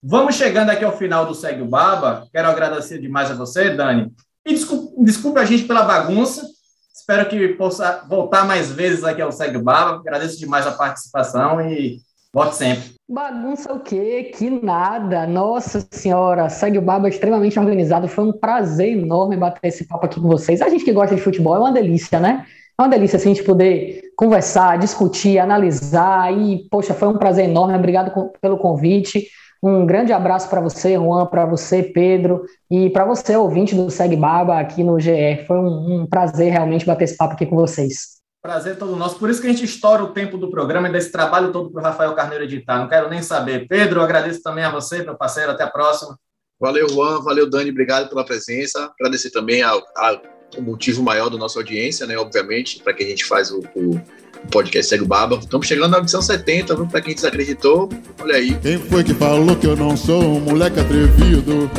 Vamos 0.01 0.33
chegando 0.33 0.71
aqui 0.71 0.83
ao 0.83 0.97
final 0.97 1.27
do 1.27 1.35
Segue 1.35 1.61
o 1.61 1.69
Baba. 1.69 2.27
Quero 2.31 2.49
agradecer 2.49 2.99
demais 2.99 3.29
a 3.29 3.35
você, 3.35 3.69
Dani, 3.69 4.11
e 4.43 4.55
desculpe, 4.55 4.80
desculpe 5.03 5.39
a 5.39 5.45
gente 5.45 5.63
pela 5.63 5.83
bagunça. 5.83 6.45
Espero 6.93 7.27
que 7.27 7.47
possa 7.49 8.05
voltar 8.07 8.45
mais 8.45 8.71
vezes 8.71 9.03
aqui 9.03 9.21
ao 9.21 9.31
Segue 9.31 9.57
Baba. 9.57 9.97
Agradeço 9.97 10.37
demais 10.37 10.67
a 10.67 10.71
participação 10.71 11.59
e 11.61 11.99
volte 12.33 12.55
sempre. 12.55 12.95
Bagunça 13.09 13.73
o 13.73 13.79
quê? 13.79 14.31
Que 14.35 14.49
nada. 14.49 15.25
Nossa 15.25 15.85
Senhora, 15.91 16.49
Segue 16.49 16.77
o 16.77 16.81
Baba 16.81 17.07
é 17.07 17.09
extremamente 17.09 17.59
organizado. 17.59 18.07
Foi 18.07 18.25
um 18.25 18.31
prazer 18.31 18.97
enorme 18.97 19.35
bater 19.35 19.67
esse 19.67 19.85
papo 19.85 20.05
aqui 20.05 20.19
com 20.19 20.27
vocês. 20.27 20.61
A 20.61 20.69
gente 20.69 20.85
que 20.85 20.93
gosta 20.93 21.15
de 21.15 21.21
futebol 21.21 21.55
é 21.55 21.59
uma 21.59 21.73
delícia, 21.73 22.19
né? 22.19 22.45
É 22.79 22.81
uma 22.81 22.89
delícia 22.89 23.17
assim, 23.17 23.31
a 23.31 23.33
gente 23.33 23.45
poder 23.45 24.01
conversar, 24.15 24.77
discutir, 24.77 25.39
analisar. 25.39 26.31
E, 26.31 26.67
poxa, 26.69 26.93
foi 26.93 27.07
um 27.07 27.17
prazer 27.17 27.49
enorme. 27.49 27.75
Obrigado 27.75 28.31
pelo 28.39 28.57
convite. 28.57 29.27
Um 29.63 29.85
grande 29.85 30.11
abraço 30.11 30.49
para 30.49 30.59
você, 30.59 30.95
Juan, 30.95 31.27
para 31.27 31.45
você, 31.45 31.83
Pedro, 31.83 32.43
e 32.69 32.89
para 32.89 33.05
você, 33.05 33.35
ouvinte 33.35 33.75
do 33.75 33.91
Segue 33.91 34.15
Baba 34.15 34.59
aqui 34.59 34.83
no 34.83 34.99
GE. 34.99 35.45
Foi 35.45 35.57
um, 35.57 36.01
um, 36.01 36.07
prazer 36.07 36.51
realmente 36.51 36.85
bater 36.85 37.03
esse 37.03 37.15
papo 37.15 37.35
aqui 37.35 37.45
com 37.45 37.55
vocês. 37.55 38.21
Prazer 38.41 38.79
todo 38.79 38.95
nosso. 38.95 39.19
Por 39.19 39.29
isso 39.29 39.39
que 39.39 39.45
a 39.45 39.51
gente 39.51 39.63
estoura 39.63 40.03
o 40.03 40.13
tempo 40.13 40.35
do 40.35 40.49
programa 40.49 40.89
e 40.89 40.91
desse 40.91 41.11
trabalho 41.11 41.51
todo 41.51 41.71
para 41.71 41.79
o 41.79 41.83
Rafael 41.83 42.15
Carneiro 42.15 42.43
editar. 42.43 42.79
Não 42.79 42.89
quero 42.89 43.07
nem 43.07 43.21
saber. 43.21 43.67
Pedro, 43.67 44.01
agradeço 44.01 44.41
também 44.41 44.63
a 44.63 44.71
você, 44.71 45.03
meu 45.03 45.15
parceiro. 45.15 45.51
Até 45.51 45.63
a 45.63 45.69
próxima. 45.69 46.17
Valeu, 46.59 46.89
Juan. 46.89 47.21
Valeu, 47.21 47.47
Dani. 47.47 47.69
Obrigado 47.69 48.09
pela 48.09 48.25
presença. 48.25 48.91
Agradecer 48.99 49.29
também 49.29 49.61
ao, 49.61 49.79
ao 49.95 50.19
motivo 50.59 51.03
maior 51.03 51.29
da 51.29 51.37
nossa 51.37 51.59
audiência, 51.59 52.07
né? 52.07 52.17
Obviamente, 52.17 52.81
para 52.81 52.95
que 52.95 53.03
a 53.03 53.07
gente 53.07 53.25
faz 53.25 53.51
o, 53.51 53.59
o 53.75 54.01
o 54.43 54.47
podcast 54.47 54.89
Segue 54.89 55.03
o 55.03 55.07
Baba. 55.07 55.37
Estamos 55.37 55.67
chegando 55.67 55.91
na 55.91 55.99
edição 55.99 56.21
70, 56.21 56.75
viu? 56.75 56.87
Pra 56.87 57.01
quem 57.01 57.15
desacreditou, 57.15 57.89
olha 58.19 58.35
aí. 58.35 58.53
Quem 58.61 58.77
foi 58.77 59.03
que 59.03 59.13
falou 59.13 59.55
que 59.55 59.67
eu 59.67 59.75
não 59.75 59.95
sou 59.95 60.23
um 60.23 60.39
moleque 60.39 60.79
atrevido? 60.79 61.69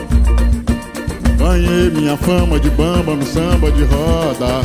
Ganhei 1.38 1.90
minha 1.90 2.16
fama 2.16 2.58
de 2.60 2.70
bamba 2.70 3.16
no 3.16 3.26
samba 3.26 3.70
de 3.72 3.82
roda. 3.84 4.62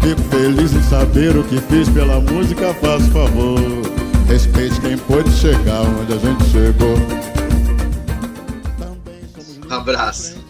Fico 0.00 0.22
feliz 0.30 0.72
em 0.72 0.82
saber 0.82 1.36
o 1.36 1.42
que 1.42 1.60
fiz 1.62 1.88
pela 1.88 2.20
música, 2.20 2.72
faz 2.74 3.06
favor. 3.08 3.60
Respeite 4.28 4.80
quem 4.80 4.96
pôde 4.96 5.30
chegar 5.32 5.82
onde 5.82 6.12
a 6.12 6.18
gente 6.18 6.44
chegou. 6.50 6.96
Abraço. 9.68 10.45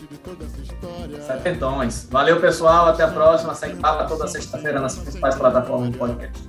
Setentões. 1.37 2.07
Valeu, 2.11 2.41
pessoal. 2.41 2.87
Até 2.87 3.05
a 3.05 3.09
próxima. 3.09 3.55
Segue 3.55 3.77
papo 3.77 4.09
toda 4.09 4.27
sexta-feira 4.27 4.81
nas 4.81 4.97
principais 4.97 5.35
plataformas 5.35 5.91
de 5.91 5.99
podcast. 5.99 6.45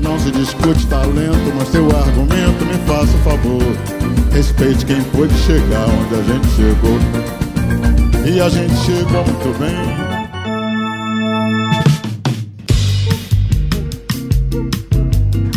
Não 0.00 0.18
se 0.18 0.30
discute 0.30 0.86
talento, 0.86 1.52
mas 1.56 1.68
seu 1.68 1.84
argumento 1.86 2.64
me 2.64 2.74
faça 2.86 3.16
o 3.16 3.20
favor. 3.20 4.32
Respeite 4.32 4.86
quem 4.86 5.02
pôde 5.04 5.34
chegar 5.34 5.86
onde 5.88 6.14
a 6.14 6.22
gente 6.22 6.46
chegou. 6.48 6.98
E 8.24 8.40
a 8.40 8.48
gente 8.48 8.74
chegou 8.76 9.24
muito 9.24 9.58
bem. 9.58 10.17